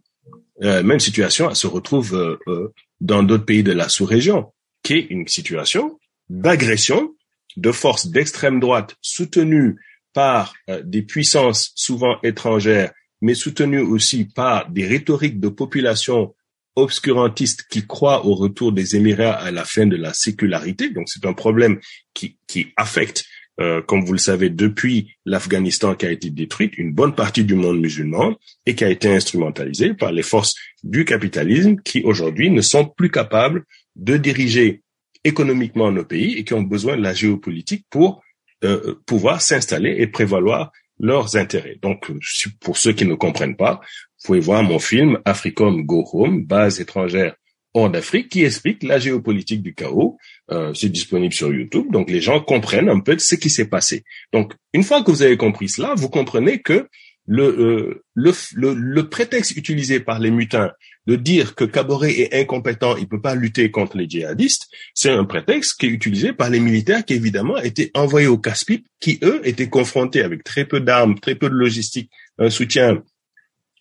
Euh, 0.64 0.84
même 0.84 1.00
situation 1.00 1.54
se 1.54 1.68
retrouve 1.68 2.16
euh, 2.48 2.74
dans 3.00 3.24
d'autres 3.24 3.46
pays 3.46 3.64
de 3.64 3.72
la 3.72 3.88
sous-région, 3.88 4.52
qui 4.84 4.94
est 4.94 5.08
une 5.10 5.28
situation 5.28 6.00
d'agression 6.30 7.16
de 7.56 7.72
forces 7.72 8.08
d'extrême 8.08 8.60
droite 8.60 8.96
soutenues 9.02 9.78
par 10.14 10.54
euh, 10.70 10.82
des 10.84 11.02
puissances 11.02 11.72
souvent 11.76 12.18
étrangères, 12.24 12.92
mais 13.22 13.34
soutenues 13.34 13.80
aussi 13.80 14.26
par 14.26 14.70
des 14.70 14.88
rhétoriques 14.88 15.40
de 15.40 15.50
populations 15.50 16.34
obscurantistes 16.76 17.66
qui 17.70 17.86
croient 17.86 18.26
au 18.26 18.36
retour 18.36 18.72
des 18.72 18.96
Émirats 18.96 19.34
à 19.34 19.52
la 19.52 19.66
fin 19.66 19.86
de 19.86 19.96
la 19.96 20.14
sécularité. 20.14 20.90
Donc 20.90 21.10
c'est 21.10 21.26
un 21.26 21.34
problème 21.34 21.80
qui, 22.14 22.38
qui 22.48 22.68
affecte, 22.78 23.26
euh, 23.60 23.82
comme 23.82 24.06
vous 24.06 24.14
le 24.14 24.20
savez, 24.20 24.50
depuis 24.50 25.12
l'Afghanistan 25.26 25.96
qui 25.96 26.06
a 26.06 26.12
été 26.12 26.30
détruite, 26.30 26.78
une 26.78 26.94
bonne 26.94 27.16
partie 27.16 27.44
du 27.44 27.56
monde 27.56 27.80
musulman 27.80 28.36
et 28.66 28.76
qui 28.76 28.86
a 28.86 28.90
été 28.90 29.14
instrumentalisé 29.14 29.94
par 29.94 30.12
les 30.12 30.24
forces 30.24 30.56
du 30.84 31.06
capitalisme 31.06 31.78
qui 31.84 32.02
aujourd'hui 32.04 32.50
ne 32.50 32.62
sont 32.62 32.86
plus 32.86 33.12
capables 33.12 33.66
de 33.96 34.16
diriger 34.18 34.82
économiquement 35.26 35.92
nos 35.92 36.06
pays 36.06 36.36
et 36.36 36.46
qui 36.46 36.54
ont 36.54 36.62
besoin 36.62 36.96
de 36.96 37.02
la 37.02 37.14
géopolitique 37.14 37.86
pour 37.90 38.22
euh, 38.64 38.96
pouvoir 39.06 39.42
s'installer 39.42 39.96
et 40.00 40.08
prévaloir 40.08 40.72
leurs 41.00 41.38
intérêts. 41.38 41.78
Donc, 41.82 42.12
pour 42.60 42.78
ceux 42.78 42.92
qui 42.92 43.06
ne 43.06 43.16
comprennent 43.16 43.56
pas, 43.56 43.82
vous 44.20 44.26
pouvez 44.26 44.40
voir 44.40 44.64
mon 44.64 44.80
film 44.80 45.20
Africom 45.26 45.86
Go 45.86 46.08
Home, 46.12 46.44
base 46.44 46.82
étrangère 46.82 47.36
hors 47.74 47.90
d'Afrique, 47.90 48.30
qui 48.30 48.44
explique 48.44 48.84
la 48.84 49.00
géopolitique 49.00 49.62
du 49.62 49.74
chaos. 49.74 50.18
Euh, 50.52 50.74
c'est 50.74 50.90
disponible 50.90 51.34
sur 51.34 51.54
YouTube, 51.54 51.92
donc 51.92 52.10
les 52.10 52.20
gens 52.20 52.42
comprennent 52.42 52.90
un 52.90 53.00
peu 53.00 53.18
ce 53.18 53.36
qui 53.36 53.50
s'est 53.50 53.70
passé. 53.70 54.04
Donc, 54.34 54.54
une 54.74 54.84
fois 54.84 55.04
que 55.04 55.12
vous 55.12 55.22
avez 55.22 55.38
compris 55.38 55.70
cela, 55.70 55.94
vous 55.96 56.10
comprenez 56.10 56.62
que 56.62 56.88
le, 57.26 57.44
euh, 57.44 58.04
le, 58.16 58.34
le, 58.56 58.74
le, 58.74 59.08
prétexte 59.08 59.56
utilisé 59.56 60.00
par 60.00 60.20
les 60.20 60.32
mutins 60.32 60.72
de 61.10 61.16
dire 61.16 61.56
que 61.56 61.64
Kaboré 61.64 62.22
est 62.22 62.40
incompétent, 62.40 62.96
il 62.96 63.08
peut 63.08 63.20
pas 63.20 63.34
lutter 63.34 63.72
contre 63.72 63.98
les 63.98 64.08
djihadistes, 64.08 64.68
c'est 64.94 65.10
un 65.10 65.26
prétexte 65.26 65.80
qui 65.80 65.88
est 65.88 65.90
utilisé 65.90 66.34
par 66.34 66.52
les 66.52 66.60
militaires 66.60 67.04
qui 67.04 67.16
évidemment 67.16 67.58
étaient 67.58 67.90
envoyés 67.96 68.28
au 68.28 68.38
casse-pipe, 68.38 68.86
qui 69.00 69.18
eux 69.24 69.42
étaient 69.44 69.70
confrontés 69.70 70.22
avec 70.22 70.44
très 70.44 70.66
peu 70.66 70.80
d'armes, 70.80 71.20
très 71.20 71.34
peu 71.34 71.50
de 71.50 71.56
logistique, 71.56 72.12
un 72.38 72.52
soutien 72.52 73.02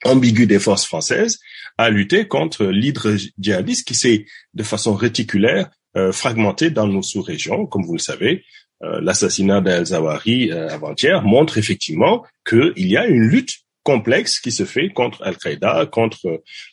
ambigu 0.07 0.47
des 0.47 0.59
forces 0.59 0.87
françaises, 0.87 1.39
à 1.77 1.91
lutter 1.91 2.27
contre 2.27 2.65
l'hydre 2.65 3.15
djihadiste 3.39 3.87
qui 3.87 3.95
s'est 3.95 4.25
de 4.55 4.63
façon 4.63 4.95
réticulaire 4.95 5.69
euh, 5.99 6.13
fragmenté 6.13 6.71
dans 6.71 6.87
nos 6.87 7.03
sous-régions, 7.03 7.67
comme 7.67 7.85
vous 7.85 7.93
le 7.93 7.99
savez, 7.99 8.43
euh, 8.85 9.03
l'assassinat 9.03 9.61
d'El 9.61 9.85
Zawahri 9.85 10.51
euh, 10.51 10.71
avant-hier 10.71 11.23
montre 11.25 11.59
effectivement 11.59 12.25
qu'il 12.49 12.73
y 12.77 12.97
a 12.97 13.07
une 13.07 13.25
lutte 13.25 13.59
complexe 13.93 14.41
qui 14.41 14.53
se 14.53 14.65
fait 14.65 14.89
contre 14.91 15.19
Al-Qaïda, 15.23 15.87
contre 15.87 16.21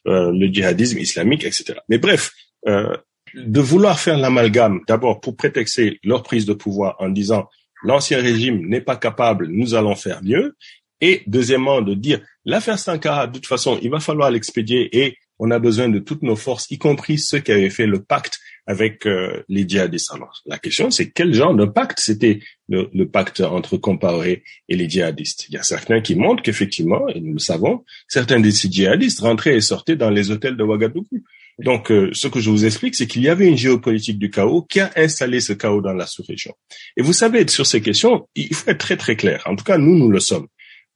euh, 0.08 0.32
le 0.32 0.48
djihadisme 0.48 1.00
islamique, 1.00 1.44
etc. 1.50 1.80
Mais 1.90 1.98
bref, 1.98 2.32
de 2.66 3.62
vouloir 3.72 4.00
faire 4.00 4.18
l'amalgame, 4.18 4.82
d'abord 4.88 5.22
pour 5.22 5.36
prétexter 5.36 6.00
leur 6.04 6.24
prise 6.24 6.46
de 6.46 6.54
pouvoir 6.54 6.96
en 7.00 7.10
disant 7.10 7.44
l'ancien 7.84 8.20
régime 8.22 8.68
n'est 8.68 8.86
pas 8.92 8.98
capable, 8.98 9.48
nous 9.48 9.76
allons 9.76 9.96
faire 9.96 10.22
mieux, 10.24 10.56
et 11.02 11.24
deuxièmement 11.28 11.82
de 11.82 11.94
dire 11.94 12.20
l'affaire 12.46 12.80
Sankara, 12.80 13.28
de 13.28 13.34
toute 13.34 13.46
façon, 13.46 13.78
il 13.82 13.92
va 13.92 14.00
falloir 14.00 14.32
l'expédier 14.32 14.82
et 15.04 15.18
on 15.40 15.52
a 15.52 15.60
besoin 15.60 15.90
de 15.90 16.00
toutes 16.00 16.24
nos 16.24 16.36
forces, 16.36 16.70
y 16.72 16.78
compris 16.78 17.18
ceux 17.20 17.40
qui 17.40 17.52
avaient 17.52 17.70
fait 17.70 17.86
le 17.86 18.02
pacte 18.02 18.40
avec 18.68 19.06
euh, 19.06 19.44
les 19.48 19.68
djihadistes. 19.68 20.12
Alors, 20.14 20.42
la 20.46 20.58
question, 20.58 20.90
c'est 20.90 21.12
quel 21.12 21.34
genre 21.34 21.54
de 21.54 21.66
pacte 21.66 22.00
c'était 22.00 22.40
le, 22.68 22.90
le, 22.94 23.08
pacte 23.08 23.42
entre 23.42 23.78
Compaoré 23.78 24.44
et 24.70 24.76
les 24.76 24.90
djihadistes? 24.90 25.46
Il 25.50 25.56
y 25.56 25.58
a 25.58 25.64
certains 25.64 26.02
qui 26.02 26.16
montrent 26.16 26.42
qu'effectivement, 26.42 27.08
et 27.10 27.20
nous 27.20 27.34
le 27.34 27.40
savons, 27.40 27.84
certains 28.08 28.40
de 28.40 28.50
ces 28.50 28.70
djihadistes 28.70 29.20
rentraient 29.20 29.56
et 29.56 29.62
sortaient 29.62 29.96
dans 29.96 30.10
les 30.10 30.32
hôtels 30.32 30.58
de 30.58 30.64
Ouagadougou. 30.64 31.24
Donc, 31.60 31.92
euh, 31.92 32.10
ce 32.12 32.28
que 32.28 32.40
je 32.40 32.50
vous 32.50 32.66
explique, 32.66 32.96
c'est 32.96 33.08
qu'il 33.08 33.22
y 33.22 33.30
avait 33.30 33.48
une 33.48 33.58
géopolitique 33.58 34.20
du 34.20 34.30
chaos 34.30 34.64
qui 34.64 34.80
a 34.80 34.92
installé 34.96 35.40
ce 35.40 35.54
chaos 35.54 35.82
dans 35.82 35.94
la 35.94 36.08
sous-région. 36.08 36.54
Et 36.98 37.02
vous 37.02 37.14
savez, 37.14 37.48
sur 37.48 37.66
ces 37.66 37.82
questions, 37.82 38.28
il 38.36 38.54
faut 38.54 38.70
être 38.70 38.80
très 38.80 38.98
très 38.98 39.16
clair. 39.16 39.44
En 39.46 39.56
tout 39.56 39.64
cas, 39.64 39.78
nous, 39.78 39.96
nous 39.96 40.10
le 40.10 40.20
sommes. 40.20 40.48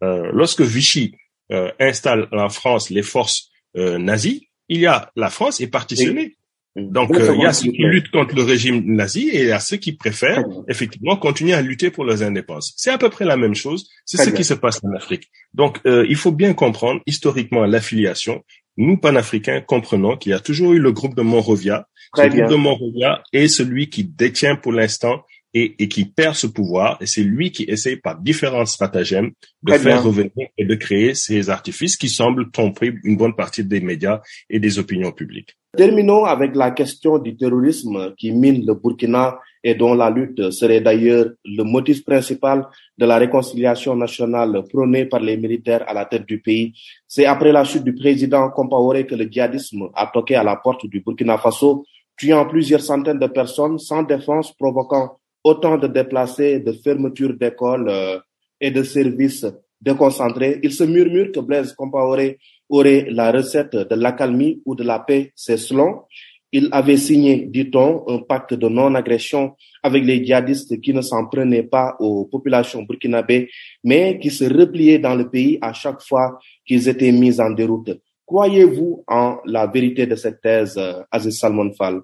Euh, 0.03 0.29
lorsque 0.34 0.62
Vichy 0.62 1.15
euh, 1.51 1.71
installe 1.79 2.27
en 2.32 2.49
France 2.49 2.89
les 2.89 3.03
forces 3.03 3.51
nazies, 3.75 4.49
il 4.67 4.82
y 4.82 4.88
a 4.88 5.12
la 5.15 5.29
France 5.29 5.62
est 5.62 5.67
partitionnée. 5.67 6.36
Donc, 6.75 7.12
euh, 7.12 7.34
il 7.36 7.41
y 7.41 7.45
a 7.45 7.53
ceux 7.53 7.71
qui 7.71 7.82
luttent 7.82 8.12
contre 8.12 8.36
le 8.36 8.43
régime 8.43 8.84
nazi 8.86 9.29
et 9.29 9.41
il 9.41 9.47
y 9.47 9.51
a 9.51 9.60
ceux 9.60 9.77
qui 9.77 9.93
préfèrent 9.93 10.43
effectivement 10.67 11.17
continuer 11.17 11.53
à 11.53 11.62
lutter 11.62 11.89
pour 11.89 12.05
leurs 12.05 12.21
indépendances. 12.21 12.73
C'est 12.77 12.91
à 12.91 12.97
peu 12.97 13.10
près 13.10 13.25
la 13.25 13.38
même 13.38 13.55
chose. 13.55 13.89
C'est 14.05 14.17
ce 14.17 14.29
qui 14.29 14.43
se 14.43 14.53
passe 14.53 14.79
en 14.84 14.93
Afrique. 14.95 15.29
Donc, 15.53 15.79
euh, 15.86 16.05
il 16.08 16.15
faut 16.15 16.32
bien 16.32 16.53
comprendre 16.53 17.01
historiquement 17.05 17.65
l'affiliation. 17.65 18.43
Nous, 18.77 18.97
panafricains, 18.97 19.62
comprenons 19.62 20.15
qu'il 20.15 20.32
y 20.32 20.34
a 20.34 20.39
toujours 20.39 20.73
eu 20.73 20.79
le 20.79 20.91
groupe 20.91 21.15
de 21.15 21.21
Monrovia. 21.21 21.88
Ce 22.15 22.27
groupe 22.27 22.49
de 22.49 22.55
Monrovia 22.55 23.23
est 23.34 23.47
celui 23.47 23.89
qui 23.89 24.03
détient 24.03 24.55
pour 24.55 24.71
l'instant 24.71 25.23
et, 25.53 25.88
qui 25.89 26.05
perd 26.05 26.36
ce 26.36 26.47
pouvoir. 26.47 26.97
Et 27.01 27.05
c'est 27.05 27.23
lui 27.23 27.51
qui 27.51 27.63
essaye 27.63 27.97
par 27.97 28.19
différents 28.19 28.65
stratagèmes 28.65 29.32
de 29.63 29.73
faire 29.73 30.03
revenir 30.03 30.47
et 30.58 30.65
de 30.65 30.75
créer 30.75 31.15
ces 31.15 31.49
artifices 31.49 31.97
qui 31.97 32.10
semblent 32.10 32.51
tromper 32.51 32.93
une 33.03 33.17
bonne 33.17 33.36
partie 33.36 33.65
des 33.65 33.82
médias 33.82 34.21
et 34.49 34.60
des 34.60 34.79
opinions 34.79 35.12
publiques. 35.12 35.58
Terminons 35.77 36.25
avec 36.25 36.55
la 36.55 36.71
question 36.71 37.19
du 37.19 37.38
terrorisme 37.38 38.15
qui 38.17 38.32
mine 38.32 38.65
le 38.65 38.73
Burkina 38.73 39.39
et 39.63 39.75
dont 39.75 39.93
la 39.93 40.10
lutte 40.10 40.49
serait 40.49 40.82
d'ailleurs 40.82 41.27
le 41.45 41.63
motif 41.63 42.03
principal 42.03 42.65
de 42.97 43.05
la 43.05 43.17
réconciliation 43.17 43.95
nationale 43.95 44.63
prônée 44.67 45.05
par 45.05 45.19
les 45.19 45.38
militaires 45.38 45.84
à 45.88 45.93
la 45.93 46.05
tête 46.05 46.25
du 46.25 46.41
pays. 46.41 46.73
C'est 47.08 47.25
après 47.25 47.51
la 47.51 47.63
chute 47.63 47.84
du 47.84 47.93
président 47.93 48.49
Compaoré 48.49 49.05
que 49.05 49.13
le 49.13 49.25
djihadisme 49.25 49.89
a 49.93 50.08
toqué 50.08 50.36
à 50.36 50.43
la 50.43 50.55
porte 50.55 50.88
du 50.88 51.01
Burkina 51.01 51.38
Faso, 51.38 51.86
tuant 52.17 52.47
plusieurs 52.47 52.82
centaines 52.82 53.19
de 53.19 53.27
personnes 53.27 53.77
sans 53.77 54.01
défense, 54.01 54.51
provoquant 54.53 55.19
autant 55.43 55.77
de 55.77 55.86
déplacés, 55.86 56.60
de 56.60 56.71
fermetures 56.71 57.38
d'écoles 57.38 57.89
euh, 57.89 58.17
et 58.60 58.71
de 58.71 58.82
services 58.82 59.45
déconcentrés. 59.79 60.60
Il 60.63 60.73
se 60.73 60.84
murmure 60.84 61.32
que 61.32 61.39
Blaise 61.39 61.73
Compaoré 61.73 62.39
aurait 62.69 63.08
la 63.10 63.32
recette 63.32 63.75
de 63.75 63.95
l'accalmie 63.95 64.62
ou 64.65 64.75
de 64.75 64.84
la 64.84 64.99
paix, 64.99 65.34
c'est 65.36 65.58
selon. 65.58 66.03
Il 66.51 66.69
avait 66.71 66.97
signé, 66.97 67.45
dit-on, 67.45 68.03
un 68.08 68.19
pacte 68.19 68.56
de 68.56 68.67
non-agression 68.67 69.56
avec 69.83 70.04
les 70.04 70.23
djihadistes 70.23 70.81
qui 70.81 70.93
ne 70.93 71.02
s'en 71.02 71.27
prenaient 71.27 71.63
pas 71.63 71.96
aux 72.00 72.25
populations 72.25 72.83
burkinabées, 72.83 73.50
mais 73.83 74.17
qui 74.19 74.31
se 74.31 74.46
repliaient 74.46 74.98
dans 74.98 75.13
le 75.13 75.29
pays 75.29 75.60
à 75.62 75.73
chaque 75.73 76.02
fois 76.02 76.39
qu'ils 76.65 76.89
étaient 76.89 77.12
mis 77.12 77.39
en 77.39 77.52
déroute. 77.52 77.91
Croyez-vous 78.25 79.04
en 79.08 79.37
la 79.46 79.67
vérité 79.67 80.08
de 80.08 80.15
cette 80.15 80.41
thèse, 80.41 80.77
euh, 80.77 81.02
Aziz 81.12 81.37
Salman 81.37 81.71
Fall? 81.73 82.02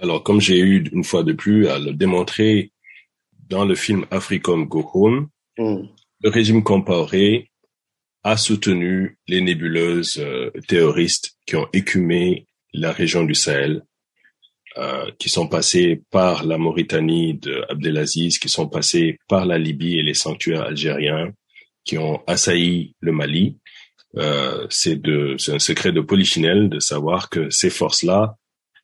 Alors, 0.00 0.22
comme 0.22 0.40
j'ai 0.40 0.58
eu 0.58 0.88
une 0.92 1.04
fois 1.04 1.22
de 1.22 1.32
plus 1.32 1.68
à 1.68 1.78
le 1.78 1.92
démontrer 1.92 2.72
dans 3.48 3.64
le 3.64 3.74
film 3.74 4.04
Africom 4.10 4.66
Go 4.66 4.88
Home, 4.94 5.28
hmm. 5.58 5.88
le 6.22 6.30
régime 6.30 6.62
comparé 6.62 7.47
a 8.28 8.36
soutenu 8.36 9.18
les 9.26 9.40
nébuleuses 9.40 10.24
terroristes 10.66 11.32
qui 11.46 11.56
ont 11.56 11.68
écumé 11.72 12.46
la 12.72 12.92
région 12.92 13.24
du 13.24 13.34
Sahel, 13.34 13.82
qui 15.18 15.28
sont 15.28 15.48
passées 15.48 16.02
par 16.10 16.44
la 16.44 16.58
Mauritanie 16.58 17.34
de 17.34 17.64
Abdelaziz, 17.68 18.38
qui 18.38 18.48
sont 18.48 18.68
passées 18.68 19.18
par 19.28 19.46
la 19.46 19.58
Libye 19.58 19.98
et 19.98 20.02
les 20.02 20.14
sanctuaires 20.14 20.62
algériens, 20.62 21.32
qui 21.88 21.96
ont 21.96 22.22
assailli 22.26 22.94
le 23.00 23.12
Mali. 23.12 23.56
Euh, 24.16 24.66
c'est 24.68 25.00
un 25.48 25.58
secret 25.58 25.92
de 25.92 26.02
polichinelle 26.02 26.68
de 26.68 26.80
savoir 26.80 27.30
que 27.30 27.48
ces 27.50 27.70
forces-là 27.70 28.36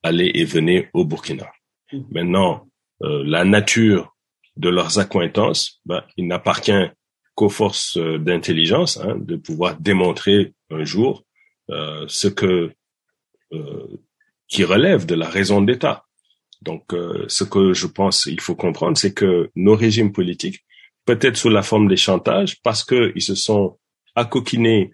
allaient 0.02 0.32
et 0.34 0.44
venaient 0.44 0.90
au 0.94 1.04
Burkina. 1.04 1.50
Mmh. 1.92 2.00
Maintenant, 2.12 2.68
euh, 3.02 3.22
la 3.26 3.44
nature 3.44 4.16
de 4.56 4.70
leurs 4.70 4.98
accointances, 4.98 5.80
ben, 5.84 6.02
il 6.16 6.26
n'appartient 6.28 6.86
qu'aux 7.34 7.48
forces 7.48 7.96
euh, 7.96 8.18
d'intelligence 8.18 8.98
hein, 8.98 9.16
de 9.18 9.36
pouvoir 9.36 9.78
démontrer 9.80 10.54
un 10.70 10.84
jour 10.84 11.24
euh, 11.70 12.04
ce 12.08 12.28
que 12.28 12.72
euh, 13.52 13.86
qui 14.48 14.64
relève 14.64 15.06
de 15.06 15.14
la 15.14 15.28
raison 15.28 15.60
d'État. 15.62 16.04
Donc, 16.62 16.94
ce 17.28 17.44
que 17.44 17.74
je 17.74 17.86
pense 17.86 18.24
il 18.24 18.40
faut 18.40 18.54
comprendre, 18.54 18.96
c'est 18.96 19.12
que 19.12 19.50
nos 19.54 19.74
régimes 19.74 20.12
politiques 20.12 20.64
peut-être 21.04 21.36
sous 21.36 21.50
la 21.50 21.62
forme 21.62 21.88
des 21.88 21.96
chantages, 21.96 22.60
parce 22.62 22.84
qu'ils 22.84 23.22
se 23.22 23.34
sont 23.34 23.78
accoquinés 24.14 24.90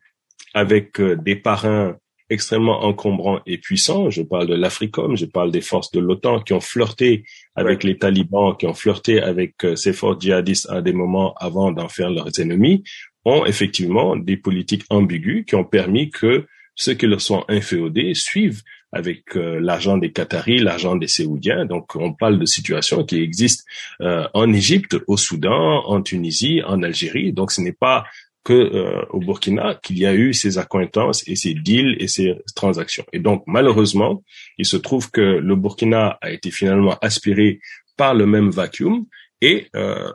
avec 0.55 1.01
euh, 1.01 1.17
des 1.17 1.37
parrains 1.37 1.97
extrêmement 2.31 2.85
encombrants 2.85 3.41
et 3.47 3.59
puissants. 3.59 4.09
Je 4.09 4.23
parle 4.23 4.47
de 4.47 4.55
l'Africom, 4.55 5.17
je 5.17 5.27
parle 5.27 5.51
des 5.51 5.61
forces 5.61 5.91
de 5.91 6.01
l'OTAN 6.01 6.41
qui 6.41 6.53
ont 6.53 6.61
flirté 6.61 7.25
avec 7.55 7.85
les 7.85 7.99
talibans, 7.99 8.57
qui 8.57 8.67
ont 8.67 8.75
flirté 8.75 9.21
avec 9.21 9.65
euh, 9.65 9.77
ces 9.77 9.93
forces 9.93 10.21
djihadistes 10.21 10.71
à 10.71 10.81
des 10.81 10.93
moments 10.93 11.35
avant 11.35 11.73
d'en 11.73 11.89
faire 11.89 12.11
leurs 12.11 12.39
ennemis, 12.41 12.85
ont 13.25 13.45
effectivement 13.45 14.17
des 14.17 14.37
politiques 14.37 14.85
ambiguës 14.89 15.45
qui 15.47 15.57
ont 15.57 15.65
permis 15.65 16.11
que 16.11 16.47
ceux 16.75 16.95
qui 16.95 17.07
leur 17.07 17.21
sont 17.21 17.45
inféodés 17.49 18.15
suivent 18.15 18.63
avec 18.93 19.37
euh, 19.37 19.61
l'argent 19.61 19.99
des 19.99 20.13
Qataris, 20.13 20.59
l'argent 20.59 20.97
des 20.97 21.09
Séoudiens. 21.09 21.65
Donc, 21.65 21.95
on 21.95 22.13
parle 22.13 22.39
de 22.39 22.47
situations 22.47 23.05
qui 23.05 23.21
existent 23.21 23.65
euh, 24.01 24.27
en 24.35 24.53
Égypte, 24.53 24.97
au 25.07 25.17
Soudan, 25.17 25.85
en 25.87 26.03
Tunisie, 26.03 26.63
en 26.67 26.83
Algérie. 26.83 27.33
Donc, 27.33 27.53
ce 27.53 27.61
n'est 27.61 27.73
pas 27.73 28.05
que 28.45 28.53
euh, 28.53 29.05
au 29.11 29.21
Burkina 29.21 29.75
qu'il 29.83 29.99
y 29.99 30.07
a 30.07 30.15
eu 30.15 30.33
ces 30.33 30.59
accointances 30.59 31.27
et 31.27 31.37
ces 31.37 31.55
deals 31.55 31.97
et 32.01 32.09
ces 32.09 32.35
transactions. 32.55 33.05
Et 33.13 33.19
donc, 33.19 33.43
malheureusement, 33.47 34.23
il 34.59 34.67
se 34.67 34.77
trouve 34.77 35.11
que 35.11 35.21
le 35.21 35.57
Burkina 35.57 36.19
a 36.21 36.31
été 36.31 36.51
finalement 36.51 36.97
aspiré 37.01 37.61
par 37.97 38.15
le 38.15 38.27
même 38.27 38.51
vacuum. 38.51 39.07
Et 39.43 39.69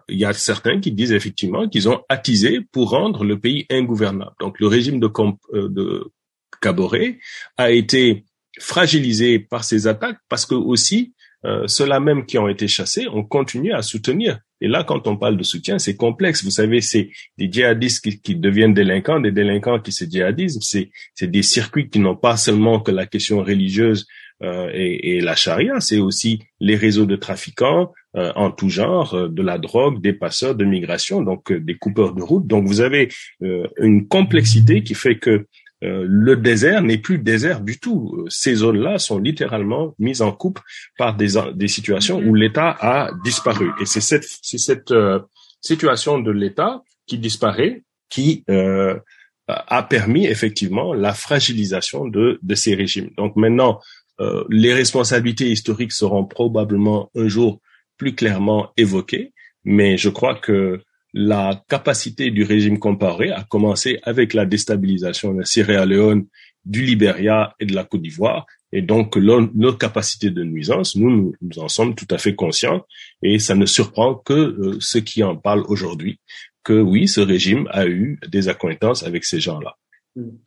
il 0.07 0.19
y 0.19 0.25
a 0.25 0.33
certains 0.33 0.79
qui 0.79 0.91
disent 0.91 1.11
effectivement 1.11 1.67
qu'ils 1.67 1.89
ont 1.89 2.03
attisé 2.09 2.61
pour 2.71 2.91
rendre 2.91 3.23
le 3.23 3.39
pays 3.39 3.65
ingouvernable. 3.71 4.33
Donc 4.39 4.59
le 4.59 4.67
régime 4.67 4.99
de, 4.99 5.09
de 5.67 6.11
Caboret 6.61 7.17
a 7.57 7.71
été 7.71 8.23
fragilisés 8.59 9.39
par 9.39 9.63
ces 9.63 9.87
attaques 9.87 10.19
parce 10.29 10.45
que 10.45 10.55
aussi 10.55 11.13
euh, 11.45 11.67
ceux-là 11.67 11.99
même 11.99 12.25
qui 12.25 12.37
ont 12.37 12.47
été 12.47 12.67
chassés 12.67 13.07
ont 13.07 13.23
continué 13.23 13.71
à 13.71 13.81
soutenir. 13.81 14.39
Et 14.61 14.67
là, 14.67 14.83
quand 14.83 15.07
on 15.07 15.17
parle 15.17 15.37
de 15.37 15.43
soutien, 15.43 15.79
c'est 15.79 15.95
complexe. 15.95 16.43
Vous 16.43 16.51
savez, 16.51 16.81
c'est 16.81 17.09
des 17.37 17.51
djihadistes 17.51 18.03
qui, 18.03 18.19
qui, 18.21 18.35
deviennent 18.35 18.73
délinquants, 18.73 19.19
des 19.19 19.31
délinquants 19.31 19.79
qui 19.79 19.91
se 19.91 20.05
djihadisent. 20.05 20.59
C'est, 20.61 20.89
c'est 21.13 21.29
des 21.29 21.43
circuits 21.43 21.89
qui 21.89 21.99
n'ont 21.99 22.15
pas 22.15 22.37
seulement 22.37 22.79
que 22.79 22.91
la 22.91 23.05
question 23.05 23.43
religieuse 23.43 24.07
euh, 24.43 24.69
et, 24.73 25.15
et, 25.15 25.21
la 25.21 25.35
charia, 25.35 25.79
c'est 25.79 25.99
aussi 25.99 26.41
les 26.59 26.75
réseaux 26.75 27.05
de 27.05 27.15
trafiquants 27.15 27.93
euh, 28.17 28.31
en 28.35 28.51
tout 28.51 28.69
genre, 28.69 29.13
euh, 29.13 29.27
de 29.29 29.41
la 29.41 29.57
drogue, 29.57 30.01
des 30.01 30.13
passeurs 30.13 30.55
de 30.55 30.65
migration, 30.65 31.21
donc 31.21 31.51
euh, 31.51 31.59
des 31.59 31.75
coupeurs 31.75 32.13
de 32.13 32.21
route. 32.21 32.45
Donc 32.45 32.65
vous 32.65 32.81
avez 32.81 33.09
une 33.41 34.07
complexité 34.07 34.83
qui 34.83 34.93
fait 34.93 35.17
que 35.17 35.29
euh, 35.29 35.47
le 36.07 36.35
désert 36.35 36.81
n'est 36.81 36.97
plus 36.97 37.17
désert 37.17 37.61
du 37.61 37.79
tout. 37.79 38.15
Euh, 38.17 38.25
ces 38.29 38.55
zones-là 38.55 38.99
sont 38.99 39.19
littéralement 39.19 39.93
mises 39.99 40.21
en 40.21 40.31
coupe 40.31 40.59
par 40.97 41.15
des, 41.15 41.33
des 41.53 41.67
situations 41.67 42.19
où 42.19 42.33
l'État 42.33 42.75
a 42.79 43.11
disparu. 43.23 43.71
Et 43.81 43.85
c'est 43.85 44.01
cette, 44.01 44.91
euh, 44.91 45.19
situation 45.61 46.19
de 46.19 46.31
l'État 46.31 46.83
qui 47.07 47.17
disparaît 47.17 47.83
qui 48.07 48.43
a 49.47 49.83
permis 49.83 50.25
effectivement 50.27 50.93
la 50.93 51.13
fragilisation 51.13 52.07
de, 52.07 52.39
de 52.41 52.55
ces 52.55 52.75
régimes. 52.75 53.09
Donc 53.17 53.35
maintenant, 53.35 53.79
les 54.49 54.73
responsabilités 54.75 55.49
historiques 55.49 55.91
seront 55.91 56.23
probablement 56.23 57.09
un 57.15 57.27
jour 57.27 57.61
plus 57.97 58.13
clairement 58.13 58.71
évoquées, 58.77 59.33
mais 59.63 59.97
je 59.97 60.09
crois 60.09 60.35
que 60.35 60.81
la 61.17 61.63
capacité 61.69 62.29
du 62.29 62.43
régime 62.43 62.77
comparé 62.77 63.31
a 63.31 63.43
commencé 63.43 63.99
avec 64.03 64.33
la 64.33 64.45
déstabilisation 64.45 65.33
de 65.33 65.43
Sierra 65.43 65.85
Leone, 65.85 66.25
du 66.65 66.83
Libéria 66.83 67.55
et 67.57 67.65
de 67.65 67.73
la 67.73 67.85
Côte 67.85 68.01
d'Ivoire. 68.01 68.45
Et 68.73 68.81
donc, 68.81 69.15
nos 69.15 69.73
capacités 69.73 70.29
de 70.29 70.43
nuisance, 70.43 70.97
nous, 70.97 71.33
nous 71.41 71.59
en 71.59 71.69
sommes 71.69 71.95
tout 71.95 72.07
à 72.09 72.17
fait 72.17 72.35
conscients. 72.35 72.85
Et 73.21 73.39
ça 73.39 73.55
ne 73.55 73.65
surprend 73.65 74.15
que 74.15 74.33
euh, 74.33 74.77
ceux 74.81 74.99
qui 74.99 75.23
en 75.23 75.37
parlent 75.37 75.63
aujourd'hui, 75.69 76.19
que 76.65 76.81
oui, 76.81 77.07
ce 77.07 77.21
régime 77.21 77.69
a 77.71 77.87
eu 77.87 78.19
des 78.27 78.49
accointances 78.49 79.03
avec 79.03 79.23
ces 79.23 79.39
gens-là. 79.39 79.77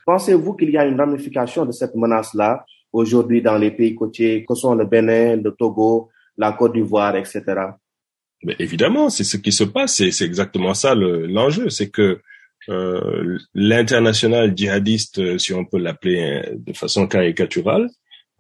Pensez-vous 0.05 0.53
qu'il 0.53 0.71
y 0.71 0.77
a 0.77 0.85
une 0.85 1.01
ramification 1.01 1.65
de 1.65 1.73
cette 1.73 1.95
menace-là 1.95 2.67
aujourd'hui 2.93 3.41
dans 3.41 3.57
les 3.57 3.71
pays 3.71 3.95
côtiers, 3.95 4.45
que 4.47 4.55
sont 4.55 4.75
le 4.75 4.85
Bénin, 4.85 5.37
le 5.37 5.53
Togo, 5.53 6.11
la 6.37 6.53
Côte 6.53 6.75
d'Ivoire, 6.75 7.17
etc. 7.17 7.43
Mais 8.45 8.57
évidemment, 8.59 9.11
c'est 9.11 9.25
ce 9.25 9.37
qui 9.37 9.53
se 9.53 9.65
passe. 9.65 10.03
C'est 10.11 10.25
exactement 10.25 10.75
ça 10.75 10.95
l'enjeu. 10.95 11.71
c'est 11.71 11.91
que 11.91 12.21
euh, 12.69 13.39
l'international 13.55 14.53
djihadiste, 14.57 15.19
euh, 15.21 15.39
si 15.39 15.55
on 15.55 15.65
peut 15.65 15.79
l'appeler 15.79 16.21
hein, 16.21 16.43
de 16.55 16.73
façon 16.75 17.07
caricaturale, 17.07 17.89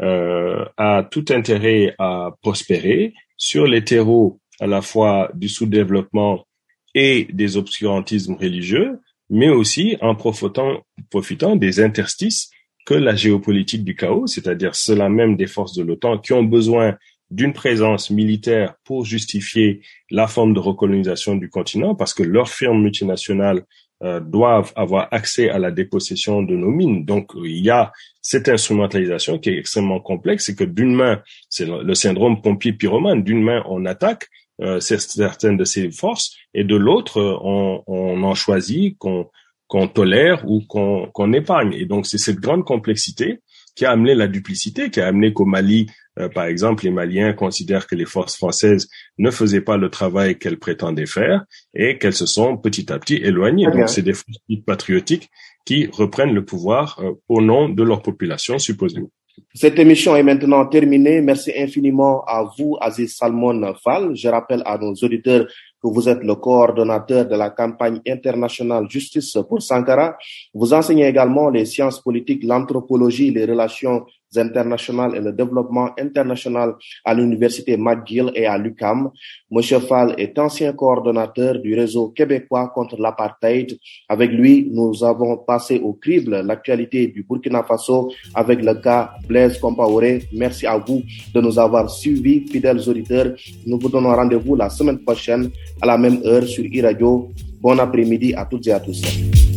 euh, 0.02 0.64
a 0.76 1.02
tout 1.10 1.24
intérêt 1.30 1.94
à 1.98 2.30
prospérer 2.42 3.14
sur 3.36 3.66
les 3.66 3.84
terreaux 3.84 4.38
à 4.60 4.66
la 4.66 4.82
fois 4.82 5.30
du 5.34 5.48
sous-développement 5.48 6.46
et 6.94 7.26
des 7.32 7.56
obscurantismes 7.56 8.34
religieux, 8.34 8.98
mais 9.30 9.48
aussi 9.48 9.96
en 10.00 10.14
profitant, 10.14 10.82
profitant 11.10 11.56
des 11.56 11.80
interstices 11.80 12.50
que 12.84 12.94
la 12.94 13.14
géopolitique 13.14 13.84
du 13.84 13.94
chaos, 13.94 14.26
c'est-à-dire 14.26 14.74
cela 14.74 15.08
même 15.08 15.36
des 15.36 15.46
forces 15.46 15.74
de 15.74 15.82
l'OTAN 15.82 16.18
qui 16.18 16.32
ont 16.32 16.44
besoin 16.44 16.96
d'une 17.30 17.52
présence 17.52 18.10
militaire 18.10 18.74
pour 18.84 19.04
justifier 19.04 19.82
la 20.10 20.26
forme 20.26 20.54
de 20.54 20.60
recolonisation 20.60 21.36
du 21.36 21.50
continent, 21.50 21.94
parce 21.94 22.14
que 22.14 22.22
leurs 22.22 22.48
firmes 22.48 22.82
multinationales 22.82 23.64
euh, 24.02 24.20
doivent 24.20 24.72
avoir 24.76 25.08
accès 25.10 25.50
à 25.50 25.58
la 25.58 25.72
dépossession 25.72 26.42
de 26.42 26.54
nos 26.54 26.70
mines. 26.70 27.04
Donc, 27.04 27.32
il 27.34 27.64
y 27.64 27.70
a 27.70 27.92
cette 28.22 28.48
instrumentalisation 28.48 29.38
qui 29.38 29.50
est 29.50 29.58
extrêmement 29.58 30.00
complexe, 30.00 30.46
c'est 30.46 30.54
que 30.54 30.64
d'une 30.64 30.94
main, 30.94 31.20
c'est 31.48 31.66
le 31.66 31.94
syndrome 31.94 32.40
pompier-pyromane, 32.40 33.24
d'une 33.24 33.42
main, 33.42 33.62
on 33.68 33.84
attaque 33.84 34.28
euh, 34.60 34.80
certaines 34.80 35.56
de 35.56 35.64
ces 35.64 35.90
forces, 35.90 36.36
et 36.54 36.64
de 36.64 36.76
l'autre, 36.76 37.20
on, 37.42 37.82
on, 37.86 38.22
en 38.22 38.34
choisit 38.34 38.96
qu'on 38.98 39.28
qu'on 39.66 39.86
tolère 39.86 40.48
ou 40.48 40.62
qu'on 40.66 41.10
qu'on 41.12 41.32
épargne. 41.32 41.74
Et 41.74 41.84
donc, 41.84 42.06
c'est 42.06 42.18
cette 42.18 42.40
grande 42.40 42.64
complexité 42.64 43.40
qui 43.76 43.84
a 43.84 43.90
amené 43.92 44.14
la 44.14 44.26
duplicité, 44.26 44.90
qui 44.90 45.00
a 45.00 45.06
amené 45.06 45.32
qu'au 45.32 45.44
Mali, 45.44 45.86
euh, 46.18 46.28
par 46.28 46.44
exemple, 46.44 46.84
les 46.84 46.90
Maliens 46.90 47.32
considèrent 47.32 47.86
que 47.86 47.94
les 47.94 48.04
forces 48.04 48.36
françaises 48.36 48.88
ne 49.18 49.30
faisaient 49.30 49.60
pas 49.60 49.76
le 49.76 49.88
travail 49.88 50.38
qu'elles 50.38 50.58
prétendaient 50.58 51.06
faire 51.06 51.44
et 51.74 51.98
qu'elles 51.98 52.14
se 52.14 52.26
sont 52.26 52.56
petit 52.56 52.92
à 52.92 52.98
petit 52.98 53.16
éloignées. 53.16 53.66
Donc, 53.66 53.88
c'est 53.88 54.02
des 54.02 54.14
forces 54.14 54.38
patriotiques 54.66 55.30
qui 55.64 55.86
reprennent 55.92 56.34
le 56.34 56.44
pouvoir 56.44 56.98
euh, 57.02 57.12
au 57.28 57.40
nom 57.40 57.68
de 57.68 57.82
leur 57.82 58.02
population, 58.02 58.58
supposément. 58.58 59.10
Cette 59.54 59.78
émission 59.78 60.16
est 60.16 60.22
maintenant 60.22 60.66
terminée. 60.66 61.20
Merci 61.20 61.52
infiniment 61.56 62.24
à 62.26 62.44
vous, 62.58 62.76
Aziz 62.80 63.14
Salmon 63.14 63.74
Fall. 63.82 64.14
Je 64.16 64.28
rappelle 64.28 64.62
à 64.64 64.76
nos 64.78 64.94
auditeurs 64.94 65.46
que 65.80 65.88
vous 65.88 66.08
êtes 66.08 66.22
le 66.22 66.34
coordonnateur 66.34 67.26
de 67.26 67.36
la 67.36 67.50
campagne 67.50 68.00
internationale 68.06 68.86
Justice 68.88 69.36
pour 69.48 69.62
Sankara. 69.62 70.16
Vous 70.52 70.72
enseignez 70.74 71.06
également 71.06 71.50
les 71.50 71.66
sciences 71.66 72.02
politiques, 72.02 72.42
l'anthropologie, 72.44 73.30
les 73.30 73.44
relations 73.44 74.04
internationales 74.36 75.16
et 75.16 75.20
le 75.20 75.32
développement 75.32 75.90
international 75.98 76.74
à 77.04 77.14
l'université 77.14 77.76
McGill 77.76 78.30
et 78.34 78.46
à 78.46 78.58
l'UCAM. 78.58 79.10
Monsieur 79.50 79.80
Fall 79.80 80.14
est 80.18 80.38
ancien 80.38 80.72
coordonnateur 80.72 81.58
du 81.60 81.74
réseau 81.74 82.08
québécois 82.08 82.70
contre 82.74 83.00
l'apartheid. 83.00 83.78
Avec 84.08 84.30
lui, 84.30 84.68
nous 84.70 85.02
avons 85.04 85.38
passé 85.38 85.80
au 85.82 85.94
crible 85.94 86.40
l'actualité 86.40 87.06
du 87.08 87.22
Burkina 87.22 87.62
Faso 87.62 88.10
avec 88.34 88.62
le 88.62 88.74
cas 88.74 89.12
Blaise 89.26 89.58
Compaoré. 89.58 90.22
Merci 90.32 90.66
à 90.66 90.76
vous 90.76 91.02
de 91.34 91.40
nous 91.40 91.58
avoir 91.58 91.88
suivis, 91.90 92.46
fidèles 92.46 92.88
auditeurs. 92.88 93.34
Nous 93.66 93.78
vous 93.78 93.88
donnons 93.88 94.14
rendez-vous 94.14 94.54
la 94.54 94.68
semaine 94.68 94.98
prochaine 94.98 95.50
à 95.80 95.86
la 95.86 95.96
même 95.96 96.20
heure 96.24 96.44
sur 96.44 96.64
e-radio. 96.64 97.28
Bon 97.60 97.78
après-midi 97.78 98.34
à 98.34 98.44
toutes 98.44 98.66
et 98.66 98.72
à 98.72 98.80
tous. 98.80 99.47